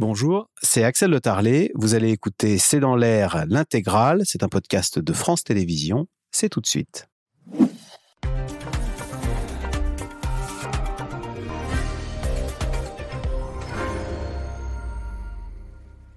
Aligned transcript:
Bonjour, 0.00 0.48
c'est 0.62 0.82
Axel 0.82 1.10
Le 1.10 1.20
Tarlet. 1.20 1.72
Vous 1.74 1.94
allez 1.94 2.08
écouter 2.08 2.56
C'est 2.56 2.80
dans 2.80 2.96
l'air 2.96 3.44
l'intégrale. 3.50 4.22
C'est 4.24 4.42
un 4.42 4.48
podcast 4.48 4.98
de 4.98 5.12
France 5.12 5.44
Télévisions. 5.44 6.06
C'est 6.30 6.48
tout 6.48 6.62
de 6.62 6.66
suite. 6.66 7.06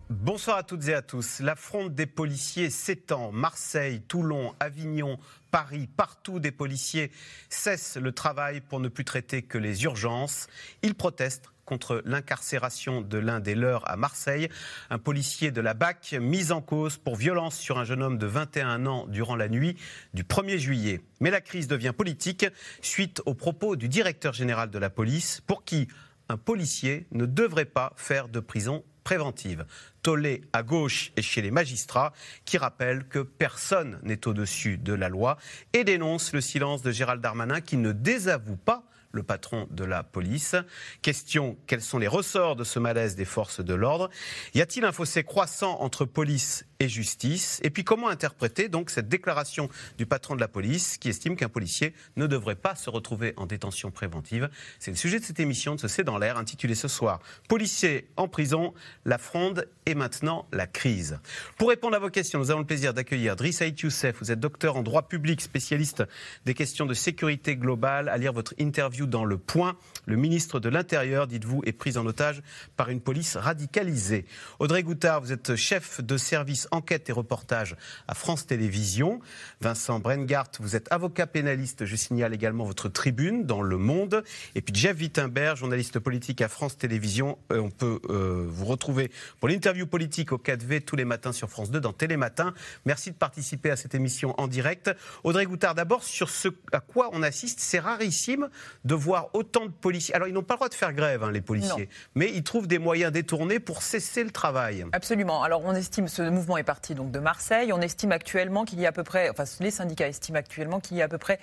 Bonsoir 0.09 0.55
à 0.55 0.63
toutes 0.63 0.87
et 0.87 0.93
à 0.93 1.01
tous. 1.01 1.41
La 1.41 1.57
fronde 1.57 1.93
des 1.93 2.05
policiers 2.05 2.69
s'étend. 2.69 3.33
Marseille, 3.33 4.01
Toulon, 4.07 4.53
Avignon, 4.61 5.19
Paris, 5.51 5.87
partout 5.87 6.39
des 6.39 6.53
policiers 6.53 7.11
cessent 7.49 7.97
le 7.97 8.13
travail 8.13 8.61
pour 8.61 8.79
ne 8.79 8.87
plus 8.87 9.03
traiter 9.03 9.41
que 9.41 9.57
les 9.57 9.83
urgences. 9.83 10.47
Ils 10.83 10.95
protestent 10.95 11.49
contre 11.73 12.03
l'incarcération 12.05 13.01
de 13.01 13.17
l'un 13.17 13.39
des 13.39 13.55
leurs 13.55 13.89
à 13.89 13.97
Marseille. 13.97 14.47
Un 14.91 14.99
policier 14.99 15.49
de 15.49 15.59
la 15.59 15.73
BAC 15.73 16.15
mis 16.21 16.51
en 16.51 16.61
cause 16.61 16.97
pour 16.97 17.15
violence 17.15 17.57
sur 17.57 17.79
un 17.79 17.83
jeune 17.83 18.03
homme 18.03 18.19
de 18.19 18.27
21 18.27 18.85
ans 18.85 19.07
durant 19.07 19.35
la 19.35 19.49
nuit 19.49 19.75
du 20.13 20.21
1er 20.21 20.59
juillet. 20.59 21.01
Mais 21.19 21.31
la 21.31 21.41
crise 21.41 21.67
devient 21.67 21.93
politique 21.97 22.45
suite 22.83 23.23
aux 23.25 23.33
propos 23.33 23.75
du 23.75 23.89
directeur 23.89 24.33
général 24.33 24.69
de 24.69 24.77
la 24.77 24.91
police 24.91 25.41
pour 25.47 25.63
qui 25.63 25.87
un 26.29 26.37
policier 26.37 27.07
ne 27.11 27.25
devrait 27.25 27.65
pas 27.65 27.93
faire 27.95 28.29
de 28.29 28.39
prison 28.39 28.83
préventive. 29.03 29.65
Tollé 30.03 30.43
à 30.53 30.61
gauche 30.61 31.11
et 31.17 31.23
chez 31.23 31.41
les 31.41 31.49
magistrats 31.49 32.13
qui 32.45 32.59
rappellent 32.59 33.07
que 33.07 33.17
personne 33.17 33.99
n'est 34.03 34.27
au-dessus 34.27 34.77
de 34.77 34.93
la 34.93 35.09
loi 35.09 35.39
et 35.73 35.83
dénonce 35.83 36.33
le 36.33 36.41
silence 36.41 36.83
de 36.83 36.91
Gérald 36.91 37.19
Darmanin 37.19 37.61
qui 37.61 37.77
ne 37.77 37.93
désavoue 37.93 38.57
pas 38.57 38.83
le 39.13 39.23
patron 39.23 39.67
de 39.69 39.85
la 39.85 40.03
police. 40.03 40.55
Question, 41.01 41.55
quels 41.67 41.81
sont 41.81 41.99
les 41.99 42.07
ressorts 42.07 42.55
de 42.55 42.63
ce 42.63 42.79
malaise 42.79 43.15
des 43.15 43.25
forces 43.25 43.61
de 43.61 43.73
l'ordre? 43.73 44.09
Y 44.55 44.61
a-t-il 44.61 44.83
un 44.85 44.91
fossé 44.91 45.23
croissant 45.23 45.79
entre 45.81 46.03
police 46.03 46.65
et 46.83 46.89
justice 46.89 47.59
Et 47.63 47.69
puis 47.69 47.83
comment 47.83 48.09
interpréter 48.09 48.69
donc 48.69 48.89
cette 48.89 49.07
déclaration 49.07 49.69
du 49.97 50.05
patron 50.05 50.35
de 50.35 50.41
la 50.41 50.47
police 50.47 50.97
qui 50.97 51.09
estime 51.09 51.35
qu'un 51.35 51.49
policier 51.49 51.93
ne 52.17 52.27
devrait 52.27 52.55
pas 52.55 52.75
se 52.75 52.89
retrouver 52.89 53.33
en 53.37 53.45
détention 53.45 53.89
préventive? 53.91 54.49
C'est 54.79 54.91
le 54.91 54.97
sujet 54.97 55.19
de 55.19 55.25
cette 55.25 55.39
émission 55.39 55.75
de 55.75 55.79
ce 55.79 55.87
C'est 55.87 56.03
dans 56.03 56.17
l'air 56.17 56.37
intitulée 56.37 56.75
ce 56.75 56.87
soir 56.87 57.19
Policiers 57.47 58.07
en 58.17 58.27
prison, 58.27 58.73
la 59.05 59.17
fronde 59.17 59.67
et 59.85 59.95
maintenant 59.95 60.45
la 60.51 60.67
crise. 60.67 61.19
Pour 61.57 61.69
répondre 61.69 61.95
à 61.95 61.99
vos 61.99 62.09
questions, 62.09 62.39
nous 62.39 62.51
avons 62.51 62.61
le 62.61 62.65
plaisir 62.65 62.93
d'accueillir 62.93 63.35
Driss 63.35 63.61
Youssef. 63.61 64.17
Vous 64.19 64.31
êtes 64.31 64.39
docteur 64.39 64.75
en 64.75 64.83
droit 64.83 65.07
public, 65.07 65.41
spécialiste 65.41 66.03
des 66.45 66.53
questions 66.53 66.85
de 66.85 66.93
sécurité 66.93 67.55
globale. 67.55 68.09
À 68.09 68.17
lire 68.17 68.33
votre 68.33 68.53
interview 68.57 69.05
dans 69.05 69.25
Le 69.25 69.37
Point. 69.37 69.77
Le 70.05 70.15
ministre 70.15 70.59
de 70.59 70.69
l'Intérieur, 70.69 71.27
dites-vous, 71.27 71.61
est 71.65 71.73
pris 71.73 71.97
en 71.97 72.05
otage 72.05 72.41
par 72.75 72.89
une 72.89 73.01
police 73.01 73.37
radicalisée. 73.37 74.25
Audrey 74.59 74.83
Goutard, 74.83 75.21
vous 75.21 75.31
êtes 75.31 75.55
chef 75.55 76.01
de 76.01 76.17
service 76.17 76.67
enquête 76.73 77.09
et 77.09 77.11
reportage 77.11 77.75
à 78.07 78.15
France 78.15 78.45
Télévisions. 78.45 79.19
Vincent 79.61 79.99
Brengart, 79.99 80.49
vous 80.59 80.75
êtes 80.75 80.91
avocat 80.91 81.27
pénaliste. 81.27 81.85
Je 81.85 81.95
signale 81.95 82.33
également 82.33 82.65
votre 82.65 82.89
tribune 82.89 83.45
dans 83.45 83.61
Le 83.61 83.77
Monde. 83.77 84.23
Et 84.55 84.61
puis 84.61 84.73
Jeff 84.75 84.97
Wittenberg, 84.97 85.55
journaliste 85.57 85.99
politique 85.99 86.41
à 86.41 86.47
France 86.47 86.77
Télévisions. 86.77 87.37
Euh, 87.51 87.59
on 87.59 87.69
peut 87.69 87.99
euh, 88.09 88.45
vous 88.47 88.65
retrouver 88.65 89.11
pour 89.39 89.49
l'interview 89.49 89.85
politique 89.85 90.31
au 90.31 90.37
4V 90.37 90.81
tous 90.81 90.95
les 90.95 91.05
matins 91.05 91.31
sur 91.31 91.49
France 91.49 91.71
2 91.71 91.79
dans 91.79 91.93
Télématin. 91.93 92.53
Merci 92.85 93.11
de 93.11 93.15
participer 93.15 93.69
à 93.69 93.75
cette 93.75 93.95
émission 93.95 94.33
en 94.39 94.47
direct. 94.47 94.91
Audrey 95.23 95.45
Goutard, 95.45 95.75
d'abord 95.75 96.03
sur 96.03 96.29
ce 96.29 96.49
à 96.71 96.79
quoi 96.79 97.09
on 97.13 97.23
assiste, 97.23 97.59
c'est 97.59 97.79
rarissime 97.79 98.49
de 98.85 98.95
voir 98.95 99.29
autant 99.33 99.65
de 99.65 99.71
policiers. 99.71 100.15
Alors, 100.15 100.27
ils 100.27 100.33
n'ont 100.33 100.43
pas 100.43 100.55
le 100.55 100.59
droit 100.59 100.69
de 100.69 100.73
faire 100.73 100.93
grève, 100.93 101.23
hein, 101.23 101.31
les 101.31 101.41
policiers, 101.41 101.89
mais 102.15 102.31
ils 102.33 102.43
trouvent 102.43 102.67
des 102.67 102.79
moyens 102.79 103.11
détournés 103.11 103.59
pour 103.59 103.81
cesser 103.81 104.23
le 104.23 104.31
travail. 104.31 104.85
Absolument. 104.91 105.43
Alors, 105.43 105.63
on 105.65 105.75
estime, 105.75 106.07
ce 106.07 106.21
mouvement 106.23 106.52
est 106.57 106.63
parti 106.63 106.95
donc 106.95 107.11
de 107.11 107.19
Marseille. 107.19 107.71
On 107.73 107.81
estime 107.81 108.11
actuellement 108.11 108.65
qu'il 108.65 108.79
y 108.79 108.85
a 108.85 108.89
à 108.89 108.91
peu 108.91 109.03
près, 109.03 109.29
enfin, 109.29 109.43
les 109.59 109.71
syndicats 109.71 110.07
estiment 110.07 110.39
actuellement 110.39 110.79
qu'il 110.79 110.97
y 110.97 111.01
a 111.01 111.05
à 111.05 111.07
peu 111.07 111.17
près 111.17 111.39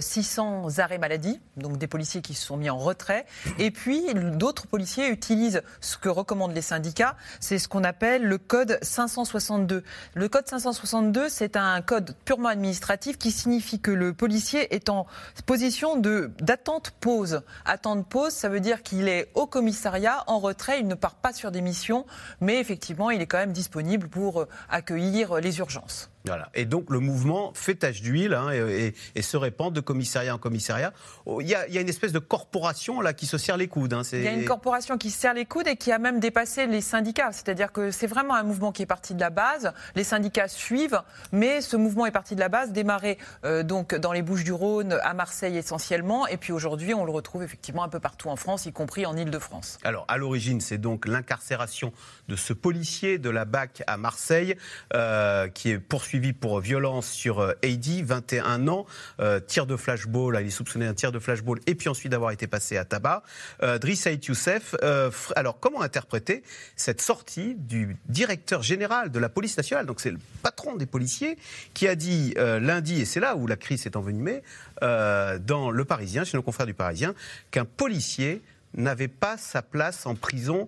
600 0.00 0.66
euh, 0.66 0.80
arrêts 0.80 0.98
maladie, 0.98 1.40
donc 1.56 1.78
des 1.78 1.86
policiers 1.86 2.22
qui 2.22 2.34
se 2.34 2.46
sont 2.46 2.56
mis 2.56 2.70
en 2.70 2.78
retrait. 2.78 3.26
Et 3.58 3.70
puis, 3.70 4.02
d'autres 4.14 4.66
policiers 4.66 5.08
utilisent 5.08 5.62
ce 5.80 5.96
que 5.96 6.08
recommandent 6.08 6.54
les 6.54 6.62
syndicats, 6.62 7.16
c'est 7.40 7.58
ce 7.58 7.68
qu'on 7.68 7.84
appelle 7.84 8.24
le 8.24 8.38
code 8.38 8.78
562. 8.82 9.82
Le 10.14 10.28
code 10.28 10.48
562, 10.48 11.28
c'est 11.28 11.56
un 11.56 11.80
code 11.82 12.14
purement 12.24 12.48
administratif 12.48 13.18
qui 13.18 13.30
signifie 13.30 13.80
que 13.80 13.90
le 13.90 14.12
policier 14.12 14.74
est 14.74 14.88
en 14.88 15.06
position 15.46 15.96
d'attente 15.96 16.92
pause. 17.00 17.42
Attendre 17.64 18.04
pause, 18.04 18.32
ça 18.32 18.48
veut 18.48 18.60
dire 18.60 18.82
qu'il 18.82 19.08
est 19.08 19.30
au 19.34 19.46
commissariat, 19.46 20.24
en 20.26 20.38
retrait, 20.38 20.80
il 20.80 20.86
ne 20.86 20.94
part 20.94 21.14
pas 21.14 21.32
sur 21.32 21.50
des 21.50 21.60
missions, 21.60 22.06
mais 22.40 22.58
effectivement, 22.58 23.10
il 23.10 23.20
est 23.20 23.26
quand 23.26 23.38
même 23.38 23.52
disponible 23.52 24.08
pour 24.08 24.42
euh, 24.42 24.48
accueillir 24.68 25.34
les 25.40 25.58
urgences. 25.58 26.09
Voilà. 26.26 26.50
Et 26.54 26.64
donc 26.66 26.90
le 26.90 27.00
mouvement 27.00 27.52
fait 27.54 27.76
tache 27.76 28.02
d'huile 28.02 28.34
hein, 28.34 28.50
et, 28.50 29.22
se 29.22 29.36
répand 29.36 29.72
de 29.72 29.80
commissariat 29.80 30.34
en 30.34 30.38
commissariat. 30.38 30.92
Oh, 31.24 31.40
il 31.40 31.48
y, 31.48 31.54
a, 31.54 31.80
une 31.80 31.88
espèce 31.88 32.12
de 32.12 32.18
corporation 32.18 33.00
là 33.00 33.12
qui 33.12 33.26
se 33.26 33.38
serre 33.38 33.56
les 33.56 33.68
coudes. 33.68 33.94
Hein, 33.94 34.02
il 34.12 34.22
y 34.22 34.28
a 34.28 34.32
une 34.32 34.44
corporation 34.44 34.98
qui 34.98 35.10
se 35.10 35.20
serre 35.20 35.34
les 35.34 35.46
coudes 35.46 35.68
et 35.68 35.76
qui 35.76 35.92
a 35.92 35.98
même 35.98 36.20
dépassé 36.20 36.66
les 36.66 36.80
syndicats. 36.80 37.32
C'est-à-dire 37.32 37.72
que 37.72 37.90
c'est 37.90 38.06
vraiment 38.06 38.34
un 38.34 38.42
mouvement 38.42 38.72
qui 38.72 38.82
est 38.82 38.86
parti 38.86 39.14
de 39.14 39.20
la 39.20 39.30
base. 39.30 39.72
Les 39.94 40.04
syndicats 40.04 40.48
suivent, 40.48 41.00
mais 41.32 41.60
ce 41.60 41.76
mouvement 41.76 42.06
est 42.06 42.10
parti 42.10 42.34
de 42.34 42.40
la 42.40 42.48
base, 42.48 42.72
démarré 42.72 43.18
euh, 43.44 43.62
donc 43.62 43.94
dans 43.94 44.12
les 44.12 44.22
Bouches-du-Rhône, 44.22 44.98
à 45.02 45.14
Marseille 45.14 45.56
essentiellement, 45.56 46.26
et 46.26 46.36
puis 46.36 46.52
aujourd'hui 46.52 46.92
on 46.94 47.04
le 47.04 47.12
retrouve 47.12 47.42
effectivement 47.42 47.84
un 47.84 47.88
peu 47.88 48.00
partout 48.00 48.28
en 48.28 48.36
France, 48.36 48.66
y 48.66 48.72
compris 48.72 49.06
en 49.06 49.16
Île-de-France. 49.16 49.78
Alors 49.84 50.04
à 50.08 50.16
l'origine, 50.16 50.60
c'est 50.60 50.78
donc 50.78 51.06
l'incarcération 51.06 51.92
de 52.28 52.36
ce 52.36 52.52
policier 52.52 53.18
de 53.18 53.30
la 53.30 53.44
BAC 53.44 53.82
à 53.86 53.96
Marseille 53.96 54.56
euh, 54.94 55.48
qui 55.48 55.70
est 55.70 55.78
poursuivi 55.78 56.09
suivi 56.10 56.32
pour 56.32 56.58
violence 56.58 57.08
sur 57.08 57.54
Heidi, 57.62 58.00
euh, 58.02 58.04
21 58.04 58.66
ans, 58.66 58.84
euh, 59.20 59.38
tir 59.38 59.64
de 59.64 59.76
flashball, 59.76 60.36
il 60.40 60.48
est 60.48 60.50
soupçonné 60.50 60.84
d'un 60.84 60.94
tir 60.94 61.12
de 61.12 61.20
flashball, 61.20 61.60
et 61.68 61.76
puis 61.76 61.88
ensuite 61.88 62.10
d'avoir 62.10 62.32
été 62.32 62.48
passé 62.48 62.76
à 62.76 62.84
tabac. 62.84 63.22
Euh, 63.62 63.78
Driss 63.78 64.08
Youssef, 64.26 64.74
euh, 64.82 65.12
alors 65.36 65.60
comment 65.60 65.82
interpréter 65.82 66.42
cette 66.74 67.00
sortie 67.00 67.54
du 67.54 67.96
directeur 68.08 68.64
général 68.64 69.12
de 69.12 69.20
la 69.20 69.28
police 69.28 69.56
nationale? 69.56 69.86
Donc 69.86 70.00
c'est 70.00 70.10
le 70.10 70.18
patron 70.42 70.74
des 70.74 70.86
policiers 70.86 71.38
qui 71.74 71.86
a 71.86 71.94
dit 71.94 72.34
lundi, 72.36 73.00
et 73.00 73.04
c'est 73.04 73.20
là 73.20 73.36
où 73.36 73.46
la 73.46 73.56
crise 73.56 73.82
s'est 73.82 73.96
envenimée, 73.96 74.42
dans 74.80 75.70
Le 75.70 75.84
Parisien, 75.84 76.24
chez 76.24 76.36
nos 76.36 76.42
confrères 76.42 76.66
du 76.66 76.74
Parisien, 76.74 77.14
qu'un 77.52 77.64
policier 77.64 78.42
n'avait 78.74 79.08
pas 79.08 79.36
sa 79.36 79.62
place 79.62 80.06
en 80.06 80.16
prison 80.16 80.66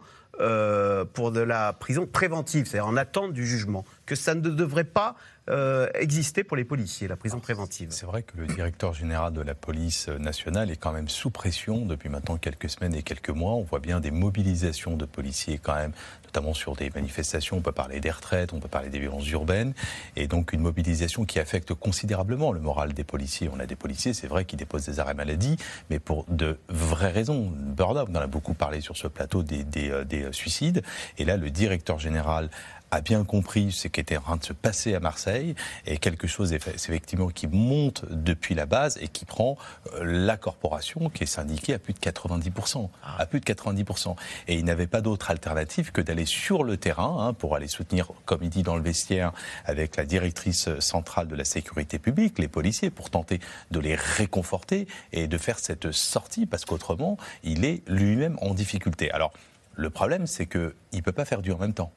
pour 1.15 1.33
de 1.33 1.41
la 1.41 1.73
prison 1.73 2.07
préventive, 2.07 2.67
c'est-à-dire 2.67 2.87
en 2.87 2.97
attente 2.97 3.33
du 3.33 3.47
jugement, 3.47 3.85
que 4.07 4.15
ça 4.15 4.35
ne 4.35 4.41
devrait 4.41 4.85
pas 4.85 5.17
euh, 5.51 5.89
exister 5.95 6.45
pour 6.45 6.57
les 6.57 6.65
policiers, 6.65 7.09
la 7.09 7.17
prison 7.17 7.41
préventive. 7.41 7.89
C'est 7.91 8.07
vrai 8.07 8.23
que 8.23 8.37
le 8.37 8.47
directeur 8.47 8.95
général 8.95 9.33
de 9.33 9.41
la 9.41 9.55
police 9.55 10.07
nationale 10.09 10.71
est 10.71 10.77
quand 10.77 10.93
même 10.93 11.09
sous 11.09 11.31
pression 11.31 11.85
depuis 11.85 12.09
maintenant 12.09 12.37
quelques 12.37 12.71
semaines 12.71 12.95
et 12.95 13.03
quelques 13.03 13.31
mois. 13.31 13.55
On 13.55 13.63
voit 13.63 13.81
bien 13.81 13.99
des 13.99 14.13
mobilisations 14.13 14.97
de 14.97 15.05
policiers 15.05 15.59
quand 15.59 15.75
même, 15.75 15.93
notamment 16.27 16.55
sur 16.55 16.77
des 16.77 16.91
manifestations. 16.91 17.57
On 17.57 17.61
peut 17.61 17.73
parler 17.73 17.99
des 17.99 18.11
retraites, 18.11 18.53
on 18.53 18.61
peut 18.61 18.69
parler 18.69 18.89
des 18.89 19.01
violences 19.01 19.29
urbaines, 19.31 19.75
et 20.15 20.29
donc 20.29 20.53
une 20.53 20.61
mobilisation 20.61 21.25
qui 21.25 21.41
affecte 21.41 21.75
considérablement 21.75 22.53
le 22.53 22.61
moral 22.61 22.93
des 22.93 23.05
policiers. 23.05 23.51
On 23.53 23.59
a 23.59 23.67
des 23.67 23.77
policiers, 23.77 24.15
c'est 24.15 24.29
vrai, 24.29 24.45
qui 24.45 24.57
déposent 24.57 24.87
des 24.87 25.01
arrêts 25.01 25.15
maladie, 25.15 25.57
mais 25.91 25.99
pour 25.99 26.25
de 26.29 26.57
vraies 26.69 27.11
raisons. 27.11 27.53
Burn-out, 27.53 28.09
on 28.09 28.15
en 28.15 28.21
a 28.21 28.29
beaucoup 28.29 28.55
parlé 28.55 28.81
sur 28.81 28.97
ce 28.97 29.09
plateau 29.09 29.43
des, 29.43 29.65
euh, 29.91 30.05
des 30.05 30.33
suicides, 30.33 30.83
et 31.19 31.25
là 31.25 31.37
le 31.37 31.51
directeur 31.51 31.99
général 31.99 32.49
a 32.93 33.01
bien 33.01 33.25
compris 33.25 33.73
ce 33.73 33.89
qui 33.89 34.01
était 34.01 34.19
en 34.19 34.21
train 34.21 34.37
de 34.37 34.45
se 34.45 34.53
passer 34.53 34.95
à 34.95 35.01
Marseille 35.01 35.55
et 35.87 35.97
quelque 35.97 36.27
chose 36.27 36.53
effectivement 36.53 37.29
qui 37.29 37.47
monte 37.47 38.05
depuis 38.11 38.55
la 38.55 38.67
base 38.67 38.99
et 39.01 39.09
qui 39.09 39.25
prend 39.25 39.57
euh, 39.95 40.05
la 40.05 40.37
corporation 40.37 41.09
qui 41.09 41.25
est 41.25 41.27
syndiquée 41.27 41.73
à 41.73 41.79
plus 41.79 41.95
de 41.95 41.99
90%. 41.99 42.91
Ah. 43.03 43.17
À 43.19 43.27
plus 43.27 43.41
de 43.41 43.47
90%. 43.47 44.15
Et 44.47 44.57
il 44.57 44.65
n'avait 44.67 44.87
pas 44.87 45.01
d'autre 45.01 45.31
alternative 45.31 45.91
que 45.91 46.03
d'aller 46.03 46.27
sur 46.27 46.65
le 46.65 46.77
terrain 46.77 47.17
hein, 47.19 47.33
pour 47.33 47.57
aller 47.57 47.67
soutenir, 47.67 48.13
comme 48.27 48.43
il 48.43 48.51
dit 48.51 48.63
dans 48.63 48.77
le 48.77 48.83
vestiaire, 48.83 49.33
avec 49.65 49.97
la 49.97 50.05
directrice 50.05 50.69
centrale 50.79 51.29
de 51.29 51.35
la 51.35 51.47
sécurité 51.47 51.99
publique, 51.99 52.39
les 52.39 52.49
policiers, 52.49 52.91
pour 52.91 53.09
tenter 53.09 53.41
de 53.71 53.81
les 53.81 53.95
réconforter 53.95 54.87
et 55.13 55.29
de 55.29 55.39
faire 55.39 55.59
cette 55.59 55.93
sortie 55.93 56.45
parce 56.45 56.67
qu'autrement, 56.67 57.17
il 57.43 57.65
est 57.65 57.89
lui-même 57.89 58.37
en 58.43 58.53
difficulté. 58.53 59.11
Alors, 59.13 59.33
le 59.77 59.89
problème, 59.89 60.27
c'est 60.27 60.45
qu'il 60.45 60.75
ne 60.93 61.01
peut 61.01 61.13
pas 61.13 61.25
faire 61.25 61.41
du 61.41 61.53
en 61.53 61.59
même 61.59 61.73
temps 61.73 61.91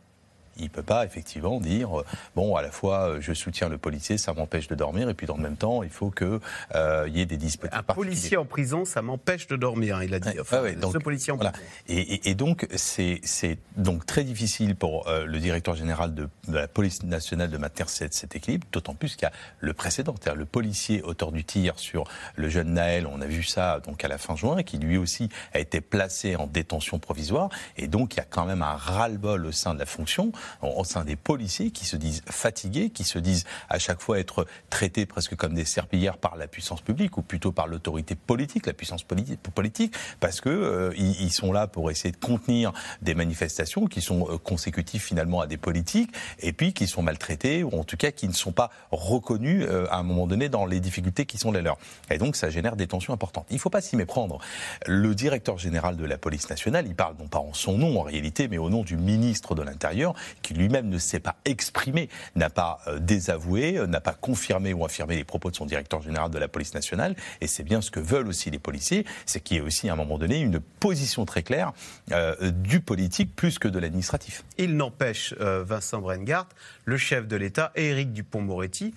Il 0.57 0.63
ne 0.65 0.69
peut 0.69 0.83
pas 0.83 1.05
effectivement 1.05 1.59
dire, 1.59 1.99
euh, 1.99 2.05
bon, 2.35 2.55
à 2.55 2.61
la 2.61 2.71
fois 2.71 3.09
euh, 3.09 3.17
je 3.21 3.33
soutiens 3.33 3.67
le 3.69 3.77
policier, 3.77 4.17
ça 4.17 4.33
m'empêche 4.33 4.67
de 4.67 4.75
dormir, 4.75 5.09
et 5.09 5.13
puis 5.13 5.27
dans 5.27 5.35
le 5.37 5.43
même 5.43 5.57
temps, 5.57 5.83
il 5.83 5.89
faut 5.89 6.11
qu'il 6.11 6.39
euh, 6.75 7.09
y 7.09 7.21
ait 7.21 7.25
des 7.25 7.37
dispositifs. 7.37 7.77
Un 7.79 7.83
policier 7.93 8.37
en 8.37 8.45
prison, 8.45 8.85
ça 8.85 9.01
m'empêche 9.01 9.47
de 9.47 9.55
dormir, 9.55 10.01
il 10.03 10.13
a 10.13 10.19
dit. 10.19 10.39
Enfin, 10.39 10.61
ouais, 10.61 10.75
donc, 10.75 10.93
ce 10.93 10.97
policier 10.97 11.33
en 11.33 11.35
voilà. 11.35 11.51
prison. 11.51 11.67
Et, 11.87 11.99
et- 12.15 12.29
et 12.29 12.35
donc, 12.35 12.67
c'est 12.75 13.19
c'est 13.23 13.57
donc 13.77 14.05
très 14.05 14.23
difficile 14.23 14.75
pour 14.75 15.07
euh, 15.07 15.25
le 15.25 15.39
directeur 15.39 15.75
général 15.75 16.13
de, 16.15 16.29
de 16.47 16.55
la 16.57 16.67
police 16.67 17.03
nationale 17.03 17.49
de 17.49 17.57
maintenir 17.57 17.89
cet, 17.89 18.13
cet 18.13 18.35
équilibre, 18.35 18.65
d'autant 18.71 18.93
plus 18.93 19.15
qu'il 19.15 19.23
y 19.23 19.25
a 19.25 19.31
le 19.59 19.73
précédent, 19.73 20.15
c'est-à-dire 20.19 20.39
le 20.39 20.45
policier 20.45 21.01
auteur 21.01 21.31
du 21.31 21.43
tir 21.43 21.77
sur 21.79 22.05
le 22.35 22.49
jeune 22.49 22.73
Naël, 22.73 23.07
on 23.07 23.21
a 23.21 23.25
vu 23.25 23.43
ça 23.43 23.79
donc 23.81 24.03
à 24.03 24.07
la 24.07 24.17
fin 24.17 24.35
juin, 24.35 24.63
qui 24.63 24.77
lui 24.77 24.97
aussi 24.97 25.29
a 25.53 25.59
été 25.59 25.81
placé 25.81 26.35
en 26.35 26.47
détention 26.47 26.99
provisoire, 26.99 27.49
et 27.77 27.87
donc 27.87 28.13
il 28.13 28.17
y 28.17 28.21
a 28.21 28.25
quand 28.29 28.45
même 28.45 28.61
un 28.61 28.75
ras-le-bol 28.75 29.45
au 29.45 29.51
sein 29.51 29.73
de 29.73 29.79
la 29.79 29.85
fonction, 29.85 30.31
au, 30.61 30.83
sein 30.83 31.03
des 31.03 31.15
policiers 31.15 31.71
qui 31.71 31.85
se 31.85 31.95
disent 31.95 32.21
fatigués, 32.29 32.89
qui 32.89 33.03
se 33.03 33.19
disent 33.19 33.45
à 33.69 33.79
chaque 33.79 34.01
fois 34.01 34.19
être 34.19 34.45
traités 34.69 35.05
presque 35.05 35.35
comme 35.35 35.53
des 35.53 35.65
serpillères 35.65 36.17
par 36.17 36.35
la 36.35 36.47
puissance 36.47 36.81
publique, 36.81 37.17
ou 37.17 37.21
plutôt 37.21 37.51
par 37.51 37.67
l'autorité 37.67 38.15
politique, 38.15 38.65
la 38.65 38.73
puissance 38.73 39.03
politi- 39.03 39.37
politique, 39.37 39.93
parce 40.19 40.41
que 40.41 40.49
euh, 40.49 40.93
ils, 40.97 41.21
ils 41.21 41.31
sont 41.31 41.51
là 41.51 41.67
pour 41.67 41.91
essayer 41.91 42.11
de 42.11 42.17
contenir 42.17 42.71
des 43.01 43.15
manifestations 43.15 43.87
qui 43.87 44.01
sont 44.01 44.27
euh, 44.29 44.37
consécutives 44.37 45.01
finalement 45.01 45.41
à 45.41 45.47
des 45.47 45.57
politiques, 45.57 46.11
et 46.39 46.53
puis 46.53 46.73
qui 46.73 46.87
sont 46.87 47.01
maltraités, 47.01 47.63
ou 47.63 47.79
en 47.79 47.83
tout 47.83 47.97
cas 47.97 48.11
qui 48.11 48.27
ne 48.27 48.33
sont 48.33 48.51
pas 48.51 48.69
reconnus 48.91 49.65
euh, 49.67 49.87
à 49.89 49.97
un 49.97 50.03
moment 50.03 50.27
donné 50.27 50.49
dans 50.49 50.65
les 50.65 50.79
difficultés 50.79 51.25
qui 51.25 51.37
sont 51.37 51.51
les 51.51 51.61
leurs. 51.61 51.77
Et 52.09 52.17
donc 52.17 52.35
ça 52.35 52.49
génère 52.49 52.75
des 52.75 52.87
tensions 52.87 53.13
importantes. 53.13 53.45
Il 53.49 53.55
ne 53.55 53.59
faut 53.59 53.69
pas 53.69 53.81
s'y 53.81 53.95
méprendre. 53.95 54.39
Le 54.85 55.15
directeur 55.15 55.57
général 55.57 55.97
de 55.97 56.05
la 56.05 56.17
police 56.17 56.49
nationale, 56.49 56.85
il 56.87 56.95
parle 56.95 57.15
non 57.19 57.27
pas 57.27 57.39
en 57.39 57.53
son 57.53 57.77
nom 57.77 57.99
en 57.99 58.03
réalité, 58.03 58.47
mais 58.47 58.57
au 58.57 58.69
nom 58.69 58.83
du 58.83 58.97
ministre 58.97 59.55
de 59.55 59.61
l'Intérieur, 59.61 60.13
qui 60.41 60.53
lui-même 60.53 60.89
ne 60.89 60.97
s'est 60.97 61.19
pas 61.19 61.35
exprimé, 61.45 62.09
n'a 62.35 62.49
pas 62.49 62.79
euh, 62.87 62.99
désavoué, 62.99 63.77
euh, 63.77 63.87
n'a 63.87 64.01
pas 64.01 64.13
confirmé 64.13 64.73
ou 64.73 64.85
affirmé 64.85 65.15
les 65.15 65.23
propos 65.23 65.51
de 65.51 65.55
son 65.55 65.65
directeur 65.65 66.01
général 66.01 66.31
de 66.31 66.37
la 66.37 66.47
police 66.47 66.73
nationale. 66.73 67.15
Et 67.41 67.47
c'est 67.47 67.63
bien 67.63 67.81
ce 67.81 67.91
que 67.91 67.99
veulent 67.99 68.27
aussi 68.27 68.51
les 68.51 68.59
policiers, 68.59 69.05
c'est 69.25 69.39
qu'il 69.39 69.57
y 69.57 69.59
ait 69.59 69.63
aussi 69.63 69.89
à 69.89 69.93
un 69.93 69.95
moment 69.95 70.17
donné 70.17 70.39
une 70.39 70.59
position 70.59 71.25
très 71.25 71.43
claire 71.43 71.73
euh, 72.11 72.51
du 72.51 72.79
politique 72.79 73.35
plus 73.35 73.59
que 73.59 73.67
de 73.67 73.79
l'administratif. 73.79 74.43
Il 74.57 74.75
n'empêche, 74.77 75.33
Vincent 75.39 75.99
Brengart, 75.99 76.47
le 76.85 76.97
chef 76.97 77.27
de 77.27 77.35
l'État 77.35 77.71
et 77.75 77.87
Éric 77.87 78.13
Dupont-Moretti 78.13 78.93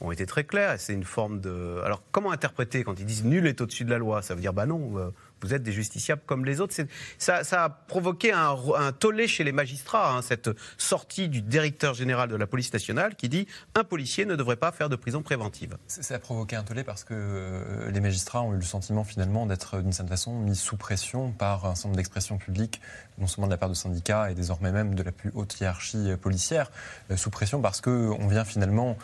ont 0.00 0.10
été 0.10 0.26
très 0.26 0.44
clairs. 0.44 0.74
C'est 0.78 0.94
une 0.94 1.04
forme 1.04 1.40
de. 1.40 1.80
Alors, 1.84 2.02
comment 2.10 2.32
interpréter 2.32 2.84
quand 2.84 2.98
ils 2.98 3.06
disent 3.06 3.24
nul 3.24 3.46
est 3.46 3.60
au-dessus 3.60 3.84
de 3.84 3.90
la 3.90 3.98
loi 3.98 4.22
Ça 4.22 4.34
veut 4.34 4.40
dire, 4.40 4.52
bah 4.52 4.66
non, 4.66 5.12
vous 5.42 5.54
êtes 5.54 5.62
des 5.62 5.72
justiciables 5.72 6.22
comme 6.26 6.44
les 6.44 6.60
autres. 6.60 6.74
Ça, 7.18 7.42
a 7.52 7.68
provoqué 7.68 8.32
un, 8.32 8.56
tollé 8.98 9.26
chez 9.26 9.44
les 9.44 9.52
magistrats, 9.52 10.14
hein, 10.14 10.22
cette 10.22 10.50
sortie 10.78 11.28
du 11.28 11.42
directeur 11.42 11.94
général 11.94 12.28
de 12.28 12.36
la 12.36 12.46
police 12.46 12.72
nationale 12.72 13.16
qui 13.16 13.28
dit 13.28 13.46
un 13.74 13.84
policier 13.84 14.24
ne 14.24 14.36
devrait 14.36 14.56
pas 14.56 14.72
faire 14.72 14.88
de 14.88 14.96
prison 14.96 15.22
préventive. 15.22 15.76
Ça 15.88 16.14
a 16.14 16.18
provoqué 16.18 16.56
un 16.56 16.62
tollé 16.62 16.84
parce 16.84 17.04
que 17.04 17.14
euh, 17.14 17.90
les 17.90 18.00
magistrats 18.00 18.42
ont 18.42 18.52
eu 18.52 18.56
le 18.56 18.62
sentiment 18.62 19.04
finalement 19.04 19.46
d'être 19.46 19.80
d'une 19.80 19.92
certaine 19.92 20.08
façon 20.08 20.38
mis 20.38 20.56
sous 20.56 20.76
pression 20.76 21.32
par 21.32 21.66
un 21.66 21.74
certain 21.74 21.88
nombre 21.88 21.96
d'expressions 21.96 22.38
publiques, 22.38 22.80
non 23.18 23.26
seulement 23.26 23.46
de 23.46 23.52
la 23.52 23.58
part 23.58 23.68
de 23.68 23.74
syndicats 23.74 24.30
et 24.30 24.34
désormais 24.34 24.72
même 24.72 24.94
de 24.94 25.02
la 25.02 25.12
plus 25.12 25.30
haute 25.34 25.60
hiérarchie 25.60 26.10
euh, 26.10 26.16
policière, 26.16 26.70
euh, 27.10 27.16
sous 27.16 27.30
pression 27.30 27.60
parce 27.60 27.80
qu'on 27.80 28.28
vient 28.28 28.44
finalement 28.44 28.96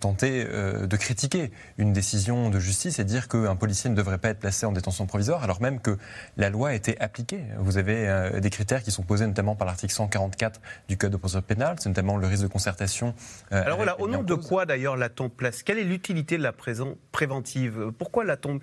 tenter 0.00 0.44
de 0.44 0.96
critiquer 0.96 1.52
une 1.78 1.92
décision 1.92 2.50
de 2.50 2.58
justice 2.58 2.98
et 2.98 3.04
dire 3.04 3.28
qu'un 3.28 3.54
policier 3.54 3.90
ne 3.90 3.94
devrait 3.94 4.18
pas 4.18 4.30
être 4.30 4.40
placé 4.40 4.66
en 4.66 4.72
détention 4.72 5.06
provisoire 5.06 5.42
même 5.60 5.80
que 5.80 5.96
la 6.36 6.50
loi 6.50 6.70
a 6.70 6.74
été 6.74 7.00
appliquée. 7.00 7.42
Vous 7.58 7.78
avez 7.78 8.08
euh, 8.08 8.40
des 8.40 8.50
critères 8.50 8.82
qui 8.82 8.90
sont 8.90 9.02
posés 9.02 9.26
notamment 9.26 9.54
par 9.54 9.66
l'article 9.66 9.92
144 9.92 10.60
du 10.88 10.96
Code 10.96 11.12
de 11.12 11.16
procédure 11.16 11.42
pénale, 11.42 11.76
c'est 11.78 11.88
notamment 11.88 12.16
le 12.16 12.26
risque 12.26 12.42
de 12.42 12.48
concertation. 12.48 13.14
euh, 13.52 13.62
Alors 13.64 13.76
voilà, 13.76 14.00
au 14.00 14.08
nom 14.08 14.22
de 14.22 14.34
quoi 14.34 14.66
d'ailleurs 14.66 14.96
l'a-t-on 14.96 15.28
place? 15.28 15.62
Quelle 15.62 15.78
est 15.78 15.84
l'utilité 15.84 16.38
de 16.38 16.42
la 16.42 16.52
prison 16.52 16.96
préventive? 17.12 17.92
Pourquoi 17.98 18.24
l'a-t-on 18.24 18.60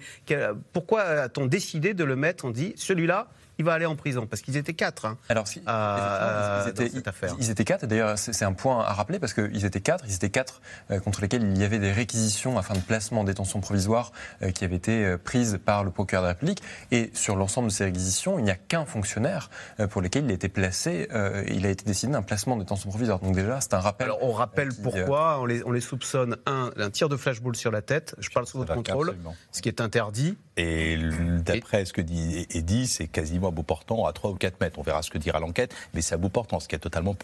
Pourquoi 0.74 1.02
a-t-on 1.02 1.46
décidé 1.46 1.94
de 1.94 2.04
le 2.04 2.16
mettre? 2.16 2.46
On 2.46 2.52
dit 2.52 2.74
celui-là, 2.76 3.28
il 3.60 3.66
va 3.66 3.74
aller 3.74 3.86
en 3.86 3.96
prison 3.96 4.26
parce 4.26 4.42
qu'ils 4.42 4.58
étaient 4.58 4.74
quatre. 4.74 5.06
hein. 5.06 5.18
Alors, 5.30 5.48
si- 5.48 5.62
à- 5.66 6.62
effectivement, 6.62 6.90
dans 6.90 6.96
cette 6.96 7.08
affaire. 7.08 7.36
ils 7.40 7.50
étaient 7.50 7.66
quatre, 7.66 7.86
d'ailleurs, 7.86 8.18
c'est 8.18 8.46
un 8.46 8.54
point 8.54 8.80
à 8.84 8.94
rappeler 8.94 9.20
parce 9.20 9.34
qu'ils 9.34 9.66
étaient 9.66 9.82
quatre, 9.82 10.06
ils 10.08 10.16
étaient 10.16 10.30
quatre 10.30 10.62
euh, 10.92 11.00
contre 11.00 11.22
lesquels 11.22 11.44
il 11.44 11.58
y 11.58 11.64
avait 11.64 11.78
des 11.80 11.92
réquisitions 11.92 12.58
afin 12.58 12.74
de 12.74 12.80
placement 12.80 13.22
en 13.22 13.24
détention 13.26 13.60
provisoire 13.60 14.12
euh, 14.42 14.52
qui 14.52 14.64
avaient 14.66 14.78
été 14.78 15.06
euh, 15.06 15.18
prises 15.18 15.60
par 15.64 15.84
le 15.84 15.92
procureur 15.92 16.24
de 16.24 16.28
la 16.28 16.34
République. 16.34 16.64
Et 16.92 17.12
sur 17.14 17.36
l'ensemble 17.36 17.68
de 17.68 17.74
ces 17.74 17.84
réquisitions, 17.86 18.40
il 18.40 18.46
n'y 18.46 18.52
a 18.52 18.56
qu'un 18.56 18.86
fonctionnaire 18.86 19.50
euh, 19.80 19.88
pour 19.88 20.02
lequel 20.02 20.26
il 20.26 20.32
a 20.32 20.34
été 20.34 20.50
placé, 20.50 21.10
euh, 21.14 21.44
il 21.50 21.66
a 21.66 21.70
été 21.70 21.84
décidé 21.86 22.14
d'un 22.14 22.22
placement 22.22 22.56
en 22.56 22.58
détention 22.58 22.90
provisoire. 22.90 23.20
Donc 23.20 23.36
déjà, 23.36 23.60
c'est 23.62 23.74
un 23.74 23.80
rappel. 23.80 24.06
Alors 24.06 24.24
on 24.24 24.32
rappelle 24.32 24.70
euh, 24.70 24.72
qui, 24.72 24.80
euh, 24.80 24.84
pourquoi 24.84 25.40
on 25.42 25.46
les, 25.46 25.64
on 25.66 25.72
les 25.72 25.82
soupçonne 25.82 26.38
un 26.46 26.72
d'un 26.78 26.90
tir 26.90 27.10
de 27.10 27.18
flashball 27.18 27.56
sur 27.58 27.72
la 27.72 27.82
tête. 27.82 28.16
Je 28.20 28.30
parle 28.30 28.48
sous 28.48 28.58
votre 28.58 28.74
contrôle, 28.74 29.10
Absolument. 29.10 29.36
ce 29.52 29.62
qui 29.62 29.68
est 29.70 29.82
interdit. 29.82 30.38
Et 30.60 30.98
d'après 31.46 31.86
ce 31.86 31.94
que 31.94 32.02
dit 32.02 32.46
dit, 32.48 32.86
c'est 32.86 33.08
quasiment 33.08 33.48
à 33.48 33.52
bout 33.52 33.64
portant 33.64 34.06
à 34.06 34.12
3 34.12 34.32
ou 34.32 34.36
4 34.36 34.60
mètres. 34.60 34.78
On 34.78 34.82
verra 34.82 35.02
ce 35.02 35.10
que 35.10 35.18
dira 35.18 35.40
l'enquête, 35.40 35.74
mais 35.94 36.02
c'est 36.02 36.16
à 36.16 36.18
bout 36.18 36.28
portant, 36.28 36.60
ce 36.60 36.68
qui 36.68 36.76
est 36.76 36.80
totalement 36.80 37.16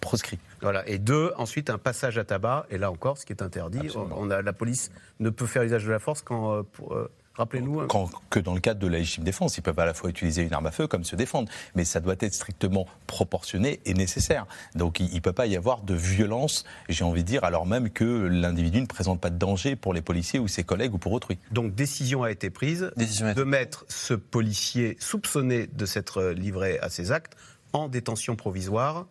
proscrit. 0.00 0.38
Voilà. 0.60 0.86
Et 0.88 0.98
deux, 0.98 1.32
ensuite 1.36 1.70
un 1.70 1.78
passage 1.78 2.18
à 2.18 2.24
tabac. 2.24 2.66
Et 2.70 2.78
là 2.78 2.90
encore, 2.90 3.18
ce 3.18 3.24
qui 3.24 3.32
est 3.32 3.42
interdit. 3.42 3.78
Absolument. 3.78 4.16
On 4.18 4.30
a, 4.30 4.42
la 4.42 4.52
police 4.52 4.90
ne 5.20 5.30
peut 5.30 5.46
faire 5.46 5.62
usage 5.62 5.84
de 5.84 5.90
la 5.90 6.00
force 6.00 6.22
quand. 6.22 6.56
euh, 6.56 6.62
euh, 6.90 7.08
Rappelez-nous. 7.34 7.86
Quand- 7.86 8.10
que 8.28 8.38
dans 8.40 8.54
le 8.54 8.60
cadre 8.60 8.80
de 8.80 8.86
la 8.86 8.98
légitime 8.98 9.24
défense, 9.24 9.56
ils 9.56 9.62
peuvent 9.62 9.78
à 9.78 9.86
la 9.86 9.94
fois 9.94 10.10
utiliser 10.10 10.42
une 10.42 10.52
arme 10.52 10.66
à 10.66 10.70
feu 10.70 10.86
comme 10.86 11.04
se 11.04 11.16
défendre, 11.16 11.48
mais 11.74 11.84
ça 11.84 12.00
doit 12.00 12.16
être 12.20 12.34
strictement 12.34 12.86
proportionné 13.06 13.80
et 13.86 13.94
nécessaire. 13.94 14.46
Donc 14.74 15.00
il 15.00 15.14
ne 15.14 15.20
peut 15.20 15.32
pas 15.32 15.46
y 15.46 15.56
avoir 15.56 15.82
de 15.82 15.94
violence, 15.94 16.64
j'ai 16.88 17.04
envie 17.04 17.22
de 17.22 17.28
dire, 17.28 17.44
alors 17.44 17.66
même 17.66 17.90
que 17.90 18.04
l'individu 18.04 18.80
ne 18.80 18.86
présente 18.86 19.20
pas 19.20 19.30
de 19.30 19.38
danger 19.38 19.76
pour 19.76 19.94
les 19.94 20.02
policiers 20.02 20.38
ou 20.38 20.48
ses 20.48 20.64
collègues 20.64 20.94
ou 20.94 20.98
pour 20.98 21.12
autrui. 21.12 21.38
Donc 21.50 21.74
décision 21.74 22.22
a 22.24 22.30
été 22.30 22.50
prise 22.50 22.90
Décision 22.96 23.26
a 23.26 23.30
été 23.32 23.40
de 23.40 23.44
mettre 23.44 23.84
ce 23.88 24.14
policier 24.14 24.96
soupçonné 25.00 25.66
de 25.68 25.86
s'être 25.86 26.22
livré 26.24 26.78
à 26.80 26.88
ces 26.90 27.12
actes 27.12 27.36
en 27.72 27.88
détention 27.88 28.34
provisoire. 28.36 29.06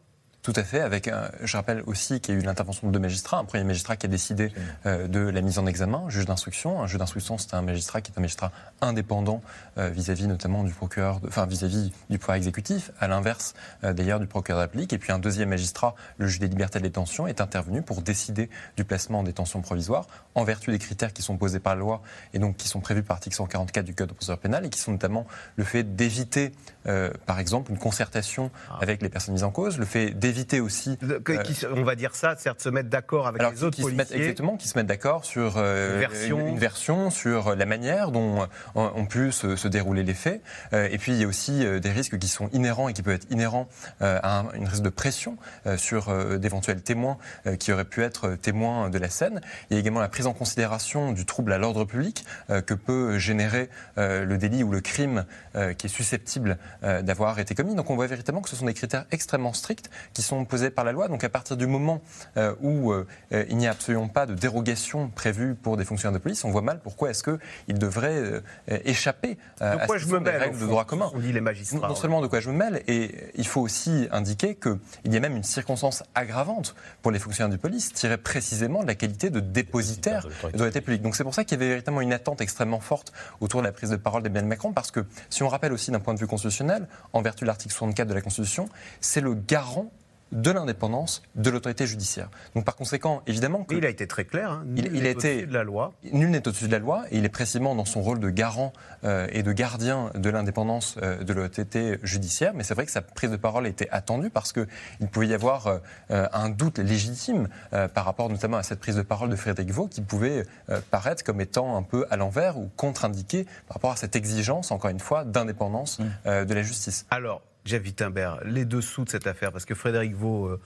Tout 0.51 0.59
à 0.59 0.63
fait. 0.63 0.81
Avec 0.81 1.07
un- 1.07 1.29
je 1.43 1.55
rappelle 1.57 1.83
aussi 1.85 2.19
qu'il 2.21 2.33
y 2.33 2.37
a 2.37 2.41
eu 2.41 2.43
l'intervention 2.43 2.87
de 2.87 2.91
deux 2.91 2.97
magistrats. 2.99 3.37
Un 3.37 3.45
premier 3.45 3.63
magistrat 3.63 3.97
qui 3.97 4.07
a 4.07 4.09
décidé 4.09 4.51
euh, 4.87 5.07
de 5.07 5.19
la 5.19 5.41
mise 5.41 5.59
en 5.59 5.67
examen, 5.67 6.05
un 6.07 6.09
juge 6.09 6.25
d'instruction. 6.25 6.81
Un 6.81 6.87
juge 6.87 6.97
d'instruction, 6.97 7.37
c'est 7.37 7.53
un 7.53 7.61
magistrat 7.61 8.01
qui 8.01 8.11
est 8.11 8.17
un 8.17 8.21
magistrat 8.21 8.51
indépendant 8.81 9.43
euh, 9.77 9.89
vis-à-vis 9.89 10.25
notamment 10.25 10.63
du 10.63 10.71
procureur, 10.73 11.19
de- 11.19 11.27
enfin 11.27 11.45
vis-à-vis 11.45 11.91
du 12.09 12.17
pouvoir 12.17 12.35
exécutif, 12.37 12.89
à 12.99 13.07
l'inverse 13.07 13.53
euh, 13.83 13.93
d'ailleurs 13.93 14.19
du 14.19 14.25
procureur 14.25 14.61
République. 14.61 14.91
Et 14.91 14.97
puis 14.97 15.11
un 15.11 15.19
deuxième 15.19 15.49
magistrat, 15.49 15.93
le 16.17 16.25
juge 16.25 16.39
des 16.39 16.47
libertés 16.47 16.79
de 16.79 16.83
détention, 16.85 17.27
est 17.27 17.41
intervenu 17.41 17.83
pour 17.83 18.01
décider 18.01 18.49
du 18.75 18.83
placement 18.85 19.19
en 19.19 19.23
détention 19.23 19.61
provisoire 19.61 20.07
en 20.33 20.43
vertu 20.45 20.71
des 20.71 20.79
critères 20.79 21.13
qui 21.13 21.21
sont 21.21 21.37
posés 21.37 21.59
par 21.59 21.75
la 21.75 21.79
loi 21.81 22.01
et 22.33 22.39
donc 22.39 22.57
qui 22.57 22.67
sont 22.67 22.79
prévus 22.79 23.03
par 23.03 23.17
l'article 23.17 23.35
144 23.35 23.85
du 23.85 23.93
Code 23.93 24.09
de 24.09 24.13
procédure 24.13 24.39
pénale 24.39 24.65
et 24.65 24.69
qui 24.71 24.79
sont 24.79 24.93
notamment 24.93 25.27
le 25.57 25.63
fait 25.63 25.95
d'éviter, 25.95 26.53
euh, 26.89 27.09
par 27.25 27.39
exemple, 27.39 27.71
une 27.71 27.77
concertation 27.77 28.51
avec 28.81 29.01
les 29.01 29.09
personnes 29.09 29.33
mises 29.35 29.43
en 29.43 29.51
cause, 29.51 29.77
le 29.77 29.85
fait 29.85 30.11
d'éviter 30.11 30.59
aussi 30.59 30.97
Le- 31.01 31.19
que- 31.19 31.41
qui 31.43 31.53
se- 31.53 31.67
on 31.67 31.83
va 31.83 31.95
dire 31.95 32.15
ça, 32.15 32.35
certes, 32.37 32.61
se 32.61 32.69
mettre 32.69 32.89
d'accord 32.89 33.27
avec 33.27 33.39
alors, 33.39 33.51
les 33.53 33.63
autres 33.63 33.75
qui 33.75 33.83
se 33.83 33.87
mettent, 33.89 33.97
policiers. 34.09 34.17
exactement, 34.17 34.57
qui 34.57 34.67
se 34.67 34.77
mettent 34.77 34.87
d'accord 34.87 35.23
sur 35.25 35.53
euh, 35.57 35.93
Une 35.93 35.99
version. 35.99 36.39
une, 36.39 36.47
une 36.47 36.57
version, 36.59 37.09
sur 37.11 37.55
la 37.55 37.65
manière 37.65 38.11
dont 38.11 38.41
euh, 38.43 38.47
ont 38.75 39.05
pu 39.05 39.31
se, 39.31 39.55
se 39.55 39.67
dérouler 39.67 40.03
les 40.03 40.13
faits. 40.13 40.41
Euh, 40.73 40.87
et 40.91 40.97
puis 40.97 41.11
il 41.13 41.19
y 41.21 41.23
a 41.23 41.27
aussi 41.27 41.65
euh, 41.65 41.79
des 41.79 41.91
risques 41.91 42.17
qui 42.17 42.27
sont 42.27 42.49
inhérents 42.53 42.89
et 42.89 42.93
qui 42.93 43.03
peuvent 43.03 43.13
être 43.15 43.27
inhérents 43.31 43.67
euh, 44.01 44.19
à 44.23 44.39
un- 44.39 44.51
une 44.53 44.67
risque 44.67 44.83
de 44.83 44.89
pression 44.89 45.37
euh, 45.67 45.77
sur 45.77 46.09
euh, 46.09 46.37
d'éventuels 46.37 46.81
témoins 46.81 47.17
euh, 47.45 47.55
qui 47.55 47.71
auraient 47.71 47.85
pu 47.85 48.01
être 48.03 48.35
témoins 48.35 48.89
de 48.89 48.97
la 48.97 49.09
scène. 49.09 49.41
Il 49.69 49.75
y 49.75 49.77
a 49.77 49.79
également 49.79 49.99
la 49.99 50.09
prise 50.09 50.25
en 50.27 50.33
considération 50.33 51.11
du 51.11 51.25
trouble 51.25 51.53
à 51.53 51.57
l'ordre 51.57 51.85
public 51.85 52.25
euh, 52.49 52.61
que 52.61 52.73
peut 52.73 53.17
générer 53.19 53.69
euh, 53.97 54.25
le 54.25 54.37
délit 54.37 54.63
ou 54.63 54.71
le 54.71 54.81
crime 54.81 55.25
euh, 55.55 55.73
qui 55.73 55.85
est 55.87 55.89
susceptible 55.89 56.57
euh, 56.83 57.01
d'avoir 57.01 57.39
été 57.39 57.55
commis. 57.55 57.75
Donc 57.75 57.89
on 57.89 57.95
voit 57.95 58.07
véritablement 58.07 58.41
que 58.41 58.49
ce 58.49 58.55
sont 58.55 58.65
des 58.65 58.73
critères 58.73 59.05
extrêmement 59.11 59.53
stricts 59.53 59.89
qui 60.13 60.21
sont 60.21 60.45
posés 60.45 60.69
par 60.69 60.85
la 60.85 60.91
loi. 60.91 61.07
Donc 61.07 61.23
à 61.23 61.29
partir 61.29 61.57
du 61.57 61.67
moment 61.67 62.01
euh, 62.37 62.55
où 62.61 62.91
euh, 62.91 63.05
il 63.31 63.57
n'y 63.57 63.67
a 63.67 63.71
absolument 63.71 64.07
pas 64.07 64.25
de 64.25 64.33
dérogation 64.33 65.09
prévue 65.09 65.55
pour 65.55 65.77
des 65.77 65.85
fonctionnaires 65.85 66.17
de 66.17 66.23
police, 66.23 66.43
on 66.43 66.51
voit 66.51 66.61
mal 66.61 66.79
pourquoi 66.79 67.09
est-ce 67.09 67.23
qu'ils 67.23 67.79
devraient 67.79 68.09
euh, 68.11 68.41
échapper 68.85 69.37
euh, 69.61 69.75
De 69.75 69.81
à 69.81 69.85
quoi 69.85 69.97
je 69.97 70.07
me 70.07 70.19
mêle 70.19 70.37
règles 70.37 70.59
de 70.59 70.65
droit 70.65 70.85
commun. 70.85 71.11
On 71.13 71.19
dit 71.19 71.33
les 71.33 71.41
magistrats. 71.41 71.87
Non 71.87 71.95
seulement 71.95 72.21
de 72.21 72.27
quoi 72.27 72.39
je 72.39 72.49
me 72.49 72.55
mêle, 72.55 72.83
et 72.87 73.31
il 73.35 73.47
faut 73.47 73.61
aussi 73.61 74.07
indiquer 74.11 74.55
qu'il 74.55 75.13
y 75.13 75.17
a 75.17 75.19
même 75.19 75.35
une 75.35 75.43
circonstance 75.43 76.03
aggravante 76.15 76.75
pour 77.01 77.11
les 77.11 77.19
fonctionnaires 77.19 77.51
de 77.51 77.61
police, 77.61 77.93
tirée 77.93 78.17
précisément 78.17 78.81
de 78.81 78.87
la 78.87 78.95
qualité 78.95 79.29
de 79.29 79.39
dépositaire 79.39 80.27
de 80.27 80.51
l'autorité 80.51 80.81
publique. 80.81 81.01
Donc 81.01 81.15
c'est 81.15 81.23
pour 81.23 81.33
ça 81.33 81.43
qu'il 81.43 81.57
y 81.57 81.61
avait 81.61 81.69
véritablement 81.69 82.01
une 82.01 82.13
attente 82.13 82.41
extrêmement 82.41 82.79
forte 82.79 83.11
autour 83.39 83.61
de 83.61 83.65
la 83.65 83.71
prise 83.71 83.89
de 83.89 83.95
parole 83.95 84.23
d'Emmanuel 84.23 84.49
Macron, 84.49 84.73
parce 84.73 84.91
que 84.91 85.05
si 85.29 85.43
on 85.43 85.49
rappelle 85.49 85.73
aussi 85.73 85.91
d'un 85.91 85.99
point 85.99 86.13
de 86.13 86.19
vue 86.19 86.27
constitutionnel, 86.27 86.68
en 87.13 87.21
vertu 87.21 87.43
de 87.43 87.47
l'article 87.47 87.73
64 87.73 88.07
de 88.07 88.13
la 88.13 88.21
Constitution, 88.21 88.69
c'est 89.01 89.21
le 89.21 89.33
garant 89.33 89.91
de 90.31 90.51
l'indépendance 90.51 91.21
de 91.35 91.49
l'autorité 91.49 91.87
judiciaire. 91.87 92.29
Donc 92.55 92.65
par 92.65 92.75
conséquent, 92.75 93.21
évidemment... 93.27 93.63
Que 93.63 93.75
il 93.75 93.85
a 93.85 93.89
été 93.89 94.07
très 94.07 94.25
clair, 94.25 94.51
hein. 94.51 94.65
il, 94.75 94.95
il 94.95 95.05
a 95.05 95.09
été 95.09 95.45
de 95.45 95.53
la 95.53 95.63
loi. 95.63 95.93
Nul 96.11 96.29
n'est 96.29 96.47
au-dessus 96.47 96.67
de 96.67 96.71
la 96.71 96.79
loi, 96.79 97.05
et 97.11 97.17
il 97.17 97.25
est 97.25 97.29
précisément 97.29 97.75
dans 97.75 97.85
son 97.85 98.01
rôle 98.01 98.19
de 98.19 98.29
garant 98.29 98.73
euh, 99.03 99.27
et 99.31 99.43
de 99.43 99.51
gardien 99.51 100.11
de 100.15 100.29
l'indépendance 100.29 100.95
euh, 101.01 101.23
de 101.23 101.33
l'autorité 101.33 101.99
judiciaire, 102.03 102.53
mais 102.53 102.63
c'est 102.63 102.73
vrai 102.73 102.85
que 102.85 102.91
sa 102.91 103.01
prise 103.01 103.31
de 103.31 103.37
parole 103.37 103.67
était 103.67 103.89
attendue 103.91 104.29
parce 104.29 104.53
qu'il 104.53 105.07
pouvait 105.11 105.27
y 105.27 105.33
avoir 105.33 105.67
euh, 105.67 106.27
un 106.31 106.49
doute 106.49 106.79
légitime 106.79 107.47
par 107.93 108.05
rapport 108.05 108.29
notamment 108.29 108.57
à 108.57 108.63
cette 108.63 108.79
prise 108.79 108.95
de 108.95 109.01
parole 109.01 109.29
de 109.29 109.35
Frédéric 109.35 109.71
Vaux 109.71 109.87
qui 109.87 110.01
pouvait 110.01 110.45
paraître 110.91 111.23
comme 111.23 111.41
étant 111.41 111.77
un 111.77 111.83
peu 111.83 112.05
à 112.09 112.17
l'envers 112.17 112.57
ou 112.57 112.69
contre-indiqué 112.75 113.45
par 113.67 113.75
rapport 113.75 113.91
à 113.91 113.95
cette 113.95 114.15
exigence, 114.15 114.71
encore 114.71 114.89
une 114.89 114.99
fois, 114.99 115.23
d'indépendance 115.23 115.99
mmh. 115.99 116.45
de 116.45 116.53
la 116.53 116.61
justice. 116.61 117.05
Alors, 117.09 117.41
Jeff 117.69 117.83
Wittenberg, 117.83 118.39
les 118.45 118.65
dessous 118.65 119.05
de 119.05 119.09
cette 119.09 119.27
affaire, 119.27 119.51
parce 119.51 119.65
que 119.65 119.75
Frédéric 119.75 120.15
Vaux, 120.15 120.57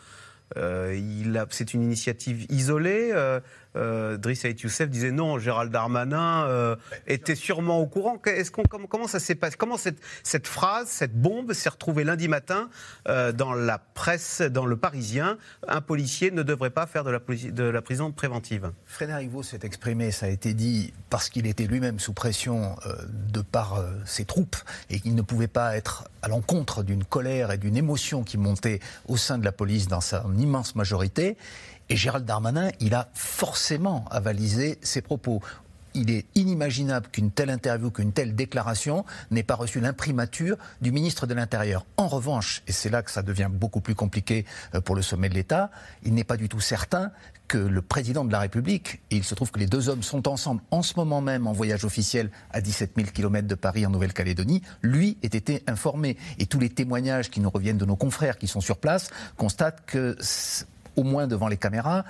euh, 0.56 1.44
c'est 1.50 1.74
une 1.74 1.84
initiative 1.84 2.46
isolée. 2.50 3.12
Euh, 3.76 4.04
euh, 4.04 4.18
Driss 4.18 4.44
Youssef 4.44 4.90
disait 4.90 5.12
non, 5.12 5.40
Gérald 5.40 5.72
Darmanin 5.72 6.46
euh, 6.46 6.76
était 7.08 7.36
sûrement 7.36 7.80
au 7.80 7.86
courant. 7.86 8.20
Est-ce 8.26 8.52
qu'on, 8.52 8.64
comment, 8.64 9.08
ça 9.08 9.20
s'est 9.20 9.36
passé? 9.36 9.56
Comment 9.58 9.78
cette, 9.78 10.00
cette, 10.24 10.48
phrase, 10.48 10.88
cette 10.88 11.14
bombe 11.14 11.54
s'est 11.54 11.70
retrouvée 11.70 12.04
lundi 12.04 12.28
matin 12.28 12.70
euh, 13.08 13.32
dans 13.32 13.54
la 13.54 13.78
presse, 13.78 14.42
dans 14.42 14.66
le 14.66 14.78
Parisien? 14.78 15.38
Un 15.68 15.82
policier 15.82 16.32
ne 16.32 16.44
devrait 16.44 16.70
pas 16.70 16.86
faire 16.86 17.04
de 17.04 17.12
la, 17.12 17.20
de 17.20 17.64
la 17.64 17.82
prison 17.82 18.12
préventive. 18.12 18.72
Frédéric 18.86 19.30
Vaux 19.30 19.44
s'est 19.44 19.60
exprimé, 19.64 20.12
ça 20.12 20.28
a 20.28 20.30
été 20.30 20.54
dit, 20.54 20.94
parce 21.10 21.30
qu'il 21.30 21.48
était 21.48 21.66
lui-même 21.66 22.00
sous 22.00 22.14
pression 22.14 22.76
de 23.10 23.42
par 23.42 23.84
ses 24.06 24.26
troupes 24.26 24.56
et 24.90 25.00
qu'il 25.00 25.16
ne 25.16 25.22
pouvait 25.22 25.48
pas 25.48 25.76
être 25.76 26.06
à 26.22 26.28
l'encontre 26.28 26.84
d'une 26.84 27.04
colère 27.04 27.52
et 27.52 27.58
d'une 27.58 27.78
émotion 27.78 28.24
qui 28.24 28.38
montait 28.38 28.80
au 29.08 29.18
sein 29.18 29.38
de 29.38 29.46
la 29.46 29.52
police 29.52 29.88
dans 29.88 30.02
sa 30.02 30.24
immense 30.38 30.76
majorité. 30.76 31.38
Et 31.94 31.96
Gérald 31.96 32.26
Darmanin, 32.26 32.72
il 32.80 32.96
a 32.96 33.08
forcément 33.14 34.06
avalisé 34.10 34.80
ses 34.82 35.04
propos 35.04 35.44
il 35.94 36.10
est 36.10 36.26
inimaginable 36.34 37.08
qu'une 37.12 37.30
telle 37.30 37.52
interview, 37.52 37.92
qu'une 37.92 38.14
telle 38.14 38.34
déclaration 38.34 39.06
n'ait 39.30 39.44
pas 39.44 39.54
reçu 39.54 39.80
l'imprimature 39.80 40.58
du 40.82 40.92
ministre 40.92 41.28
de 41.28 41.36
l'Intérieur. 41.36 41.86
En 41.98 42.08
revanche, 42.08 42.64
et 42.68 42.72
c'est 42.72 42.90
là 42.90 43.04
que 43.04 43.12
ça 43.12 43.22
devient 43.22 43.50
beaucoup 43.52 43.80
plus 43.80 43.94
compliqué 43.94 44.46
euh, 44.74 44.82
pour 44.82 44.96
le 44.96 45.04
sommet 45.04 45.30
de 45.30 45.36
l'État, 45.36 45.70
il 46.04 46.16
n'est 46.16 46.24
pas 46.24 46.36
du 46.36 46.50
tout 46.50 46.60
certain 46.60 47.12
que 47.48 47.60
le 47.60 47.84
président 47.84 48.26
de 48.26 48.32
la 48.32 48.40
République, 48.40 49.02
et 49.12 49.18
il 49.18 49.24
se 49.24 49.36
trouve 49.36 49.52
que 49.52 49.60
les 49.60 49.68
deux 49.68 49.90
hommes 49.90 50.02
sont 50.02 50.28
ensemble 50.28 50.62
en 50.72 50.82
ce 50.82 50.94
moment 50.96 51.22
même 51.22 51.46
en 51.46 51.54
voyage 51.54 51.86
officiel 51.86 52.32
à 52.52 52.62
17 52.62 52.94
000 52.96 53.10
km 53.14 53.48
de 53.48 53.56
Paris 53.56 53.86
en 53.86 53.92
Nouvelle-Calédonie, 53.92 54.64
lui 54.82 55.18
ait 55.22 55.28
été 55.28 55.62
informé. 55.68 56.18
Et 56.40 56.48
tous 56.48 56.60
les 56.60 56.70
témoignages 56.70 57.30
qui 57.30 57.40
nous 57.40 57.52
reviennent 57.52 57.78
de 57.78 57.86
nos 57.86 57.98
confrères 57.98 58.40
qui 58.40 58.48
sont 58.48 58.62
sur 58.62 58.78
place 58.78 59.12
constatent 59.38 59.86
que 59.86 60.18
au 60.96 61.04
moins 61.04 61.28
devant 61.28 61.48
les 61.48 61.58
caméras, 61.58 62.04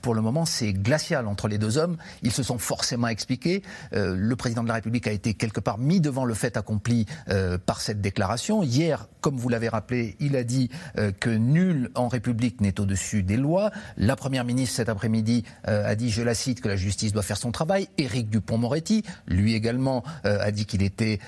pour 0.00 0.14
le 0.14 0.22
moment, 0.22 0.44
c'est 0.44 0.72
glacial 0.72 1.26
entre 1.26 1.48
les 1.48 1.58
deux 1.58 1.78
hommes. 1.78 1.96
Ils 2.22 2.32
se 2.32 2.42
sont 2.42 2.58
forcément 2.58 3.08
expliqués. 3.08 3.62
Euh, 3.92 4.14
le 4.16 4.36
président 4.36 4.62
de 4.62 4.68
la 4.68 4.74
République 4.74 5.06
a 5.06 5.12
été 5.12 5.34
quelque 5.34 5.60
part 5.60 5.78
mis 5.78 6.00
devant 6.00 6.24
le 6.24 6.34
fait 6.34 6.56
accompli 6.56 7.06
euh, 7.28 7.58
par 7.58 7.80
cette 7.80 8.00
déclaration. 8.00 8.62
Hier, 8.62 9.08
comme 9.20 9.36
vous 9.36 9.48
l'avez 9.48 9.68
rappelé, 9.68 10.16
il 10.20 10.36
a 10.36 10.44
dit 10.44 10.70
euh, 10.98 11.12
que 11.12 11.30
nul 11.30 11.90
en 11.94 12.08
République 12.08 12.60
n'est 12.60 12.80
au-dessus 12.80 13.22
des 13.22 13.36
lois. 13.36 13.70
La 13.96 14.16
Première 14.16 14.44
ministre, 14.44 14.76
cet 14.76 14.88
après-midi, 14.88 15.44
a 15.64 15.94
dit, 15.94 16.10
je 16.10 16.22
la 16.22 16.34
cite, 16.34 16.60
que 16.60 16.68
la 16.68 16.76
justice 16.76 17.12
doit 17.12 17.22
faire 17.22 17.36
son 17.36 17.52
travail. 17.52 17.88
Éric 17.98 18.30
Dupont-Moretti, 18.30 19.04
lui 19.26 19.54
également, 19.54 20.02
a 20.24 20.50
dit 20.50 20.66
qu'il 20.66 20.82
était 20.82 21.20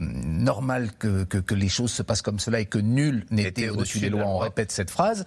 normal 0.00 0.90
que, 0.98 1.24
que, 1.24 1.38
que, 1.38 1.54
les 1.54 1.68
choses 1.68 1.90
se 1.90 2.02
passent 2.02 2.22
comme 2.22 2.38
cela 2.38 2.60
et 2.60 2.66
que 2.66 2.78
nul 2.78 3.26
n'était 3.30 3.68
au-dessus 3.68 4.00
des 4.00 4.10
lois. 4.10 4.26
On 4.26 4.38
répète 4.38 4.72
cette 4.72 4.90
phrase. 4.90 5.24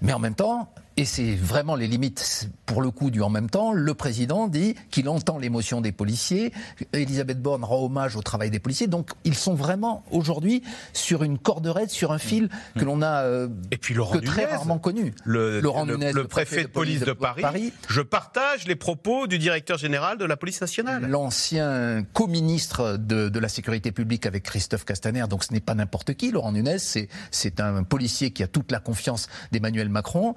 Mais 0.00 0.12
en 0.12 0.18
même 0.18 0.34
temps, 0.34 0.72
et 0.96 1.04
c'est 1.04 1.34
vraiment 1.34 1.76
les 1.76 1.86
limites, 1.86 2.50
pour 2.66 2.82
le 2.82 2.90
coup, 2.90 3.10
du 3.10 3.22
en 3.22 3.30
même 3.30 3.48
temps. 3.48 3.72
Le 3.72 3.94
président 3.94 4.48
dit 4.48 4.74
qu'il 4.90 5.08
entend 5.08 5.38
l'émotion 5.38 5.80
des 5.80 5.92
policiers. 5.92 6.52
Elisabeth 6.92 7.40
Borne 7.40 7.64
rend 7.64 7.84
hommage 7.84 8.16
au 8.16 8.22
travail 8.22 8.50
des 8.50 8.58
policiers. 8.58 8.86
Donc, 8.86 9.10
ils 9.24 9.36
sont 9.36 9.54
vraiment 9.54 10.04
aujourd'hui 10.10 10.62
sur 10.92 11.22
une 11.22 11.38
corde 11.38 11.66
raide, 11.66 11.90
sur 11.90 12.12
un 12.12 12.18
fil 12.18 12.48
que 12.78 12.84
l'on 12.84 13.02
a 13.02 13.22
euh, 13.22 13.48
Et 13.70 13.76
puis 13.76 13.94
Laurent 13.94 14.18
que 14.18 14.24
très 14.24 14.44
rarement 14.44 14.78
connu. 14.78 15.14
Le, 15.24 15.60
Laurent 15.60 15.86
Nunez, 15.86 16.12
le, 16.12 16.24
préfet, 16.24 16.64
de 16.64 16.68
police 16.68 17.00
de, 17.00 17.12
Paris, 17.12 17.72
Je 17.88 18.02
partage 18.02 18.66
les 18.66 18.76
propos 18.76 19.26
du 19.26 19.38
directeur 19.38 19.78
général 19.78 20.18
de 20.18 20.24
la 20.24 20.36
police 20.36 20.60
nationale. 20.60 21.08
L'ancien 21.08 22.04
co-ministre 22.12 22.96
de, 22.98 23.28
de, 23.28 23.38
la 23.38 23.48
sécurité 23.48 23.92
publique 23.92 24.26
avec 24.26 24.42
Christophe 24.42 24.84
Castaner. 24.84 25.24
Donc, 25.30 25.44
ce 25.44 25.52
n'est 25.52 25.60
pas 25.60 25.74
n'importe 25.74 26.14
qui. 26.14 26.30
Laurent 26.30 26.52
Nunez, 26.52 26.78
c'est 26.78 27.60
un 27.60 27.84
policier 27.84 28.32
qui 28.32 28.42
a 28.42 28.48
toute 28.48 28.70
la 28.72 28.80
confiance 28.80 29.28
d'Emmanuel 29.52 29.88
Macron. 29.88 30.34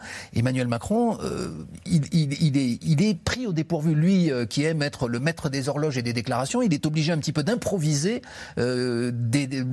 Emmanuel 0.54 0.68
Macron, 0.68 1.18
euh, 1.24 1.66
il, 1.88 3.02
est, 3.02 3.24
pris 3.24 3.48
au 3.48 3.54
dépourvu. 3.54 3.96
Lui, 3.96 4.32
euh, 4.32 4.46
qui 4.46 4.64
aime 4.64 4.84
être 4.84 5.08
le 5.08 5.20
maître 5.20 5.50
des 5.50 5.68
horloges 5.68 5.98
et 5.98 6.04
des 6.04 6.14
déclarations, 6.14 6.62
il 6.62 6.76
est 6.76 6.86
obligé 6.86 7.12
un 7.12 7.18
petit 7.18 7.34
peu 7.34 7.42
d'improviser 7.42 8.22
euh, 8.60 9.12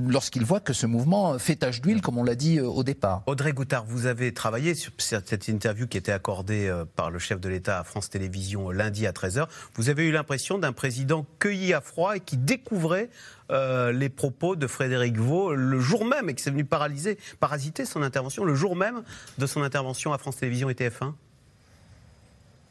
lorsqu'il 0.09 0.43
voit 0.43 0.61
que 0.61 0.73
ce 0.73 0.87
mouvement 0.87 1.39
fait 1.39 1.57
tache 1.57 1.83
d'huile, 1.83 2.01
comme 2.01 2.17
on 2.17 2.25
l'a 2.25 2.35
dit 2.35 2.61
au 2.61 2.83
départ. 2.83 3.23
Audrey 3.27 3.53
Goutard, 3.53 3.85
vous 3.87 4.07
avez 4.07 4.33
travaillé 4.33 4.75
sur 4.75 4.93
cette 4.97 5.49
interview 5.49 5.87
qui 5.87 5.99
était 5.99 6.13
accordée 6.13 6.73
par 6.97 7.11
le 7.11 7.19
chef 7.19 7.41
de 7.41 7.51
l'État 7.51 7.81
à 7.81 7.85
France 7.85 8.09
Télévisions 8.09 8.71
lundi 8.71 9.07
à 9.07 9.13
13h. 9.13 9.49
Vous 9.75 9.91
avez 9.91 10.07
eu 10.07 10.13
l'impression 10.13 10.57
d'un 10.57 10.73
président 10.73 11.27
cueilli 11.39 11.75
à 11.75 11.83
froid 11.83 12.17
et 12.17 12.21
qui 12.21 12.39
découvrait 12.39 13.11
les 13.50 14.09
propos 14.09 14.57
de 14.57 14.66
Frédéric 14.66 15.16
Vaux 15.16 15.54
le 15.54 15.80
jour 15.80 16.04
même 16.04 16.28
et 16.28 16.35
qui 16.35 16.42
s'est 16.42 16.50
venu 16.50 16.64
paralyser, 16.64 17.19
parasiter 17.40 17.85
son 17.85 18.02
intervention 18.02 18.45
le 18.45 18.54
jour 18.54 18.76
même 18.76 19.02
de 19.38 19.47
son 19.47 19.62
intervention 19.62 20.12
à 20.12 20.19
France 20.19 20.37
Télévisions 20.37 20.71
et 20.71 20.75
TF1 20.75 21.14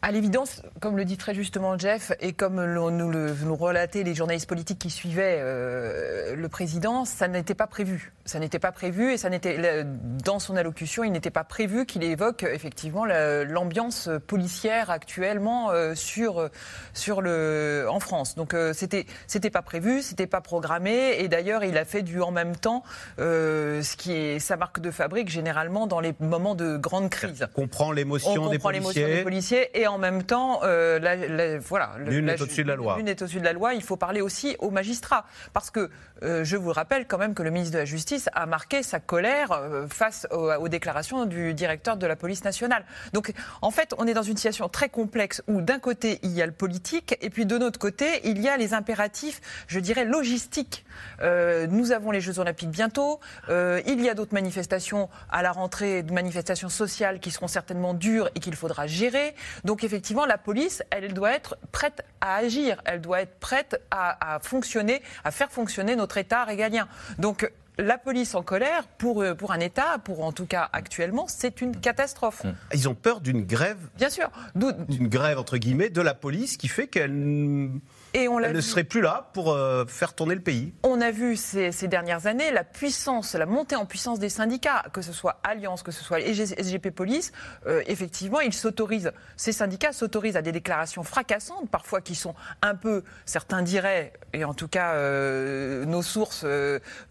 à 0.01 0.11
l'évidence, 0.11 0.61
comme 0.79 0.95
le 0.95 1.03
dit 1.03 1.17
très 1.17 1.33
justement 1.33 1.77
Jeff, 1.77 2.13
et 2.21 2.31
comme 2.31 2.63
nous 2.63 3.09
le 3.09 3.35
nous 3.43 3.55
relataient 3.55 4.03
les 4.03 4.15
journalistes 4.15 4.47
politiques 4.47 4.79
qui 4.79 4.89
suivaient 4.89 5.39
euh, 5.39 6.35
le 6.35 6.49
président, 6.49 7.03
ça 7.03 7.27
n'était 7.27 7.53
pas 7.53 7.67
prévu. 7.67 8.13
Ça 8.23 8.39
n'était 8.39 8.59
pas 8.59 8.71
prévu 8.71 9.11
et 9.11 9.17
ça 9.17 9.29
n'était 9.29 9.85
dans 10.23 10.39
son 10.39 10.55
allocution, 10.55 11.03
il 11.03 11.11
n'était 11.11 11.31
pas 11.31 11.43
prévu 11.43 11.85
qu'il 11.85 12.03
évoque 12.03 12.43
effectivement 12.43 13.05
l'ambiance 13.05 14.09
policière 14.27 14.89
actuellement 14.89 15.71
euh, 15.71 15.95
sur 15.95 16.49
sur 16.93 17.21
le 17.21 17.87
en 17.89 17.99
France. 17.99 18.35
Donc 18.35 18.53
euh, 18.53 18.71
c'était 18.73 19.05
c'était 19.27 19.49
pas 19.49 19.63
prévu, 19.63 20.01
c'était 20.01 20.27
pas 20.27 20.41
programmé 20.41 21.15
et 21.19 21.27
d'ailleurs 21.27 21.65
il 21.65 21.77
a 21.77 21.83
fait 21.83 22.03
du 22.03 22.21
en 22.21 22.31
même 22.31 22.55
temps, 22.55 22.83
ce 23.17 23.95
qui 23.97 24.13
est 24.13 24.39
sa 24.39 24.55
marque 24.55 24.79
de 24.79 24.91
fabrique 24.91 25.29
généralement 25.29 25.87
dans 25.87 25.99
les 25.99 26.13
moments 26.19 26.55
de 26.55 26.77
grande 26.77 27.09
crise. 27.09 27.45
On 27.55 27.61
comprend 27.61 27.91
l'émotion 27.91 28.47
des 28.49 28.59
policiers. 28.59 29.05
des 29.05 29.23
policiers 29.23 29.81
et 29.81 29.88
en 29.89 29.97
même 29.97 30.23
temps, 30.23 30.61
euh, 30.63 31.59
voilà. 31.67 31.91
L'une 31.99 32.29
est 32.29 32.41
au-dessus 32.41 32.63
de 32.63 32.69
la 32.69 32.75
loi. 32.75 32.97
L'une 32.97 33.07
est 33.07 33.21
au-dessus 33.21 33.39
de 33.39 33.45
la 33.45 33.53
loi. 33.53 33.73
Il 33.73 33.83
faut 33.83 33.97
parler 33.97 34.21
aussi 34.21 34.55
aux 34.59 34.71
magistrats. 34.71 35.25
Parce 35.53 35.71
que 35.71 35.89
euh, 36.23 36.43
je 36.43 36.57
vous 36.57 36.71
rappelle 36.71 37.07
quand 37.07 37.17
même 37.17 37.33
que 37.33 37.43
le 37.43 37.49
ministre 37.49 37.73
de 37.73 37.79
la 37.79 37.85
Justice 37.85 38.29
a 38.33 38.45
marqué 38.45 38.83
sa 38.83 38.99
colère 38.99 39.51
euh, 39.51 39.87
face 39.87 40.27
aux, 40.31 40.67
déclarations 40.67 41.25
du 41.25 41.53
directeur 41.53 41.97
de 41.97 42.05
la 42.05 42.15
police 42.15 42.43
nationale. 42.43 42.85
Donc, 43.13 43.33
en 43.61 43.71
fait, 43.71 43.93
on 43.97 44.07
est 44.07 44.13
dans 44.13 44.23
une 44.23 44.37
situation 44.37 44.69
très 44.69 44.89
complexe 44.89 45.41
où 45.47 45.61
d'un 45.61 45.79
côté, 45.79 46.19
il 46.23 46.31
y 46.31 46.41
a 46.41 46.45
le 46.45 46.51
politique 46.51 47.17
et 47.21 47.29
puis 47.29 47.45
de 47.45 47.55
l'autre 47.55 47.79
côté, 47.79 48.21
il 48.23 48.39
y 48.39 48.49
a 48.49 48.57
les 48.57 48.73
impératifs, 48.73 49.41
je 49.67 49.79
dirais, 49.79 50.05
logistiques. 50.05 50.85
nous 51.21 51.91
avons 51.91 52.11
les 52.11 52.21
Jeux 52.21 52.39
Olympiques 52.39 52.69
bientôt. 52.69 53.19
il 53.49 54.01
y 54.01 54.09
a 54.09 54.13
d'autres 54.13 54.33
manifestations 54.33 55.09
à 55.29 55.41
la 55.41 55.51
rentrée, 55.51 56.03
de 56.03 56.13
manifestations 56.13 56.69
sociales 56.69 57.19
qui 57.19 57.31
seront 57.31 57.47
certainement 57.47 57.93
dures 57.93 58.29
et 58.35 58.39
qu'il 58.39 58.55
faudra 58.55 58.87
gérer. 58.87 59.35
Donc, 59.63 59.78
donc 59.79 59.85
effectivement, 59.85 60.25
la 60.25 60.37
police, 60.37 60.83
elle 60.89 61.13
doit 61.13 61.31
être 61.31 61.55
prête 61.71 62.03
à 62.19 62.35
agir, 62.35 62.81
elle 62.83 62.99
doit 62.99 63.21
être 63.21 63.39
prête 63.39 63.81
à, 63.91 64.37
fonctionner, 64.43 65.01
à 65.23 65.31
faire 65.31 65.49
fonctionner 65.49 65.95
notre 65.95 66.17
État 66.17 66.43
régalien. 66.43 66.89
Donc 67.17 67.49
la 67.77 67.97
police 67.97 68.35
en 68.35 68.43
colère, 68.43 68.87
pour, 68.97 69.21
euh, 69.21 69.35
pour 69.35 69.53
un 69.53 69.61
État, 69.61 69.97
pour 70.03 70.25
en 70.25 70.33
tout 70.33 70.45
cas 70.45 70.67
actuellement, 70.73 71.27
c'est 71.29 71.61
une 71.61 71.79
catastrophe. 71.79 72.45
Ils 72.73 72.89
ont 72.89 72.93
peur 72.93 73.21
d'une 73.21 73.45
grève 73.45 73.77
Bien 73.95 74.09
sûr. 74.09 74.29
D'une 74.53 75.07
grève, 75.07 75.39
entre 75.39 75.55
guillemets, 75.55 75.89
de 75.89 76.01
la 76.01 76.13
police 76.13 76.57
qui 76.57 76.67
fait 76.67 76.87
qu'elle 76.87 77.69
et 78.13 78.27
on 78.27 78.39
Elle 78.39 78.55
ne 78.55 78.61
serait 78.61 78.83
plus 78.83 79.01
là 79.01 79.29
pour 79.33 79.51
euh, 79.51 79.85
faire 79.85 80.13
tourner 80.13 80.35
le 80.35 80.41
pays. 80.41 80.73
On 80.83 81.01
a 81.01 81.11
vu 81.11 81.35
ces, 81.35 81.71
dernières 81.87 82.27
années 82.27 82.51
la 82.51 82.63
puissance, 82.63 83.35
la 83.35 83.45
montée 83.45 83.75
en 83.75 83.85
puissance 83.85 84.19
des 84.19 84.29
syndicats, 84.29 84.85
que 84.93 85.01
ce 85.01 85.13
soit 85.13 85.39
Alliance, 85.43 85.83
que 85.83 85.91
ce 85.91 86.03
soit 86.03 86.19
SGP 86.19 86.89
Police. 86.89 87.31
Euh, 87.67 87.81
effectivement, 87.87 88.39
ils 88.39 88.53
s'autorisent, 88.53 89.11
ces 89.37 89.51
syndicats 89.51 89.91
s'autorisent 89.91 90.37
à 90.37 90.41
des 90.41 90.51
déclarations 90.51 91.03
fracassantes, 91.03 91.69
parfois 91.69 92.01
qui 92.01 92.15
sont 92.15 92.35
un 92.61 92.75
peu, 92.75 93.03
certains 93.25 93.61
diraient, 93.61 94.13
et 94.33 94.43
en 94.43 94.53
tout 94.53 94.67
cas 94.67 94.93
euh, 94.93 95.85
nos 95.85 96.01
sources, 96.01 96.43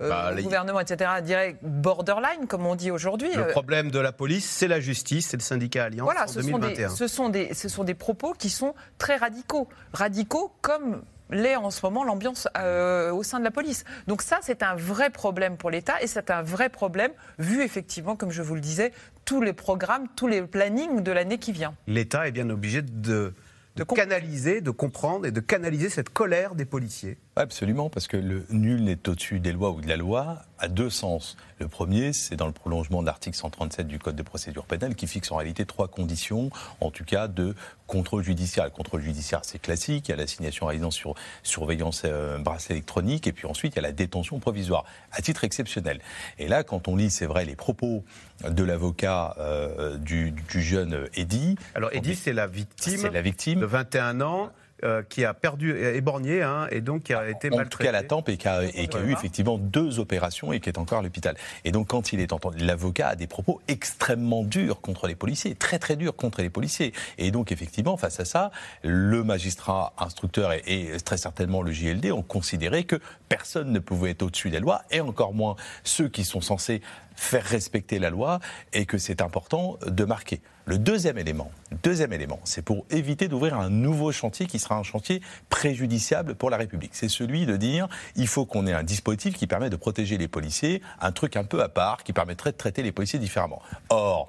bah, 0.01 0.33
le 0.33 0.43
gouvernement, 0.43 0.81
etc., 0.81 1.11
diraient 1.23 1.57
borderline, 1.63 2.47
comme 2.49 2.67
on 2.67 2.75
dit 2.75 2.91
aujourd'hui. 2.91 3.33
Le 3.35 3.49
problème 3.49 3.91
de 3.91 3.99
la 3.99 4.13
police, 4.13 4.49
c'est 4.49 4.69
la 4.69 4.81
justice, 4.81 5.29
c'est 5.29 5.37
le 5.37 5.43
syndicat 5.43 5.85
Alliance 5.85 6.05
voilà, 6.05 6.25
en 6.25 6.27
ce 6.27 6.43
Sont 6.43 6.59
des, 6.59 6.89
ce, 6.89 7.07
sont 7.07 7.29
des, 7.29 7.55
ce 7.55 7.69
sont 7.69 7.85
des 7.85 7.95
propos 7.95 8.33
qui 8.33 8.49
sont 8.49 8.75
très 8.97 9.17
radicaux. 9.17 9.69
Radicaux 9.93 10.53
comme 10.63 10.88
l'est 11.31 11.57
en 11.57 11.71
ce 11.71 11.85
moment 11.85 12.05
l'ambiance 12.05 12.49
euh, 12.57 13.13
au 13.13 13.23
sein 13.23 13.39
de 13.39 13.45
la 13.45 13.51
police. 13.51 13.85
Donc 14.07 14.23
ça, 14.23 14.39
c'est 14.43 14.63
un 14.63 14.75
vrai 14.75 15.11
problème 15.11 15.57
pour 15.57 15.71
l'État 15.71 16.03
et 16.03 16.07
c'est 16.07 16.31
un 16.31 16.43
vrai 16.43 16.69
problème 16.69 17.13
vu 17.39 17.63
effectivement, 17.63 18.17
comme 18.17 18.31
je 18.31 18.43
vous 18.43 18.55
le 18.55 18.61
disais, 18.61 18.93
tous 19.25 19.41
les 19.41 19.53
programmes, 19.53 20.07
tous 20.17 20.27
les 20.27 20.43
plannings 20.43 21.03
de 21.03 21.13
l'année 21.13 21.39
qui 21.39 21.53
vient. 21.53 21.75
L'État 21.87 22.27
est 22.29 22.33
bien 22.33 22.49
obligé 22.51 22.83
de, 22.83 23.35
de 23.77 23.85
canaliser, 23.85 24.61
de 24.61 24.71
comprendre 24.71 25.27
et 25.27 25.31
de 25.31 25.41
canaliser 25.41 25.89
cette 25.89 26.11
colère 26.11 26.55
des 26.55 26.65
policiers. 26.65 27.19
Absolument, 27.39 27.89
parce 27.89 28.09
que 28.09 28.17
le 28.17 28.45
nul 28.51 28.83
n'est 28.83 29.09
au-dessus 29.09 29.39
des 29.39 29.53
lois 29.53 29.71
ou 29.71 29.81
de 29.81 29.87
la 29.87 29.97
loi 29.97 30.43
a 30.59 30.67
deux 30.67 30.91
sens. 30.91 31.37
Le 31.61 31.69
premier, 31.69 32.13
c'est 32.13 32.35
dans 32.35 32.49
le 32.49 32.53
prolongement 32.53 33.01
de 33.01 33.07
l'article 33.07 33.37
137 33.37 33.87
du 33.87 34.01
Code 34.01 34.17
de 34.17 34.25
procédure 34.25 34.65
pénale 34.65 34.97
qui 34.97 35.07
fixe 35.07 35.31
en 35.31 35.37
réalité 35.37 35.65
trois 35.65 35.87
conditions, 35.87 36.51
en 36.81 36.91
tout 36.91 37.05
cas 37.05 37.29
de 37.29 37.55
contrôle 37.87 38.25
judiciaire. 38.25 38.65
Le 38.65 38.71
contrôle 38.71 39.03
judiciaire, 39.03 39.43
c'est 39.45 39.61
classique. 39.61 40.09
Il 40.09 40.11
y 40.11 40.15
a 40.15 40.17
l'assignation 40.17 40.67
à 40.67 40.71
résidence 40.71 40.97
sur 40.97 41.15
surveillance 41.45 42.03
euh, 42.05 42.39
bracelet 42.39 42.75
électronique 42.75 43.29
et 43.29 43.33
puis 43.33 43.47
ensuite 43.47 43.75
il 43.75 43.77
y 43.77 43.79
a 43.79 43.83
la 43.83 43.93
détention 43.93 44.41
provisoire 44.41 44.85
à 45.13 45.23
titre 45.23 45.45
exceptionnel. 45.45 46.01
Et 46.41 46.49
là, 46.49 46.65
quand 46.65 46.89
on 46.89 46.97
lit, 46.97 47.11
c'est 47.11 47.27
vrai, 47.27 47.45
les 47.45 47.55
propos 47.55 48.03
de 48.49 48.65
l'avocat 48.65 49.37
euh, 49.39 49.97
du, 49.97 50.33
du, 50.33 50.61
jeune 50.61 51.09
Eddy. 51.15 51.55
Alors 51.77 51.91
Eddy, 51.93 52.17
c'est 52.17 52.33
la 52.33 52.49
victime. 52.49 52.97
C'est 52.99 53.11
la 53.11 53.23
victime. 53.23 53.61
De 53.61 53.67
21 53.67 54.23
ans 54.23 54.51
euh, 54.85 55.03
qui 55.09 55.25
a 55.25 55.35
perdu, 55.35 55.77
éborgné, 55.77 56.43
hein, 56.43 56.67
et 56.71 56.81
donc 56.81 57.05
qui 57.05 57.15
a 57.15 57.29
été 57.29 57.51
maltraité. 57.51 57.67
En 57.67 57.69
tout 57.69 57.79
cas, 57.79 57.93
la 57.93 58.03
tempe, 58.03 58.29
et 58.29 58.37
qui 58.37 58.49
a, 58.49 58.65
et 58.65 58.87
qui 58.87 58.97
a 58.97 59.01
eu 59.01 59.13
effectivement 59.13 59.59
deux 59.59 59.99
opérations 59.99 60.53
et 60.53 60.61
qui 60.61 60.69
est 60.69 60.79
encore 60.79 61.01
à 61.01 61.03
l'hôpital. 61.03 61.37
Et 61.65 61.73
donc, 61.73 61.89
quand 61.89 62.13
il 62.13 62.21
est 62.21 62.33
entendu, 62.33 62.65
l'avocat 62.65 63.09
a 63.09 63.17
des 63.17 63.27
propos 63.27 63.61
extrêmement 63.69 64.45
durs 64.45 64.81
contre 64.81 65.07
les 65.07 65.15
policiers, 65.15 65.55
très 65.55 65.79
très 65.79 65.97
durs 65.97 66.15
contre 66.15 66.43
les 66.43 66.51
policiers. 66.51 66.93
Et 67.19 67.31
donc, 67.31 67.53
effectivement, 67.53 67.97
face 67.97 68.21
à 68.21 68.25
ça, 68.25 68.51
le 68.83 69.25
magistrat 69.25 69.95
instructeur 69.99 70.53
et, 70.53 70.63
et 70.67 71.01
très 71.01 71.17
certainement 71.17 71.63
le 71.63 71.73
JLD 71.73 72.13
ont 72.13 72.23
considéré 72.23 72.85
que 72.85 73.01
personne 73.29 73.73
ne 73.73 73.79
pouvait 73.79 74.11
être 74.11 74.23
au-dessus 74.23 74.51
des 74.51 74.61
lois, 74.61 74.83
et 74.91 75.01
encore 75.01 75.35
moins 75.35 75.57
ceux 75.85 76.09
qui 76.09 76.25
sont 76.25 76.41
censés 76.41 76.81
faire 77.19 77.45
respecter 77.45 77.99
la 77.99 78.11
loi, 78.11 78.39
et 78.73 78.87
que 78.87 78.97
c'est 78.97 79.21
important 79.21 79.77
de 79.87 80.05
marquer. 80.05 80.41
Le 80.67 80.79
deuxième 80.79 81.19
élément, 81.19 81.51
c'est 82.45 82.63
pour 82.63 82.85
éviter 82.91 83.27
d'ouvrir 83.27 83.59
un 83.59 83.71
nouveau 83.71 84.13
chantier 84.13 84.47
qui 84.47 84.59
sera 84.59 84.77
un 84.77 84.83
chantier 84.83 85.21
préjudiciable 85.49 86.35
pour 86.35 86.51
la 86.51 86.57
République. 86.59 86.91
C'est 86.95 87.09
celui 87.09 87.47
de 87.47 87.57
dire 87.57 87.89
il 88.17 88.29
faut 88.29 88.47
qu'on 88.47 88.67
ait 88.67 88.73
un 88.73 88.83
dispositif 88.83 89.35
qui 89.37 89.47
permet 89.47 89.71
de 89.71 89.77
protéger 89.77 90.17
les 90.17 90.29
policiers, 90.29 90.81
un 91.01 91.11
truc 91.11 91.37
un 91.37 91.45
peu 91.45 91.63
à 91.63 91.69
part 91.69 92.05
qui 92.05 92.13
permettrait 92.13 92.53
de 92.53 92.57
traiter 92.57 92.83
les 92.83 92.93
policiers 92.93 93.19
différemment. 93.19 93.63
Or, 93.89 94.29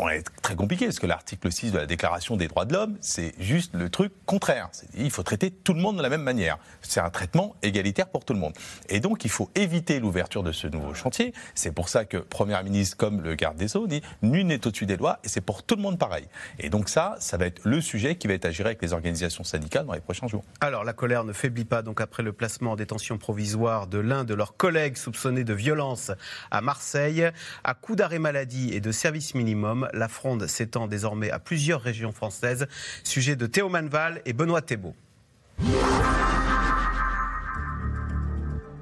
on 0.00 0.08
est 0.08 0.24
très 0.40 0.56
compliqué 0.56 0.86
parce 0.86 0.98
que 0.98 1.06
l'article 1.06 1.52
6 1.52 1.72
de 1.72 1.78
la 1.78 1.86
Déclaration 1.86 2.36
des 2.36 2.48
droits 2.48 2.64
de 2.64 2.72
l'homme, 2.72 2.96
c'est 3.00 3.34
juste 3.38 3.74
le 3.74 3.90
truc 3.90 4.12
contraire. 4.24 4.70
Il 4.94 5.10
faut 5.10 5.22
traiter 5.22 5.50
tout 5.50 5.74
le 5.74 5.80
monde 5.80 5.98
de 5.98 6.02
la 6.02 6.08
même 6.08 6.22
manière. 6.22 6.58
C'est 6.80 7.00
un 7.00 7.10
traitement 7.10 7.54
égalitaire 7.62 8.08
pour 8.08 8.24
tout 8.24 8.32
le 8.32 8.38
monde. 8.38 8.54
Et 8.88 9.00
donc, 9.00 9.24
il 9.24 9.30
faut 9.30 9.50
éviter 9.54 10.00
l'ouverture 10.00 10.42
de 10.42 10.52
ce 10.52 10.66
nouveau 10.66 10.94
chantier. 10.94 11.34
C'est 11.54 11.72
pour 11.72 11.90
ça 11.90 12.06
que 12.06 12.16
Premier 12.16 12.60
ministre, 12.62 12.96
comme 12.96 13.20
le 13.20 13.34
garde 13.34 13.58
des 13.58 13.68
Sceaux, 13.68 13.86
dit 13.86 14.00
nul 14.22 14.46
n'est 14.46 14.66
au-dessus 14.66 14.86
des 14.86 14.96
lois 14.96 15.18
et 15.22 15.28
c'est 15.28 15.42
pour 15.42 15.62
tout 15.62 15.76
le 15.76 15.82
monde 15.82 15.98
pareil. 15.98 16.26
Et 16.58 16.70
donc, 16.70 16.88
ça, 16.88 17.16
ça 17.20 17.36
va 17.36 17.46
être 17.46 17.60
le 17.64 17.80
sujet 17.82 18.16
qui 18.16 18.26
va 18.26 18.34
être 18.34 18.46
à 18.46 18.50
avec 18.60 18.82
les 18.82 18.92
organisations 18.92 19.44
syndicales 19.44 19.86
dans 19.86 19.94
les 19.94 20.00
prochains 20.00 20.26
jours. 20.26 20.44
Alors, 20.60 20.84
la 20.84 20.92
colère 20.92 21.24
ne 21.24 21.32
faiblit 21.32 21.64
pas 21.64 21.82
donc 21.82 22.00
après 22.00 22.22
le 22.22 22.32
placement 22.32 22.72
en 22.72 22.76
détention 22.76 23.16
provisoire 23.16 23.86
de 23.86 23.98
l'un 23.98 24.24
de 24.24 24.34
leurs 24.34 24.56
collègues 24.56 24.96
soupçonnés 24.96 25.44
de 25.44 25.54
violence 25.54 26.10
à 26.50 26.60
Marseille. 26.60 27.30
À 27.64 27.74
coup 27.74 27.96
d'arrêt 27.96 28.18
maladie 28.18 28.70
et 28.72 28.80
de 28.80 28.92
service 28.92 29.34
minimum, 29.34 29.88
la 29.92 30.08
fronde 30.08 30.46
s'étend 30.46 30.86
désormais 30.86 31.30
à 31.30 31.38
plusieurs 31.38 31.80
régions 31.80 32.12
françaises. 32.12 32.66
Sujet 33.04 33.36
de 33.36 33.46
Théo 33.46 33.68
Manval 33.68 34.22
et 34.24 34.32
Benoît 34.32 34.62
Thébault. 34.62 34.94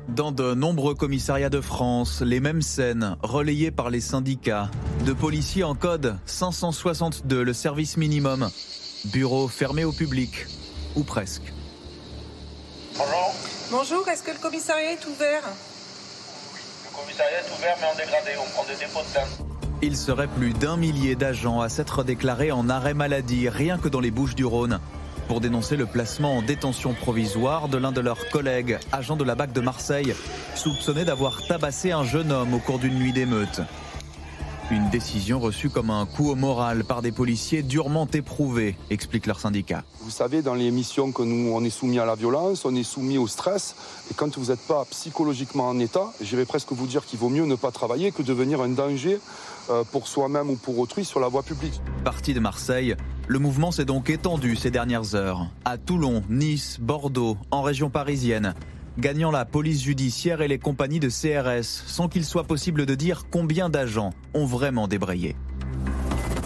Dans 0.09 0.33
de 0.33 0.55
nombreux 0.55 0.95
commissariats 0.95 1.50
de 1.50 1.61
France, 1.61 2.23
les 2.23 2.41
mêmes 2.41 2.62
scènes 2.62 3.17
relayées 3.23 3.71
par 3.71 3.88
les 3.88 4.00
syndicats. 4.00 4.71
De 5.07 5.12
policiers 5.12 5.65
en 5.65 5.75
code 5.75 6.19
562, 6.27 7.43
le 7.43 7.53
service 7.53 7.97
minimum. 7.97 8.50
Bureau 9.05 9.47
fermé 9.47 9.85
au 9.85 9.93
public, 9.93 10.47
ou 10.97 11.05
presque. 11.05 11.53
Bonjour. 12.97 13.35
Bonjour, 13.71 14.09
est-ce 14.09 14.25
que 14.25 14.33
le 14.33 14.38
commissariat 14.38 14.93
est 14.93 15.07
ouvert? 15.07 15.43
Oui, 16.53 16.61
le 16.85 16.97
commissariat 16.97 17.38
est 17.38 17.57
ouvert 17.57 17.77
mais 17.81 17.87
en 17.87 17.95
dégradé, 17.95 18.31
on 18.41 18.50
prend 18.50 18.65
des 18.65 18.75
dépôts 18.75 19.03
de 19.03 19.12
plainte. 19.12 19.58
Il 19.80 19.97
serait 19.97 20.26
plus 20.26 20.52
d'un 20.54 20.76
millier 20.76 21.14
d'agents 21.14 21.61
à 21.61 21.68
s'être 21.68 22.02
déclarés 22.02 22.50
en 22.50 22.68
arrêt 22.68 22.94
maladie 22.94 23.49
rien 23.49 23.78
que 23.78 23.88
dans 23.88 24.00
les 24.00 24.11
Bouches 24.11 24.35
du 24.35 24.44
Rhône 24.44 24.80
pour 25.28 25.40
dénoncer 25.40 25.76
le 25.76 25.87
placement 25.87 26.38
en 26.38 26.42
détention 26.42 26.94
provisoire 26.94 27.68
de 27.68 27.78
l'un 27.78 27.92
de 27.92 28.00
leurs 28.00 28.28
collègues, 28.30 28.78
agent 28.90 29.14
de 29.14 29.23
la 29.23 29.37
BAC 29.37 29.52
de 29.52 29.61
Marseille, 29.61 30.14
soupçonné 30.56 31.04
d'avoir 31.04 31.47
tabassé 31.47 31.92
un 31.92 32.02
jeune 32.02 32.32
homme 32.32 32.54
au 32.54 32.58
cours 32.58 32.80
d'une 32.80 32.99
nuit 32.99 33.12
d'émeute. 33.12 33.61
Une 34.70 34.90
décision 34.90 35.38
reçue 35.38 35.70
comme 35.70 35.90
un 35.90 36.06
coup 36.06 36.28
au 36.28 36.35
moral 36.35 36.82
par 36.85 37.00
des 37.00 37.12
policiers 37.12 37.62
durement 37.62 38.08
éprouvés, 38.12 38.76
explique 38.90 39.26
leur 39.26 39.38
syndicat. 39.38 39.85
Vous 40.00 40.11
savez, 40.11 40.42
dans 40.42 40.54
les 40.54 40.70
missions 40.70 41.12
que 41.12 41.23
nous, 41.23 41.52
on 41.52 41.62
est 41.62 41.70
soumis 41.70 41.99
à 41.99 42.04
la 42.04 42.16
violence, 42.16 42.64
on 42.64 42.75
est 42.75 42.82
soumis 42.82 43.16
au 43.16 43.26
stress. 43.26 43.76
Et 44.11 44.14
quand 44.14 44.37
vous 44.37 44.50
n'êtes 44.50 44.66
pas 44.66 44.85
psychologiquement 44.90 45.68
en 45.68 45.78
état, 45.78 46.12
j'irais 46.20 46.47
presque 46.47 46.73
vous 46.73 46.87
dire 46.87 47.06
qu'il 47.06 47.18
vaut 47.18 47.28
mieux 47.28 47.44
ne 47.44 47.54
pas 47.54 47.70
travailler 47.70 48.12
que 48.12 48.23
devenir 48.23 48.61
un 48.61 48.68
danger 48.68 49.20
pour 49.93 50.09
soi-même 50.09 50.51
ou 50.51 50.57
pour 50.57 50.79
autrui 50.79 51.05
sur 51.05 51.21
la 51.21 51.29
voie 51.29 51.43
publique. 51.43 51.81
Parti 52.04 52.35
de 52.35 52.41
Marseille, 52.41 52.97
le 53.26 53.39
mouvement 53.39 53.71
s'est 53.71 53.85
donc 53.85 54.11
étendu 54.11 54.57
ces 54.57 54.71
dernières 54.71 55.15
heures. 55.15 55.47
À 55.65 55.78
Toulon, 55.78 56.23
Nice, 56.28 56.78
Bordeaux, 56.81 57.37
en 57.50 57.63
région 57.63 57.91
parisienne 57.91 58.54
gagnant 58.99 59.31
la 59.31 59.45
police 59.45 59.83
judiciaire 59.85 60.43
et 60.43 60.49
les 60.49 60.59
compagnies 60.59 61.00
de 61.00 61.09
CRS, 61.09 61.85
sans 61.87 62.09
qu'il 62.09 62.25
soit 62.25 62.45
possible 62.45 62.85
de 62.85 62.95
dire 62.95 63.25
combien 63.31 63.71
d'agents 63.71 64.13
ont 64.35 64.45
vraiment 64.45 64.89
débrayé. 64.89 65.37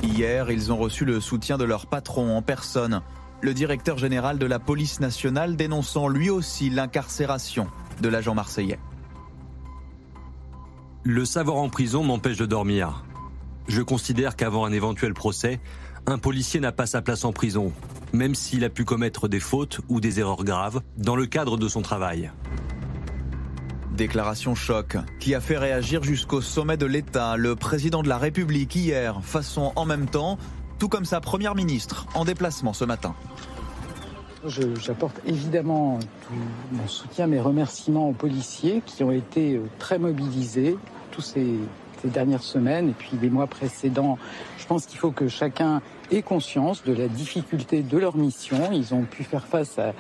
Hier, 0.03 0.51
ils 0.51 0.71
ont 0.71 0.77
reçu 0.77 1.05
le 1.05 1.21
soutien 1.21 1.57
de 1.57 1.65
leur 1.65 1.87
patron 1.87 2.37
en 2.37 2.43
personne, 2.43 3.01
le 3.41 3.55
directeur 3.55 3.97
général 3.97 4.39
de 4.39 4.47
la 4.47 4.59
police 4.59 5.01
nationale 5.01 5.57
dénonçant 5.57 6.09
lui 6.09 6.29
aussi 6.29 6.69
l'incarcération 6.69 7.69
de 8.01 8.09
l'agent 8.09 8.35
marseillais. 8.35 8.79
Le 11.05 11.25
savoir 11.25 11.57
en 11.57 11.69
prison 11.69 12.05
m'empêche 12.05 12.37
de 12.37 12.47
dormir. 12.47 13.05
Je 13.69 13.83
considère 13.83 14.37
qu'avant 14.37 14.65
un 14.65 14.73
éventuel 14.73 15.15
procès, 15.15 15.61
un 16.07 16.19
policier 16.19 16.61
n'a 16.61 16.73
pas 16.73 16.87
sa 16.87 17.01
place 17.01 17.25
en 17.25 17.33
prison, 17.33 17.73
même 18.13 18.35
s'il 18.35 18.65
a 18.65 18.71
pu 18.71 18.85
commettre 18.85 19.29
des 19.29 19.41
fautes 19.41 19.81
ou 19.89 20.01
des 20.01 20.21
erreurs 20.21 20.45
graves 20.45 20.83
dans 20.97 21.17
le 21.17 21.27
cadre 21.27 21.57
de 21.57 21.69
son 21.69 21.83
travail. 21.83 22.31
Déclaration 23.93 24.55
choc 24.55 24.97
qui 25.21 25.35
a 25.35 25.41
fait 25.41 25.59
réagir 25.59 26.03
jusqu'au 26.03 26.41
sommet 26.41 26.77
de 26.77 26.87
l'État 26.87 27.37
le 27.37 27.55
président 27.55 28.03
de 28.03 28.09
la 28.09 28.19
République 28.19 28.75
hier, 28.75 29.21
façon 29.23 29.73
en 29.77 29.85
même 29.85 30.09
temps, 30.09 30.39
tout 30.79 30.89
comme 30.89 31.05
sa 31.05 31.21
première 31.21 31.55
ministre 31.55 32.07
en 32.15 32.25
déplacement 32.25 32.73
ce 32.73 32.85
matin. 32.85 33.15
J'apporte 34.45 35.21
évidemment 35.25 36.01
tout 36.01 36.35
mon 36.73 36.89
soutien, 36.89 37.29
mes 37.29 37.39
remerciements 37.39 38.09
aux 38.09 38.15
policiers 38.15 38.83
qui 38.85 39.05
ont 39.05 39.13
été 39.13 39.55
euh, 39.55 39.63
très 39.79 40.01
mobilisés 40.01 40.77
tous 41.13 41.21
ces 41.21 41.59
ces 42.03 42.09
dernières 42.09 42.43
semaines 42.43 42.91
et 42.91 42.93
puis 42.93 43.17
les 43.21 43.31
mois 43.31 43.47
précédents. 43.47 44.19
Je 44.59 44.67
pense 44.67 44.87
qu'il 44.87 44.99
faut 44.99 45.13
que 45.13 45.29
chacun 45.29 45.81
ait 46.11 46.23
conscience 46.23 46.83
de 46.85 46.93
la 46.93 47.09
difficulté 47.09 47.83
de 47.83 47.99
leur 47.99 48.17
mission. 48.17 48.71
Ils 48.73 48.95
ont 48.95 49.05
pu 49.05 49.25
faire 49.25 49.47
face 49.47 49.79
à 49.79 49.95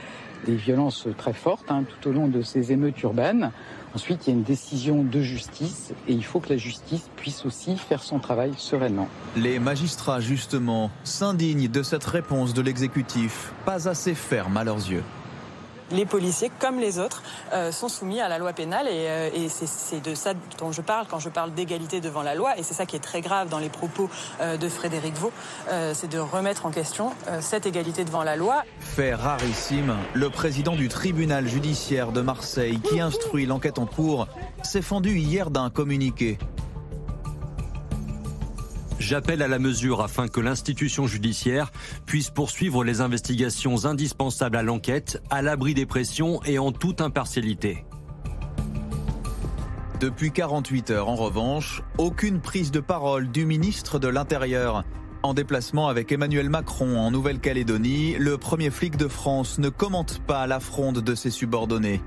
des 0.44 0.56
violences 0.56 1.06
très 1.16 1.32
fortes 1.32 1.70
hein, 1.70 1.84
tout 1.84 2.08
au 2.08 2.12
long 2.12 2.26
de 2.26 2.42
ces 2.42 2.72
émeutes 2.72 3.00
urbaines. 3.02 3.52
Ensuite, 3.94 4.26
il 4.26 4.30
y 4.30 4.32
a 4.32 4.36
une 4.36 4.42
décision 4.42 5.04
de 5.04 5.20
justice 5.20 5.92
et 6.08 6.12
il 6.12 6.24
faut 6.24 6.40
que 6.40 6.48
la 6.48 6.56
justice 6.56 7.10
puisse 7.16 7.44
aussi 7.44 7.76
faire 7.76 8.02
son 8.02 8.18
travail 8.18 8.52
sereinement. 8.56 9.08
Les 9.36 9.58
magistrats, 9.58 10.20
justement, 10.20 10.90
s'indignent 11.04 11.68
de 11.68 11.82
cette 11.82 12.04
réponse 12.04 12.54
de 12.54 12.62
l'exécutif, 12.62 13.52
pas 13.66 13.88
assez 13.88 14.14
ferme 14.14 14.56
à 14.56 14.64
leurs 14.64 14.90
yeux 14.90 15.04
les 15.92 16.06
policiers, 16.06 16.50
comme 16.58 16.78
les 16.78 16.98
autres, 16.98 17.22
euh, 17.52 17.70
sont 17.70 17.88
soumis 17.88 18.20
à 18.20 18.28
la 18.28 18.38
loi 18.38 18.52
pénale 18.52 18.88
et, 18.88 19.08
euh, 19.08 19.48
c'est 19.48 20.02
de 20.02 20.14
ça 20.14 20.32
dont 20.58 20.72
je 20.72 20.80
parle 20.80 21.06
quand 21.08 21.18
je 21.18 21.28
parle 21.28 21.52
d'égalité 21.52 22.00
devant 22.00 22.22
la 22.22 22.34
loi 22.34 22.58
et 22.58 22.62
c'est 22.62 22.74
ça 22.74 22.86
qui 22.86 22.96
est 22.96 23.00
très 23.00 23.20
grave 23.20 23.48
dans 23.48 23.58
les 23.58 23.68
propos 23.68 24.08
euh, 24.40 24.56
de 24.56 24.68
Frédéric 24.68 25.14
Vaux, 25.14 25.32
c'est 25.92 26.08
de 26.10 26.18
remettre 26.18 26.66
en 26.66 26.70
question 26.70 27.12
cette 27.40 27.66
égalité 27.66 28.04
devant 28.04 28.22
la 28.22 28.36
loi. 28.36 28.64
Fait 28.80 29.14
rarissime, 29.14 29.94
le 30.14 30.30
président 30.30 30.74
du 30.74 30.88
tribunal 30.88 31.46
judiciaire 31.46 32.12
de 32.12 32.20
Marseille 32.20 32.80
qui 32.80 33.00
instruit 33.00 33.46
l'enquête 33.46 33.78
en 33.78 33.86
cours 33.86 34.26
s'est 34.62 34.82
fendu 34.82 35.18
hier 35.18 35.50
d'un 35.50 35.70
communiqué 35.70 36.38
J'appelle 39.02 39.42
à 39.42 39.48
la 39.48 39.58
mesure 39.58 40.00
afin 40.00 40.28
que 40.28 40.40
l'institution 40.40 41.08
judiciaire 41.08 41.72
puisse 42.06 42.30
poursuivre 42.30 42.84
les 42.84 43.00
investigations 43.00 43.84
indispensables 43.84 44.56
à 44.56 44.62
l'enquête, 44.62 45.20
à 45.28 45.42
l'abri 45.42 45.74
des 45.74 45.86
pressions 45.86 46.40
et 46.44 46.60
en 46.60 46.70
toute 46.70 47.00
impartialité. 47.00 47.84
Depuis 49.98 50.30
48 50.30 50.90
heures, 50.92 51.08
en 51.08 51.16
revanche, 51.16 51.82
aucune 51.98 52.40
prise 52.40 52.70
de 52.70 52.78
parole 52.78 53.28
du 53.28 53.44
ministre 53.44 53.98
de 53.98 54.06
l'Intérieur. 54.06 54.84
En 55.24 55.34
déplacement 55.34 55.88
avec 55.88 56.12
Emmanuel 56.12 56.48
Macron 56.48 56.96
en 56.96 57.10
Nouvelle-Calédonie, 57.10 58.14
le 58.20 58.38
premier 58.38 58.70
flic 58.70 58.96
de 58.96 59.08
France 59.08 59.58
ne 59.58 59.68
commente 59.68 60.20
pas 60.28 60.46
la 60.46 60.60
fronde 60.60 61.00
de 61.00 61.14
ses 61.16 61.30
subordonnés. 61.30 62.00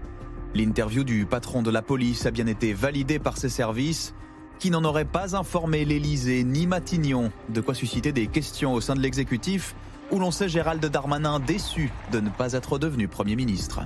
L'interview 0.54 1.04
du 1.04 1.26
patron 1.26 1.62
de 1.62 1.72
la 1.72 1.82
police 1.82 2.26
a 2.26 2.32
bien 2.32 2.48
été 2.48 2.74
validée 2.74 3.20
par 3.20 3.38
ses 3.38 3.50
services, 3.50 4.14
qui 4.60 4.72
n'en 4.72 4.84
auraient 4.84 5.06
pas 5.06 5.36
informé 5.36 5.86
l'Élysée 5.86 6.44
ni 6.44 6.68
Matignon, 6.68 7.32
de 7.50 7.62
quoi 7.62 7.74
susciter 7.74 8.12
des 8.12 8.28
questions 8.28 8.74
au 8.74 8.82
sein 8.82 8.96
de 8.96 9.02
l'exécutif, 9.02 9.76
où 10.12 10.20
l'on 10.20 10.32
sait 10.32 10.50
Gérald 10.50 10.86
Darmanin 10.86 11.40
déçu 11.40 11.92
de 12.12 12.20
ne 12.20 12.30
pas 12.30 12.54
être 12.54 12.78
devenu 12.80 13.08
Premier 13.08 13.36
ministre. 13.36 13.82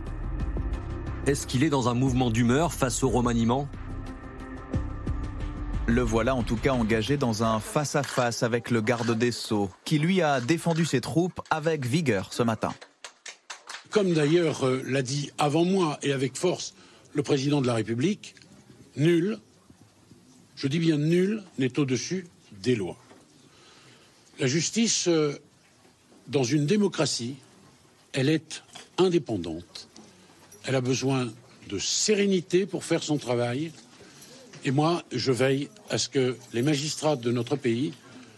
Est-ce 1.25 1.47
qu'il 1.47 1.63
est 1.63 1.69
dans 1.69 1.89
un 1.89 1.93
mouvement 1.93 2.29
d'humeur 2.29 2.73
face 2.73 3.03
au 3.03 3.09
remaniement? 3.09 3.67
Le 5.85 6.01
voilà 6.01 6.35
en 6.35 6.43
tout 6.43 6.55
cas 6.55 6.73
engagé 6.73 7.17
dans 7.17 7.43
un 7.43 7.59
face-à-face 7.59 8.43
avec 8.43 8.69
le 8.69 8.81
garde 8.81 9.17
des 9.17 9.31
Sceaux, 9.31 9.69
qui 9.85 9.97
lui 9.97 10.21
a 10.21 10.39
défendu 10.39 10.85
ses 10.85 11.01
troupes 11.01 11.41
avec 11.49 11.85
vigueur 11.85 12.31
ce 12.31 12.43
matin. 12.43 12.73
Comme 13.89 14.13
d'ailleurs 14.13 14.67
euh, 14.67 14.83
l'a 14.85 15.01
dit 15.01 15.31
avant 15.39 15.65
moi 15.65 15.97
et 16.03 16.13
avec 16.13 16.37
force 16.37 16.75
le 17.15 17.23
président 17.23 17.59
de 17.59 17.65
la 17.65 17.73
République, 17.73 18.35
nul, 18.97 19.39
je 20.59 20.67
dis 20.67 20.79
bien 20.79 20.97
nul, 20.97 21.41
n'est 21.57 21.79
au-dessus 21.79 22.27
des 22.61 22.75
lois. 22.75 22.97
La 24.39 24.47
justice, 24.47 25.07
euh, 25.07 25.33
dans 26.27 26.43
une 26.43 26.65
démocratie, 26.65 27.35
elle 28.11 28.29
est 28.29 28.61
indépendante. 28.97 29.87
Elle 30.65 30.75
a 30.75 30.81
besoin 30.81 31.31
de 31.69 31.79
sérénité 31.79 32.65
pour 32.65 32.83
faire 32.83 33.03
son 33.03 33.17
travail 33.17 33.71
et 34.65 34.71
moi, 34.71 35.03
je 35.13 35.31
veille 35.31 35.69
à 35.89 35.97
ce 35.97 36.09
que 36.09 36.35
les 36.51 36.61
magistrats 36.61 37.15
de 37.15 37.31
notre 37.31 37.55
pays 37.55 37.93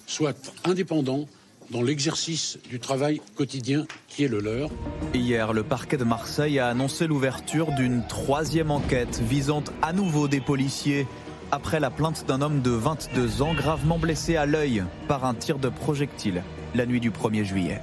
soient 0.05 0.35
indépendants 0.63 1.27
dans 1.71 1.81
l'exercice 1.81 2.59
du 2.69 2.79
travail 2.79 3.21
quotidien 3.35 3.87
qui 4.07 4.25
est 4.25 4.27
le 4.27 4.41
leur. 4.41 4.69
Hier, 5.15 5.53
le 5.53 5.63
parquet 5.63 5.97
de 5.97 6.03
Marseille 6.03 6.59
a 6.59 6.67
annoncé 6.67 7.07
l'ouverture 7.07 7.71
d'une 7.71 8.05
troisième 8.07 8.69
enquête 8.69 9.19
visant 9.27 9.63
à 9.81 9.93
nouveau 9.93 10.27
des 10.27 10.41
policiers 10.41 11.07
après 11.51 11.79
la 11.79 11.89
plainte 11.89 12.25
d'un 12.25 12.41
homme 12.41 12.61
de 12.61 12.71
22 12.71 13.41
ans 13.41 13.53
gravement 13.53 13.99
blessé 13.99 14.37
à 14.37 14.45
l'œil 14.45 14.83
par 15.07 15.25
un 15.25 15.33
tir 15.33 15.59
de 15.59 15.69
projectile 15.69 16.43
la 16.73 16.85
nuit 16.85 16.99
du 16.99 17.11
1er 17.11 17.43
juillet. 17.43 17.81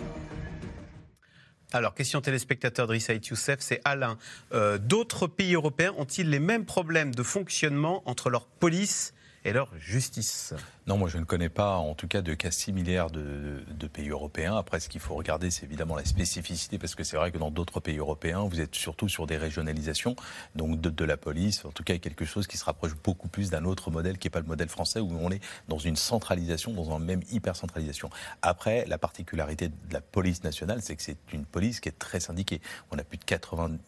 Alors, 1.72 1.94
question 1.94 2.22
téléspectateur 2.22 2.86
de 2.86 2.92
Rissa 2.92 3.12
Youssef, 3.12 3.58
c'est 3.60 3.82
Alain. 3.84 4.16
Euh, 4.54 4.78
d'autres 4.78 5.26
pays 5.26 5.54
européens 5.54 5.92
ont-ils 5.98 6.30
les 6.30 6.38
mêmes 6.38 6.64
problèmes 6.64 7.14
de 7.14 7.22
fonctionnement 7.22 8.02
entre 8.06 8.30
leur 8.30 8.46
police 8.46 9.12
et 9.44 9.52
leur 9.52 9.70
justice? 9.78 10.54
Non, 10.88 10.96
moi 10.96 11.10
je 11.10 11.18
ne 11.18 11.24
connais 11.24 11.50
pas, 11.50 11.76
en 11.76 11.94
tout 11.94 12.08
cas, 12.08 12.22
de 12.22 12.32
cas 12.32 12.50
similaires 12.50 13.10
de, 13.10 13.86
pays 13.92 14.08
européens. 14.08 14.56
Après, 14.56 14.80
ce 14.80 14.88
qu'il 14.88 15.02
faut 15.02 15.14
regarder, 15.14 15.50
c'est 15.50 15.64
évidemment 15.64 15.96
la 15.96 16.04
spécificité, 16.06 16.78
parce 16.78 16.94
que 16.94 17.04
c'est 17.04 17.18
vrai 17.18 17.30
que 17.30 17.36
dans 17.36 17.50
d'autres 17.50 17.80
pays 17.80 17.98
européens, 17.98 18.40
vous 18.48 18.60
êtes 18.60 18.74
surtout 18.74 19.08
sur 19.08 19.26
des 19.26 19.36
régionalisations, 19.36 20.16
donc 20.54 20.80
de, 20.80 21.04
la 21.04 21.18
police, 21.18 21.64
en 21.66 21.72
tout 21.72 21.84
cas 21.84 21.98
quelque 21.98 22.24
chose 22.24 22.46
qui 22.46 22.56
se 22.56 22.64
rapproche 22.64 22.94
beaucoup 23.04 23.28
plus 23.28 23.50
d'un 23.50 23.66
autre 23.66 23.90
modèle 23.90 24.16
qui 24.16 24.26
n'est 24.26 24.30
pas 24.30 24.40
le 24.40 24.46
modèle 24.46 24.68
français, 24.70 25.00
où 25.00 25.10
on 25.20 25.30
est 25.30 25.40
dans 25.68 25.78
une 25.78 25.96
centralisation, 25.96 26.72
dans 26.72 26.96
une 26.96 27.04
même 27.04 27.22
hyper-centralisation. 27.30 28.08
Après, 28.40 28.86
la 28.86 28.96
particularité 28.96 29.68
de 29.68 29.74
la 29.92 30.00
police 30.00 30.42
nationale, 30.42 30.80
c'est 30.80 30.96
que 30.96 31.02
c'est 31.02 31.18
une 31.34 31.44
police 31.44 31.80
qui 31.80 31.90
est 31.90 31.98
très 31.98 32.20
syndiquée. 32.20 32.62
On 32.90 32.98
a 32.98 33.04
plus 33.04 33.18
de 33.18 33.24
90% 33.24 33.78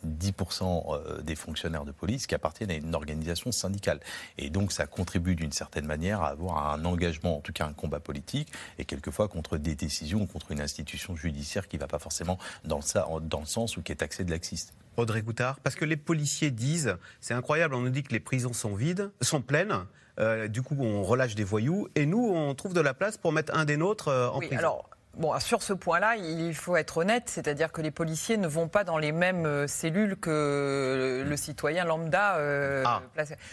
euh, 0.62 1.22
des 1.22 1.34
fonctionnaires 1.34 1.84
de 1.84 1.92
police 1.92 2.26
qui 2.26 2.34
appartiennent 2.34 2.70
à 2.70 2.74
une 2.74 2.94
organisation 2.94 3.52
syndicale. 3.52 4.00
Et 4.36 4.50
donc, 4.50 4.72
ça 4.72 4.86
contribue 4.86 5.34
d'une 5.34 5.52
certaine 5.52 5.86
manière 5.86 6.20
à 6.22 6.28
avoir 6.28 6.72
un 6.72 6.89
engagement, 6.90 7.38
en 7.38 7.40
tout 7.40 7.52
cas 7.52 7.66
un 7.66 7.72
combat 7.72 8.00
politique, 8.00 8.52
et 8.78 8.84
quelquefois 8.84 9.28
contre 9.28 9.56
des 9.56 9.74
décisions, 9.74 10.26
contre 10.26 10.52
une 10.52 10.60
institution 10.60 11.16
judiciaire 11.16 11.68
qui 11.68 11.76
ne 11.76 11.80
va 11.80 11.86
pas 11.86 11.98
forcément 11.98 12.38
dans 12.64 12.78
le, 12.78 13.20
dans 13.20 13.40
le 13.40 13.46
sens 13.46 13.76
ou 13.76 13.82
qui 13.82 13.92
est 13.92 13.96
taxée 13.96 14.24
de 14.24 14.30
laxiste. 14.30 14.74
Audrey 14.96 15.22
Goutard, 15.22 15.60
parce 15.60 15.76
que 15.76 15.84
les 15.84 15.96
policiers 15.96 16.50
disent, 16.50 16.96
c'est 17.20 17.34
incroyable, 17.34 17.74
on 17.74 17.80
nous 17.80 17.90
dit 17.90 18.02
que 18.02 18.12
les 18.12 18.20
prisons 18.20 18.52
sont 18.52 18.74
vides, 18.74 19.10
sont 19.20 19.40
pleines, 19.40 19.86
euh, 20.18 20.48
du 20.48 20.62
coup 20.62 20.76
on 20.78 21.02
relâche 21.02 21.34
des 21.34 21.44
voyous, 21.44 21.88
et 21.94 22.06
nous 22.06 22.28
on 22.34 22.54
trouve 22.54 22.74
de 22.74 22.80
la 22.80 22.94
place 22.94 23.16
pour 23.16 23.32
mettre 23.32 23.54
un 23.56 23.64
des 23.64 23.76
nôtres 23.76 24.08
euh, 24.08 24.28
en 24.28 24.38
prison. 24.38 24.58
Alors... 24.58 24.90
Bon, 25.16 25.38
sur 25.40 25.62
ce 25.62 25.72
point-là, 25.72 26.16
il 26.16 26.54
faut 26.54 26.76
être 26.76 26.98
honnête, 26.98 27.24
c'est-à-dire 27.26 27.72
que 27.72 27.82
les 27.82 27.90
policiers 27.90 28.36
ne 28.36 28.46
vont 28.46 28.68
pas 28.68 28.84
dans 28.84 28.96
les 28.96 29.10
mêmes 29.10 29.44
euh, 29.44 29.66
cellules 29.66 30.16
que 30.16 31.24
le 31.26 31.36
citoyen 31.36 31.84
lambda. 31.84 32.36
Euh, 32.36 32.84
ah, 32.86 33.02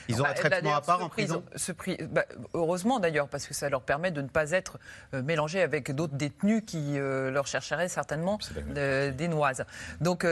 Ils 0.08 0.22
ont 0.22 0.26
un 0.26 0.34
traitement 0.34 0.76
à 0.76 0.82
part 0.82 1.04
en 1.04 1.10
prison? 1.10 1.44
Ce 1.56 1.72
bah, 2.12 2.26
heureusement 2.54 3.00
d'ailleurs, 3.00 3.28
parce 3.28 3.48
que 3.48 3.56
ça 3.56 3.70
leur 3.70 3.82
permet 3.82 4.12
de 4.12 4.22
ne 4.22 4.28
pas 4.28 4.52
être 4.52 4.78
euh, 5.16 5.24
mélangés 5.24 5.62
avec 5.62 5.92
d'autres 5.92 6.14
détenus 6.14 6.62
qui 6.66 6.98
leur 6.98 7.48
chercheraient 7.48 7.90
certainement 7.90 8.38
des 8.68 9.28
noises. 9.28 9.66
Donc, 10.00 10.26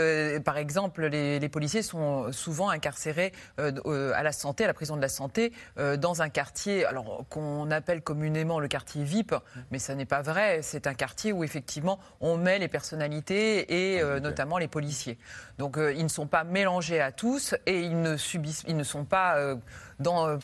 par 0.43 0.57
exemple, 0.57 1.05
les, 1.07 1.49
policiers 1.49 1.81
sont 1.81 2.31
souvent 2.31 2.69
incarcérés 2.69 3.31
à 3.57 4.23
la 4.23 4.31
santé, 4.31 4.63
à 4.63 4.67
la 4.67 4.73
prison 4.73 4.95
de 4.95 5.01
la 5.01 5.09
santé, 5.09 5.53
dans 5.77 6.21
un 6.21 6.29
quartier, 6.29 6.85
alors 6.85 7.25
qu'on 7.29 7.71
appelle 7.71 8.01
communément 8.01 8.59
le 8.59 8.67
quartier 8.67 9.03
VIP, 9.03 9.33
mais 9.71 9.79
ça 9.79 9.95
n'est 9.95 10.05
pas 10.05 10.21
vrai. 10.21 10.59
C'est 10.61 10.87
un 10.87 10.93
quartier 10.93 11.14
où 11.31 11.43
effectivement 11.43 11.99
on 12.21 12.37
met 12.37 12.59
les 12.59 12.67
personnalités 12.67 13.93
et 13.95 14.01
euh, 14.01 14.19
notamment 14.19 14.57
les 14.57 14.67
policiers. 14.67 15.17
Donc 15.57 15.77
euh, 15.77 15.93
ils 15.93 16.03
ne 16.03 16.09
sont 16.09 16.27
pas 16.27 16.43
mélangés 16.43 17.01
à 17.01 17.11
tous 17.11 17.55
et 17.65 17.81
ils 17.81 18.01
ne 18.01 18.17
subissent, 18.17 18.63
ils 18.67 18.77
ne 18.77 18.83
sont 18.83 19.05
pas 19.05 19.37
euh, 20.07 20.37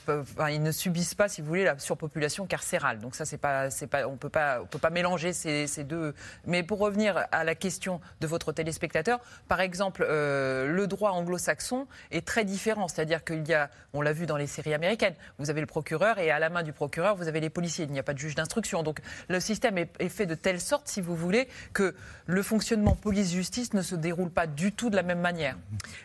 ils 0.49 0.61
ne 0.61 0.71
subissent 0.71 1.15
pas, 1.15 1.27
si 1.27 1.41
vous 1.41 1.47
voulez, 1.47 1.63
la 1.63 1.77
surpopulation 1.79 2.45
carcérale. 2.45 2.99
Donc 2.99 3.15
ça, 3.15 3.25
c'est 3.25 3.37
pas, 3.37 3.69
c'est 3.69 3.87
pas, 3.87 4.07
on 4.07 4.17
peut 4.17 4.29
pas, 4.29 4.61
on 4.61 4.65
peut 4.65 4.79
pas 4.79 4.89
mélanger 4.89 5.33
ces, 5.33 5.83
deux. 5.83 6.13
Mais 6.45 6.63
pour 6.63 6.79
revenir 6.79 7.25
à 7.31 7.43
la 7.43 7.55
question 7.55 8.01
de 8.19 8.27
votre 8.27 8.51
téléspectateur, 8.51 9.19
par 9.47 9.61
exemple, 9.61 10.05
le 10.07 10.85
droit 10.87 11.11
anglo-saxon 11.11 11.87
est 12.11 12.25
très 12.25 12.45
différent. 12.45 12.87
C'est-à-dire 12.87 13.23
qu'il 13.23 13.47
y 13.47 13.53
a, 13.53 13.69
on 13.93 14.01
l'a 14.01 14.13
vu 14.13 14.25
dans 14.25 14.37
les 14.37 14.47
séries 14.47 14.73
américaines, 14.73 15.15
vous 15.39 15.49
avez 15.49 15.61
le 15.61 15.67
procureur 15.67 16.19
et 16.19 16.31
à 16.31 16.39
la 16.39 16.49
main 16.49 16.63
du 16.63 16.73
procureur, 16.73 17.15
vous 17.15 17.27
avez 17.27 17.39
les 17.39 17.49
policiers. 17.49 17.85
Il 17.85 17.91
n'y 17.91 17.99
a 17.99 18.03
pas 18.03 18.13
de 18.13 18.19
juge 18.19 18.35
d'instruction. 18.35 18.83
Donc 18.83 18.99
le 19.27 19.39
système 19.39 19.77
est, 19.77 20.09
fait 20.09 20.25
de 20.25 20.35
telle 20.35 20.61
sorte, 20.61 20.87
si 20.87 21.01
vous 21.01 21.15
voulez, 21.15 21.47
que 21.73 21.95
le 22.25 22.43
fonctionnement 22.43 22.95
police-justice 22.95 23.73
ne 23.73 23.81
se 23.81 23.95
déroule 23.95 24.29
pas 24.29 24.47
du 24.47 24.71
tout 24.71 24.89
de 24.89 24.95
la 24.95 25.03
même 25.03 25.21
manière. 25.21 25.57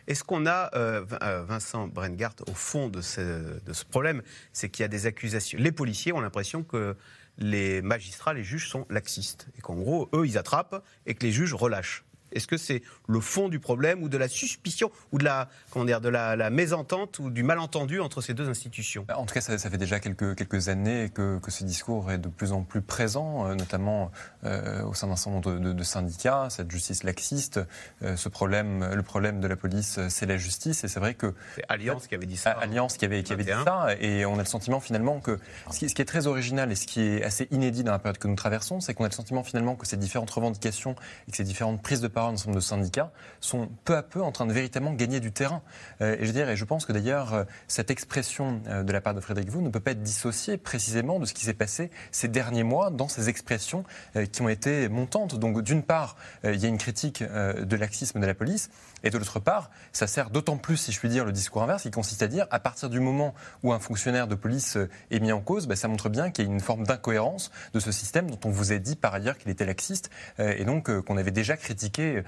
Est-ce 0.07 0.25
qu'on 0.25 0.47
a, 0.47 0.71
euh, 0.75 1.05
euh, 1.23 1.45
Vincent 1.45 1.87
Brengart, 1.89 2.35
au 2.49 2.55
fond 2.55 2.89
de 2.89 3.01
ce, 3.01 3.36
de 3.65 3.73
ce 3.73 3.85
problème, 3.85 4.23
c'est 4.53 4.69
qu'il 4.69 4.83
y 4.83 4.85
a 4.85 4.89
des 4.89 5.07
accusations. 5.07 5.59
Les 5.59 5.73
policiers 5.73 6.13
ont 6.13 6.21
l'impression 6.21 6.63
que 6.63 6.97
les 7.39 7.83
magistrats, 7.83 8.33
les 8.33 8.45
juges 8.45 8.69
sont 8.69 8.87
laxistes. 8.89 9.49
Et 9.59 9.61
qu'en 9.61 9.75
gros, 9.75 10.09
eux, 10.15 10.27
ils 10.27 10.39
attrapent 10.39 10.83
et 11.05 11.15
que 11.15 11.25
les 11.25 11.33
juges 11.33 11.55
relâchent. 11.55 12.05
Est-ce 12.33 12.47
que 12.47 12.57
c'est 12.57 12.83
le 13.09 13.21
fond 13.21 13.49
du 13.49 13.61
problème 13.61 14.03
ou 14.03 14.09
de 14.09 14.19
la 14.19 14.29
suspicion 14.29 14.91
ou 15.13 15.19
de 15.19 15.25
la, 15.25 15.49
comment 15.71 15.85
dire, 15.85 16.01
de 16.01 16.09
la, 16.09 16.51
mésentente 16.51 17.19
ou 17.19 17.31
du 17.31 17.43
malentendu 17.43 18.01
entre 18.01 18.21
ces 18.21 18.35
deux 18.35 18.49
institutions? 18.49 19.07
En 19.15 19.27
tout 19.27 19.35
cas, 19.35 19.41
ça, 19.41 19.59
fait 19.59 19.79
déjà 19.79 20.01
quelques, 20.01 20.35
quelques 20.35 20.69
années 20.69 21.11
que, 21.13 21.41
ce 21.49 21.65
discours 21.65 22.11
est 22.13 22.19
de 22.19 22.29
plus 22.29 22.53
en 22.53 22.63
plus 22.63 22.83
présent, 22.83 23.47
euh, 23.47 23.55
notamment 23.55 24.11
euh, 24.45 24.83
au 24.83 24.95
sein 24.95 25.07
d'un 25.07 25.17
certain 25.17 25.31
nombre 25.31 25.73
de, 25.73 25.83
syndicats, 25.83 26.49
cette 26.51 26.71
justice 26.71 27.03
laxiste. 27.05 27.61
Euh, 28.03 28.17
ce 28.17 28.29
problème, 28.29 28.93
le 28.93 29.03
problème 29.03 29.41
de 29.41 29.47
la 29.47 29.57
police, 29.57 29.99
c'est 30.09 30.27
la 30.27 30.37
justice. 30.37 30.85
Et 30.85 30.89
c'est 30.89 31.01
vrai 31.01 31.15
que. 31.15 31.35
C'est 31.55 31.65
Alliance 31.69 32.07
qui 32.07 32.15
avait 32.15 32.27
dit 32.27 32.37
ça. 32.37 32.51
Alliance 32.53 32.97
qui 32.97 33.05
avait, 33.05 33.23
qui 33.23 33.33
avait 33.33 33.45
dit 33.45 33.51
ça. 33.65 33.89
Et 34.01 34.27
on 34.27 34.35
a 34.35 34.43
le 34.43 34.45
sentiment 34.45 34.81
finalement 34.81 35.21
que 35.21 35.39
ce 35.71 35.79
qui, 35.79 35.89
ce 35.89 35.95
qui, 35.95 36.03
est 36.03 36.07
très 36.07 36.27
original 36.27 36.71
et 36.71 36.75
ce 36.75 36.87
qui 36.87 37.01
est 37.01 37.23
assez 37.23 37.49
inédit 37.51 37.85
dans 37.85 37.93
la 37.93 37.99
période 37.99 38.19
que 38.19 38.29
nous 38.29 38.35
traversons, 38.35 38.81
c'est 38.81 38.95
qu'on 38.95 39.05
a 39.05 39.09
le 39.09 39.15
sentiment 39.15 39.43
finalement 39.43 39.77
que 39.77 39.87
ces 39.87 39.97
différentes 39.97 40.31
revendications 40.31 40.97
et 41.27 41.31
que 41.31 41.37
ces 41.37 41.45
différentes 41.45 41.83
prises 41.83 42.01
de 42.01 42.09
parole 42.17 42.35
un 42.35 42.47
nombre 42.47 42.55
de 42.55 42.61
syndicats 42.61 43.13
sont 43.41 43.69
peu 43.85 43.95
à 43.95 44.03
peu 44.03 44.23
en 44.23 44.33
train 44.33 44.47
de 44.47 44.53
véritablement 44.55 44.95
gagner 44.95 45.21
du 45.21 45.33
terrain. 45.33 45.61
Euh, 46.01 46.17
et 46.19 46.25
je 46.25 46.33
dirais, 46.33 46.55
et 46.55 46.57
je 46.57 46.65
pense 46.65 46.87
que 46.87 46.93
d'ailleurs, 46.93 47.35
euh, 47.35 47.45
cette 47.69 47.91
expression 47.91 48.63
euh, 48.69 48.83
de 48.83 48.91
la 48.91 49.03
part 49.03 49.13
de 49.13 49.21
Frédéric 49.21 49.51
Vaux 49.51 49.61
ne 49.61 49.69
peut 49.69 49.81
pas 49.81 49.91
être 49.91 50.03
dissociée 50.03 50.57
précisément 50.57 51.21
de 51.21 51.27
ce 51.27 51.35
qui 51.35 51.45
s'est 51.45 51.53
passé 51.53 51.91
ces 52.13 52.29
derniers 52.29 52.63
mois 52.63 52.89
dans 52.89 53.09
ces 53.09 53.29
expressions 53.29 53.85
qui 54.33 54.41
ont 54.41 54.49
été 54.49 54.89
montantes. 54.89 55.39
Donc, 55.39 55.61
d'une 55.61 55.83
part, 55.83 56.17
il 56.45 56.57
y 56.57 56.65
a 56.65 56.69
une 56.69 56.79
critique 56.79 57.23
de 57.23 57.77
laxisme 57.77 58.19
de 58.19 58.27
la 58.27 58.35
police, 58.35 58.71
et 59.07 59.11
de 59.11 59.19
l'autre 59.19 59.39
part, 59.39 59.71
ça 59.93 60.09
sert 60.09 60.31
d'autant 60.31 60.57
plus, 60.57 60.77
si 60.77 60.91
je 60.91 60.99
puis 60.99 61.09
dire, 61.09 61.25
le 61.25 61.31
discours 61.31 61.63
inverse, 61.63 61.83
qui 61.83 61.93
consiste 61.93 62.23
à 62.23 62.27
dire, 62.27 62.49
à 62.51 62.59
partir 62.59 62.91
du 62.91 62.99
moment 62.99 63.35
où 63.63 63.73
un 63.73 63.79
fonctionnaire 63.79 64.27
de 64.27 64.35
police 64.35 64.77
est 65.13 65.21
mis 65.21 65.31
en 65.31 65.41
cause, 65.41 65.69
bah, 65.69 65.77
ça 65.77 65.87
montre 65.87 66.09
bien 66.09 66.33
qu'il 66.33 66.45
y 66.45 66.49
a 66.49 66.53
une 66.53 66.61
forme 66.61 66.85
d'incohérence 66.85 67.53
de 67.73 67.79
ce 67.79 67.93
système 67.93 68.29
dont 68.29 68.41
on 68.45 68.51
vous 68.51 68.73
a 68.73 68.79
dit 68.79 68.97
par 68.97 69.15
ailleurs 69.15 69.39
qu'il 69.39 69.49
était 69.51 69.65
laxiste, 69.65 70.11
et 70.39 70.65
donc 70.65 70.91
qu'on 71.03 71.17
avait 71.17 71.31
déjà 71.31 71.57
critiqué 71.57 72.23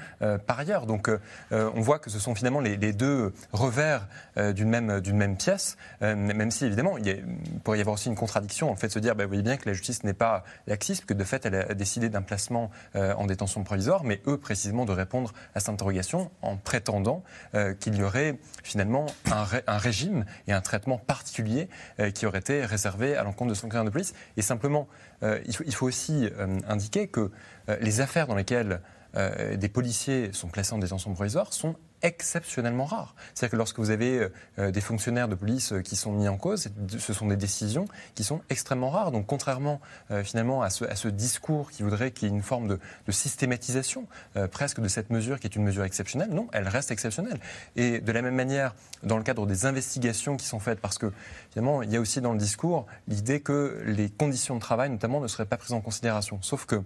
par 0.47 0.61
ailleurs. 0.61 0.87
Donc 0.87 1.11
on 1.51 1.81
voit 1.81 1.99
que 1.99 2.11
ce 2.11 2.21
sont 2.21 2.35
finalement 2.35 2.61
les, 2.61 2.77
deux 2.93 3.33
revers 3.53 4.07
d'une 4.37 4.69
même, 4.69 5.37
pièce, 5.37 5.77
même 6.01 6.51
si 6.51 6.64
évidemment 6.64 6.97
il, 6.99 7.25
pourrait 7.64 7.79
y 7.79 7.81
avoir 7.81 7.95
aussi 7.95 8.09
une 8.09 8.14
contradiction 8.14 8.71
en 8.71 8.77
fait 8.77 8.87
de 8.87 8.93
se 8.93 8.99
dire, 9.01 9.17
bah, 9.17 9.25
vous 9.25 9.31
voyez 9.31 9.43
bien 9.43 9.57
que 9.57 9.69
la 9.69 9.73
justice 9.73 10.05
n'est 10.05 10.14
pas 10.14 10.45
laxiste, 10.69 11.07
que 11.07 11.14
de 11.14 11.25
fait 11.25 11.45
elle 11.45 11.57
a 11.57 11.75
décidé 11.75 12.09
d'un 12.09 12.23
placement 12.23 12.71
en 12.95 13.27
détention 13.27 13.64
provisoire, 13.64 14.05
mais 14.05 14.23
eux 14.29 14.38
précisément 14.38 14.85
de 14.85 14.93
répondre 14.93 15.33
à 15.55 15.61
cette 15.61 15.71
interrogation 15.71 16.31
en 16.43 16.57
prétendant 16.68 17.22
qu'il 17.81 17.96
y 17.96 18.02
aurait 18.02 18.37
finalement 18.62 19.07
un, 19.31 19.78
régime 19.78 20.26
et 20.46 20.52
un 20.52 20.61
traitement 20.61 20.98
particulier 20.98 21.70
qui 22.14 22.26
aurait 22.26 22.40
été 22.40 22.66
réservé 22.66 23.16
à 23.16 23.22
l'encontre 23.22 23.48
de 23.48 23.54
son 23.54 23.68
de 23.85 23.90
police. 23.90 24.12
Et 24.37 24.42
simplement, 24.42 24.87
euh, 25.22 25.40
il, 25.46 25.74
faut, 25.74 25.87
aussi 25.87 26.26
euh, 26.26 26.59
indiquer 26.68 27.09
que 27.09 27.31
euh, 27.68 27.76
les 27.81 28.00
affaires 28.00 28.26
dans 28.26 28.35
lesquelles 28.35 28.81
des 29.57 29.68
policiers 29.68 30.33
sont 30.33 30.48
placés 30.48 30.74
en 30.74 30.78
détention 30.78 31.12
provisoire 31.12 31.52
sont 31.52 31.74
exceptionnellement 32.02 32.85
rare. 32.85 33.14
C'est-à-dire 33.35 33.52
que 33.52 33.57
lorsque 33.57 33.78
vous 33.78 33.90
avez 33.90 34.18
euh, 34.18 34.28
euh, 34.59 34.70
des 34.70 34.81
fonctionnaires 34.81 35.28
de 35.28 35.35
police 35.35 35.72
euh, 35.72 35.81
qui 35.81 35.96
sont 35.96 36.12
mis 36.12 36.28
en 36.28 36.37
cause, 36.37 36.68
ce 36.96 37.12
sont 37.12 37.26
des 37.26 37.37
décisions 37.37 37.87
qui 38.14 38.24
sont 38.24 38.40
extrêmement 38.50 38.90
rares. 38.90 39.11
Donc 39.11 39.26
contrairement 39.26 39.81
finalement 40.22 40.62
à 40.62 40.70
ce, 40.70 41.09
discours 41.09 41.70
qui 41.70 41.83
voudrait 41.83 42.11
qu'il 42.11 42.28
y 42.28 42.31
ait 42.31 42.35
une 42.35 42.42
forme 42.42 42.68
de, 42.68 42.78
systématisation 43.11 44.07
presque 44.50 44.81
de 44.81 44.88
cette 44.88 45.11
mesure 45.11 45.40
qui 45.40 45.46
est 45.46 45.57
une 45.57 45.64
mesure 45.64 45.85
exceptionnelle, 45.85 46.31
non, 46.31 46.48
elle 46.52 46.68
reste 46.68 46.90
exceptionnelle. 46.90 47.40
Et 47.76 48.00
de 48.00 48.12
la 48.12 48.22
même 48.22 48.35
manière, 48.35 48.74
dans 49.02 49.16
le 49.16 49.22
cadre 49.22 49.46
des 49.46 49.66
investigations 49.66 50.37
qui 50.37 50.46
sont 50.46 50.61
faites, 50.61 50.81
parce 50.81 50.98
que 50.98 51.12
finalement 51.50 51.83
il 51.83 51.92
y 51.92 51.96
a 51.96 52.00
aussi 52.00 52.20
dans 52.20 52.33
le 52.33 52.38
discours 52.38 52.87
l'idée 53.07 53.40
que 53.40 53.83
les 53.87 54.09
conditions 54.11 54.54
de 54.54 54.61
travail 54.61 54.90
notamment 54.90 55.20
ne 55.20 55.28
seraient 55.28 55.46
pas 55.46 55.57
prises 55.57 55.72
en 55.72 55.81
considération. 55.81 56.38
Sauf 56.42 56.66
que 56.66 56.83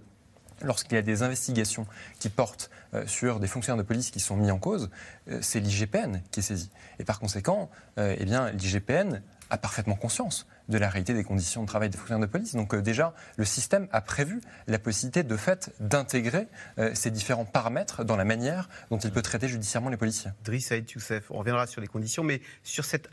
lorsqu'il 0.61 0.95
y 0.95 0.99
a 0.99 1.01
des 1.01 1.23
investigations 1.23 1.85
qui 2.19 2.29
portent 2.29 2.69
euh, 2.93 3.05
sur 3.07 3.39
des 3.39 3.47
fonctionnaires 3.47 3.81
de 3.81 3.87
police 3.87 4.11
qui 4.11 4.19
sont 4.19 4.35
mis 4.35 4.51
en 4.51 4.59
cause, 4.59 4.89
euh, 5.29 5.39
c'est 5.41 5.59
l'IGPN 5.59 6.21
qui 6.31 6.39
est 6.39 6.43
saisi. 6.43 6.69
Et 6.99 7.03
par 7.03 7.19
conséquent, 7.19 7.69
euh, 7.97 8.15
eh 8.17 8.25
l'IGPN 8.25 9.21
a 9.49 9.57
parfaitement 9.57 9.95
conscience 9.95 10.47
de 10.69 10.77
la 10.77 10.89
réalité 10.89 11.13
des 11.13 11.23
conditions 11.23 11.61
de 11.61 11.67
travail 11.67 11.89
des 11.89 11.97
fonctionnaires 11.97 12.25
de 12.25 12.31
police. 12.31 12.55
Donc 12.55 12.75
déjà, 12.75 13.13
le 13.37 13.45
système 13.45 13.87
a 13.91 14.01
prévu 14.01 14.41
la 14.67 14.79
possibilité 14.79 15.23
de 15.23 15.37
fait 15.37 15.71
d'intégrer 15.79 16.47
ces 16.93 17.11
différents 17.11 17.45
paramètres 17.45 18.03
dans 18.03 18.15
la 18.15 18.25
manière 18.25 18.69
dont 18.89 18.97
il 18.97 19.11
peut 19.11 19.21
traiter 19.21 19.47
judiciairement 19.47 19.89
les 19.89 19.97
policiers. 19.97 20.31
Driss 20.43 20.67
Saïd 20.67 20.89
Youssef, 20.89 21.29
on 21.31 21.39
reviendra 21.39 21.67
sur 21.67 21.81
les 21.81 21.87
conditions, 21.87 22.23
mais 22.23 22.41
sur 22.63 22.85
cette, 22.85 23.09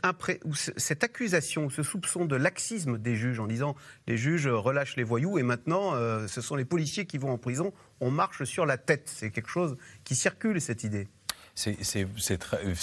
cette 0.77 1.03
accusation, 1.03 1.69
ce 1.69 1.83
soupçon 1.83 2.25
de 2.25 2.35
laxisme 2.35 2.97
des 2.97 3.15
juges 3.15 3.39
en 3.39 3.47
disant 3.47 3.75
les 4.07 4.17
juges 4.17 4.47
relâchent 4.47 4.95
les 4.95 5.03
voyous 5.03 5.37
et 5.37 5.43
maintenant 5.43 5.93
ce 6.27 6.41
sont 6.41 6.55
les 6.55 6.65
policiers 6.65 7.05
qui 7.05 7.17
vont 7.17 7.31
en 7.31 7.37
prison, 7.37 7.73
on 7.99 8.11
marche 8.11 8.43
sur 8.43 8.65
la 8.65 8.77
tête. 8.77 9.11
C'est 9.13 9.31
quelque 9.31 9.49
chose 9.49 9.77
qui 10.03 10.15
circule, 10.15 10.61
cette 10.61 10.83
idée. 10.83 11.07
C'est 11.53 12.07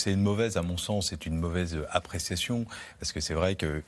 une 0.07 0.22
mauvaise, 0.22 0.57
à 0.57 0.62
mon 0.62 0.76
sens, 0.76 1.09
c'est 1.09 1.26
une 1.26 1.38
mauvaise 1.38 1.78
appréciation, 1.90 2.66
parce 3.00 3.12
que 3.12 3.20
c'est 3.20 3.35
vrai 3.35 3.57
que 3.57 3.83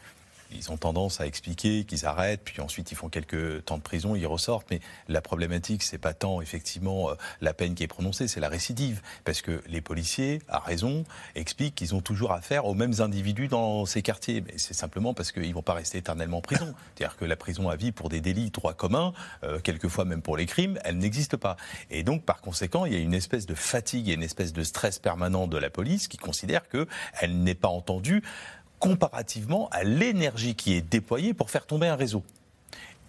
ils 0.53 0.71
ont 0.71 0.77
tendance 0.77 1.21
à 1.21 1.27
expliquer 1.27 1.85
qu'ils 1.85 2.07
arrêtent, 2.07 2.43
puis 2.45 2.61
ensuite 2.61 2.93
ils 2.93 2.95
font 2.95 3.09
quelques 3.09 3.65
temps 3.65 3.79
de 3.79 3.83
prison, 3.83 4.17
ils 4.17 4.27
ressortent. 4.27 4.67
Mais 4.71 4.81
la 5.09 5.21
problématique, 5.21 5.83
c'est 5.83 5.99
pas 5.99 6.15
tant 6.15 6.41
effectivement 6.41 7.11
euh, 7.11 7.15
la 7.41 7.55
peine 7.55 7.75
qui 7.75 7.83
est 7.83 7.89
prononcée, 7.89 8.29
c'est 8.29 8.41
la 8.41 8.49
récidive, 8.49 9.01
parce 9.25 9.43
que 9.43 9.63
les 9.67 9.81
policiers, 9.81 10.41
à 10.49 10.59
raison, 10.59 11.05
expliquent 11.35 11.75
qu'ils 11.75 11.95
ont 11.95 12.01
toujours 12.01 12.33
affaire 12.33 12.67
aux 12.67 12.75
mêmes 12.75 12.95
individus 13.01 13.49
dans 13.49 13.87
ces 13.87 14.03
quartiers. 14.03 14.41
Mais 14.41 14.55
c'est 14.57 14.75
simplement 14.75 15.15
parce 15.15 15.33
qu'ils 15.33 15.55
vont 15.55 15.63
pas 15.63 15.75
rester 15.75 15.99
éternellement 15.99 16.39
en 16.39 16.43
prison. 16.43 16.75
C'est-à-dire 16.95 17.17
que 17.17 17.25
la 17.25 17.37
prison 17.37 17.69
à 17.69 17.77
vie 17.77 17.93
pour 17.93 18.09
des 18.09 18.21
délits 18.21 18.51
droit 18.51 18.75
commun, 18.75 19.13
euh, 19.45 19.59
quelquefois 19.61 20.05
même 20.05 20.23
pour 20.23 20.37
les 20.37 20.47
crimes, 20.47 20.79
elle 20.85 20.99
n'existe 20.99 21.37
pas. 21.37 21.57
Et 21.91 22.03
donc 22.03 22.25
par 22.25 22.41
conséquent, 22.41 22.85
il 22.85 22.93
y 22.93 22.97
a 22.97 23.01
une 23.01 23.15
espèce 23.15 23.47
de 23.47 23.55
fatigue 23.55 24.09
et 24.09 24.15
une 24.15 24.23
espèce 24.23 24.53
de 24.53 24.63
stress 24.63 24.99
permanent 24.99 25.47
de 25.47 25.59
la 25.59 25.71
police 25.71 26.09
qui 26.09 26.17
considère 26.17 26.63
qu'elle 26.69 27.43
n'est 27.43 27.55
pas 27.55 27.69
entendue 27.69 28.23
comparativement 28.81 29.69
à 29.71 29.85
l'énergie 29.85 30.57
qui 30.57 30.75
est 30.75 30.81
déployée 30.81 31.35
pour 31.35 31.51
faire 31.51 31.67
tomber 31.67 31.87
un 31.87 31.95
réseau. 31.95 32.25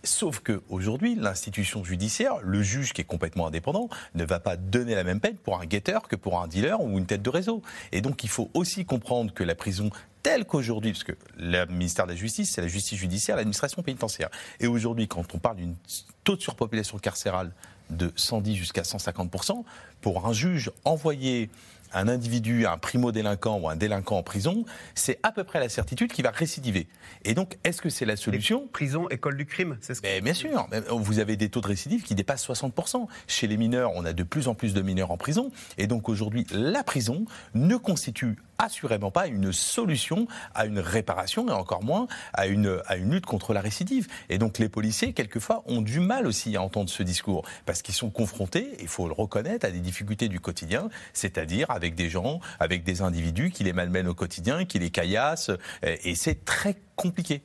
Sauf 0.03 0.39
qu'aujourd'hui, 0.39 1.15
l'institution 1.15 1.83
judiciaire, 1.83 2.37
le 2.41 2.63
juge 2.63 2.91
qui 2.91 3.01
est 3.01 3.05
complètement 3.05 3.47
indépendant, 3.47 3.87
ne 4.15 4.25
va 4.25 4.39
pas 4.39 4.57
donner 4.57 4.95
la 4.95 5.03
même 5.03 5.19
peine 5.19 5.35
pour 5.35 5.59
un 5.59 5.65
guetteur 5.65 6.07
que 6.07 6.15
pour 6.15 6.41
un 6.41 6.47
dealer 6.47 6.81
ou 6.81 6.97
une 6.97 7.05
tête 7.05 7.21
de 7.21 7.29
réseau. 7.29 7.61
Et 7.91 8.01
donc 8.01 8.23
il 8.23 8.29
faut 8.29 8.49
aussi 8.53 8.83
comprendre 8.83 9.31
que 9.33 9.43
la 9.43 9.53
prison 9.53 9.91
telle 10.23 10.45
qu'aujourd'hui, 10.45 10.91
parce 10.91 11.03
que 11.03 11.13
le 11.37 11.65
ministère 11.65 12.05
de 12.05 12.11
la 12.11 12.17
Justice, 12.17 12.51
c'est 12.51 12.61
la 12.61 12.67
justice 12.67 12.99
judiciaire, 12.99 13.35
l'administration 13.35 13.81
pénitentiaire. 13.81 14.29
Et 14.59 14.67
aujourd'hui, 14.67 15.07
quand 15.07 15.33
on 15.33 15.39
parle 15.39 15.57
d'une 15.57 15.75
taux 16.23 16.35
de 16.35 16.41
surpopulation 16.41 16.97
carcérale 16.99 17.51
de 17.89 18.11
110 18.15 18.55
jusqu'à 18.55 18.83
150%, 18.83 19.63
pour 20.01 20.25
un 20.27 20.33
juge 20.33 20.71
envoyé 20.85 21.49
un 21.93 22.07
individu, 22.07 22.65
un 22.65 22.77
primo-délinquant 22.77 23.59
ou 23.59 23.69
un 23.69 23.75
délinquant 23.75 24.17
en 24.17 24.23
prison, 24.23 24.65
c'est 24.95 25.19
à 25.23 25.31
peu 25.31 25.43
près 25.43 25.59
la 25.59 25.69
certitude 25.69 26.11
qu'il 26.11 26.23
va 26.23 26.31
récidiver. 26.31 26.87
Et 27.25 27.33
donc, 27.33 27.57
est-ce 27.63 27.81
que 27.81 27.89
c'est 27.89 28.05
la 28.05 28.15
solution 28.15 28.67
Prison, 28.71 29.07
école 29.09 29.37
du 29.37 29.45
crime, 29.45 29.77
c'est 29.81 29.93
ce 29.95 30.01
que... 30.01 30.21
Bien 30.21 30.33
sûr, 30.33 30.67
vous 30.89 31.19
avez 31.19 31.35
des 31.35 31.49
taux 31.49 31.61
de 31.61 31.67
récidive 31.67 32.03
qui 32.03 32.15
dépassent 32.15 32.47
60%. 32.47 33.07
Chez 33.27 33.47
les 33.47 33.57
mineurs, 33.57 33.91
on 33.95 34.05
a 34.05 34.13
de 34.13 34.23
plus 34.23 34.47
en 34.47 34.55
plus 34.55 34.73
de 34.73 34.81
mineurs 34.81 35.11
en 35.11 35.17
prison. 35.17 35.51
Et 35.77 35.87
donc 35.87 36.09
aujourd'hui, 36.09 36.45
la 36.51 36.83
prison 36.83 37.25
ne 37.53 37.75
constitue 37.75 38.37
assurément 38.57 39.11
pas 39.11 39.27
une 39.27 39.51
solution 39.51 40.27
à 40.53 40.65
une 40.65 40.79
réparation 40.79 41.47
et 41.47 41.51
encore 41.51 41.83
moins 41.83 42.07
à 42.33 42.47
une, 42.47 42.79
à 42.85 42.95
une 42.95 43.11
lutte 43.11 43.25
contre 43.25 43.53
la 43.53 43.61
récidive. 43.61 44.07
Et 44.29 44.37
donc 44.37 44.59
les 44.59 44.69
policiers, 44.69 45.13
quelquefois, 45.13 45.63
ont 45.65 45.81
du 45.81 45.99
mal 45.99 46.27
aussi 46.27 46.55
à 46.55 46.61
entendre 46.61 46.89
ce 46.89 47.03
discours 47.03 47.43
parce 47.65 47.81
qu'ils 47.81 47.95
sont 47.95 48.09
confrontés, 48.09 48.69
il 48.79 48.87
faut 48.87 49.07
le 49.07 49.13
reconnaître, 49.13 49.65
à 49.65 49.71
des 49.71 49.79
difficultés 49.79 50.27
du 50.27 50.39
quotidien, 50.39 50.89
c'est-à-dire 51.13 51.71
avec 51.81 51.95
des 51.95 52.09
gens, 52.09 52.39
avec 52.59 52.83
des 52.83 53.01
individus 53.01 53.49
qui 53.49 53.63
les 53.63 53.73
malmènent 53.73 54.07
au 54.07 54.13
quotidien, 54.13 54.65
qui 54.65 54.77
les 54.77 54.91
caillassent, 54.91 55.51
et 55.81 56.13
c'est 56.13 56.45
très 56.45 56.77
compliqué. 56.95 57.41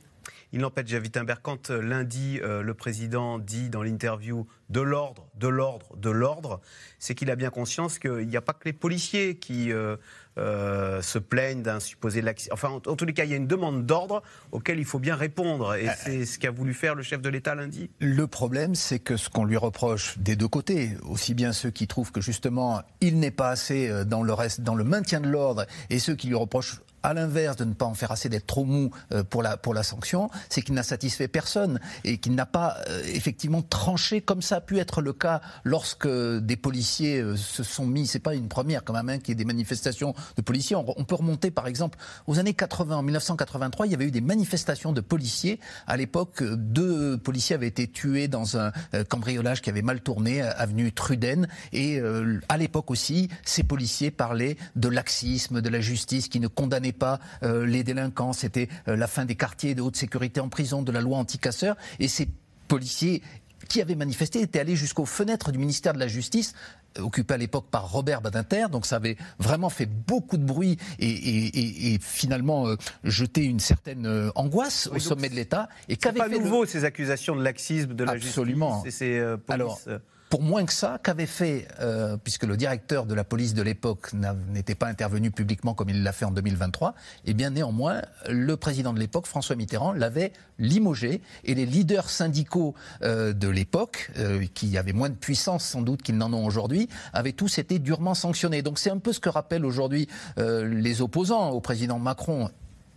Il 0.53 0.61
n'empêche, 0.61 0.87
Javid 0.87 1.15
Imbert, 1.17 1.41
quand 1.41 1.71
euh, 1.71 1.81
lundi, 1.81 2.39
euh, 2.41 2.61
le 2.61 2.73
président 2.73 3.37
dit 3.37 3.69
dans 3.69 3.83
l'interview 3.83 4.47
de 4.69 4.79
l'ordre, 4.79 5.27
de 5.35 5.49
l'ordre, 5.49 5.95
de 5.97 6.09
l'ordre, 6.09 6.61
c'est 6.99 7.15
qu'il 7.15 7.29
a 7.31 7.35
bien 7.35 7.49
conscience 7.49 7.99
qu'il 7.99 8.27
n'y 8.27 8.37
a 8.37 8.41
pas 8.41 8.53
que 8.53 8.63
les 8.63 8.73
policiers 8.73 9.37
qui 9.37 9.73
euh, 9.73 9.97
se 10.37 11.17
plaignent 11.17 11.63
d'un 11.63 11.79
supposé 11.79 12.21
laxisme. 12.21 12.53
Enfin, 12.53 12.69
en, 12.69 12.79
tous 12.79 13.05
les 13.05 13.13
cas, 13.13 13.25
il 13.25 13.31
y 13.31 13.33
a 13.33 13.37
une 13.37 13.47
demande 13.47 13.85
d'ordre 13.85 14.21
auquel 14.51 14.79
il 14.79 14.85
faut 14.85 14.99
bien 14.99 15.15
répondre. 15.15 15.75
Et 15.75 15.87
c'est 15.97 16.25
ce 16.25 16.39
qu'a 16.39 16.51
voulu 16.51 16.73
faire 16.73 16.95
le 16.95 17.03
chef 17.03 17.21
de 17.21 17.29
l'État 17.29 17.55
lundi. 17.55 17.89
Le 17.99 18.27
problème, 18.27 18.75
c'est 18.75 18.99
que 18.99 19.17
ce 19.17 19.29
qu'on 19.29 19.45
lui 19.45 19.57
reproche 19.57 20.17
des 20.17 20.35
deux 20.35 20.47
côtés, 20.47 20.91
aussi 21.03 21.33
bien 21.33 21.53
ceux 21.53 21.71
qui 21.71 21.87
trouvent 21.87 22.11
que 22.11 22.21
justement 22.21 22.81
il 23.01 23.19
n'est 23.19 23.31
pas 23.31 23.49
assez 23.49 24.05
dans 24.05 24.23
le, 24.23 24.33
reste, 24.33 24.61
dans 24.61 24.75
le 24.75 24.83
maintien 24.83 25.21
de 25.21 25.29
l'ordre, 25.29 25.65
et 25.89 25.99
ceux 25.99 26.15
qui 26.15 26.27
lui 26.27 26.35
reprochent 26.35 26.81
à 27.03 27.13
l'inverse 27.13 27.55
de 27.57 27.65
ne 27.65 27.73
pas 27.73 27.85
en 27.85 27.93
faire 27.93 28.11
assez 28.11 28.29
d'être 28.29 28.47
trop 28.47 28.65
mou 28.65 28.91
euh, 29.11 29.23
pour 29.23 29.43
la, 29.43 29.57
pour 29.57 29.73
la 29.73 29.83
sanction, 29.83 30.29
c'est 30.49 30.61
qu'il 30.61 30.73
n'a 30.73 30.83
satisfait 30.83 31.27
personne 31.27 31.79
et 32.03 32.17
qu'il 32.17 32.35
n'a 32.35 32.45
pas 32.45 32.77
euh, 32.89 33.01
effectivement 33.05 33.61
tranché 33.61 34.21
comme 34.21 34.41
ça 34.41 34.57
a 34.57 34.61
pu 34.61 34.79
être 34.79 35.01
le 35.01 35.13
cas 35.13 35.41
lorsque 35.63 36.07
des 36.07 36.55
policiers 36.55 37.19
euh, 37.19 37.35
se 37.35 37.63
sont 37.63 37.85
mis, 37.85 38.07
c'est 38.07 38.19
pas 38.19 38.35
une 38.35 38.47
première 38.47 38.83
quand 38.83 38.93
même, 38.93 39.09
hein, 39.09 39.19
qu'il 39.19 39.29
y 39.29 39.31
ait 39.33 39.35
des 39.35 39.45
manifestations 39.45 40.13
de 40.35 40.41
policiers. 40.41 40.75
On, 40.75 41.03
peut 41.03 41.15
remonter 41.15 41.51
par 41.51 41.67
exemple 41.67 41.97
aux 42.25 42.39
années 42.39 42.53
80, 42.53 42.97
en 42.97 43.03
1983, 43.03 43.85
il 43.85 43.91
y 43.91 43.95
avait 43.95 44.05
eu 44.05 44.11
des 44.11 44.21
manifestations 44.21 44.91
de 44.91 45.01
policiers. 45.01 45.59
À 45.85 45.97
l'époque, 45.97 46.43
deux 46.43 47.17
policiers 47.17 47.55
avaient 47.55 47.67
été 47.67 47.87
tués 47.87 48.27
dans 48.27 48.57
un 48.57 48.71
cambriolage 49.07 49.61
qui 49.61 49.69
avait 49.69 49.81
mal 49.81 50.01
tourné, 50.01 50.41
avenue 50.41 50.91
Truden. 50.91 51.47
Et 51.71 52.01
à 52.49 52.57
l'époque 52.57 52.91
aussi, 52.91 53.29
ces 53.45 53.63
policiers 53.63 54.11
parlaient 54.11 54.57
de 54.75 54.89
laxisme, 54.89 55.61
de 55.61 55.69
la 55.69 55.79
justice 55.79 56.27
qui 56.27 56.39
ne 56.39 56.47
condamnait 56.47 56.86
pas 56.93 57.19
euh, 57.43 57.65
les 57.65 57.83
délinquants, 57.83 58.33
c'était 58.33 58.69
euh, 58.87 58.95
la 58.95 59.07
fin 59.07 59.25
des 59.25 59.35
quartiers 59.35 59.75
de 59.75 59.81
haute 59.81 59.95
sécurité 59.95 60.39
en 60.39 60.49
prison, 60.49 60.81
de 60.81 60.91
la 60.91 61.01
loi 61.01 61.17
anti-casseurs. 61.17 61.75
Et 61.99 62.07
ces 62.07 62.27
policiers 62.67 63.21
qui 63.69 63.81
avaient 63.81 63.95
manifesté 63.95 64.41
étaient 64.41 64.59
allés 64.59 64.75
jusqu'aux 64.75 65.05
fenêtres 65.05 65.51
du 65.51 65.57
ministère 65.57 65.93
de 65.93 65.99
la 65.99 66.07
Justice 66.07 66.53
euh, 66.97 67.01
occupé 67.01 67.33
à 67.33 67.37
l'époque 67.37 67.65
par 67.69 67.91
Robert 67.91 68.21
Badinter, 68.21 68.67
donc 68.71 68.85
ça 68.85 68.97
avait 68.97 69.17
vraiment 69.39 69.69
fait 69.69 69.85
beaucoup 69.85 70.37
de 70.37 70.45
bruit 70.45 70.77
et, 70.99 71.97
finalement 72.01 72.67
jeté 73.03 73.43
une 73.43 73.59
certaine 73.59 74.31
angoisse 74.35 74.87
au 74.87 74.99
sommet 74.99 75.29
de 75.29 75.35
l'État. 75.35 75.69
Et 75.89 75.97
qu'avait 75.97 76.19
pas 76.19 76.29
nouveau 76.29 76.65
ces 76.65 76.85
accusations 76.85 77.35
de 77.35 77.43
laxisme 77.43 77.93
de 77.93 78.03
la 78.03 78.13
Absolument. 78.13 78.83
justice 78.83 79.01
et 79.01 79.19
ces 79.19 79.35
polices. 79.45 79.89
Pour 80.29 80.41
moins 80.41 80.65
que 80.65 80.73
ça, 80.73 80.99
qu'avait 81.01 81.25
fait, 81.25 81.69
euh, 81.79 82.17
puisque 82.21 82.43
le 82.43 82.57
directeur 82.57 83.05
de 83.05 83.13
la 83.13 83.23
police 83.23 83.53
de 83.53 83.61
l'époque 83.61 84.11
n'était 84.49 84.75
pas 84.75 84.87
intervenu 84.87 85.31
publiquement 85.31 85.73
comme 85.73 85.89
il 85.89 86.03
l'a 86.03 86.11
fait 86.11 86.25
en 86.25 86.31
2023, 86.31 86.95
eh 87.25 87.33
bien 87.33 87.49
néanmoins, 87.49 88.01
le 88.29 88.57
président 88.57 88.91
de 88.91 88.99
l'époque, 88.99 89.25
François 89.25 89.55
Mitterrand, 89.55 89.93
l'avait 89.93 90.33
limogé 90.59 91.21
et 91.45 91.55
les 91.55 91.65
leaders 91.65 92.09
syndicaux 92.09 92.75
euh, 93.03 93.31
de 93.31 93.47
l'époque, 93.47 94.11
euh, 94.17 94.45
qui 94.53 94.77
avaient 94.77 94.91
moins 94.91 95.09
de 95.09 95.15
puissance 95.15 95.63
sans 95.63 95.81
doute 95.81 96.01
qu'ils 96.01 96.17
n'en 96.17 96.33
ont 96.33 96.45
aujourd'hui, 96.45 96.89
avaient 97.13 97.31
tous 97.31 97.57
été 97.57 97.79
durement 97.79 98.13
sanctionnés. 98.13 98.61
Donc 98.61 98.79
c'est 98.79 98.91
un 98.91 98.99
peu 98.99 99.13
ce 99.13 99.21
que 99.21 99.29
rappellent 99.29 99.65
aujourd'hui 99.65 100.09
les 100.37 101.01
opposants 101.01 101.49
au 101.51 101.61
président 101.61 101.99
Macron 101.99 102.49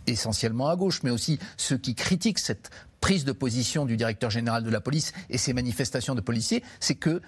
essentiellement 0.06 0.68
à 0.68 0.76
gauche, 0.76 1.02
mais 1.02 1.10
aussi 1.10 1.38
ceux 1.56 1.78
qui 1.78 1.94
critiquent 1.94 2.38
cette 2.38 2.70
prise 3.00 3.24
de 3.24 3.32
position 3.32 3.86
du 3.86 3.96
directeur 3.96 4.30
général 4.30 4.62
de 4.62 4.70
la 4.70 4.80
police 4.80 5.12
et 5.30 5.38
ces 5.38 5.52
manifestations 5.52 6.14
de 6.14 6.20
policiers, 6.20 6.62
c'est 6.80 6.94
que 6.94 7.20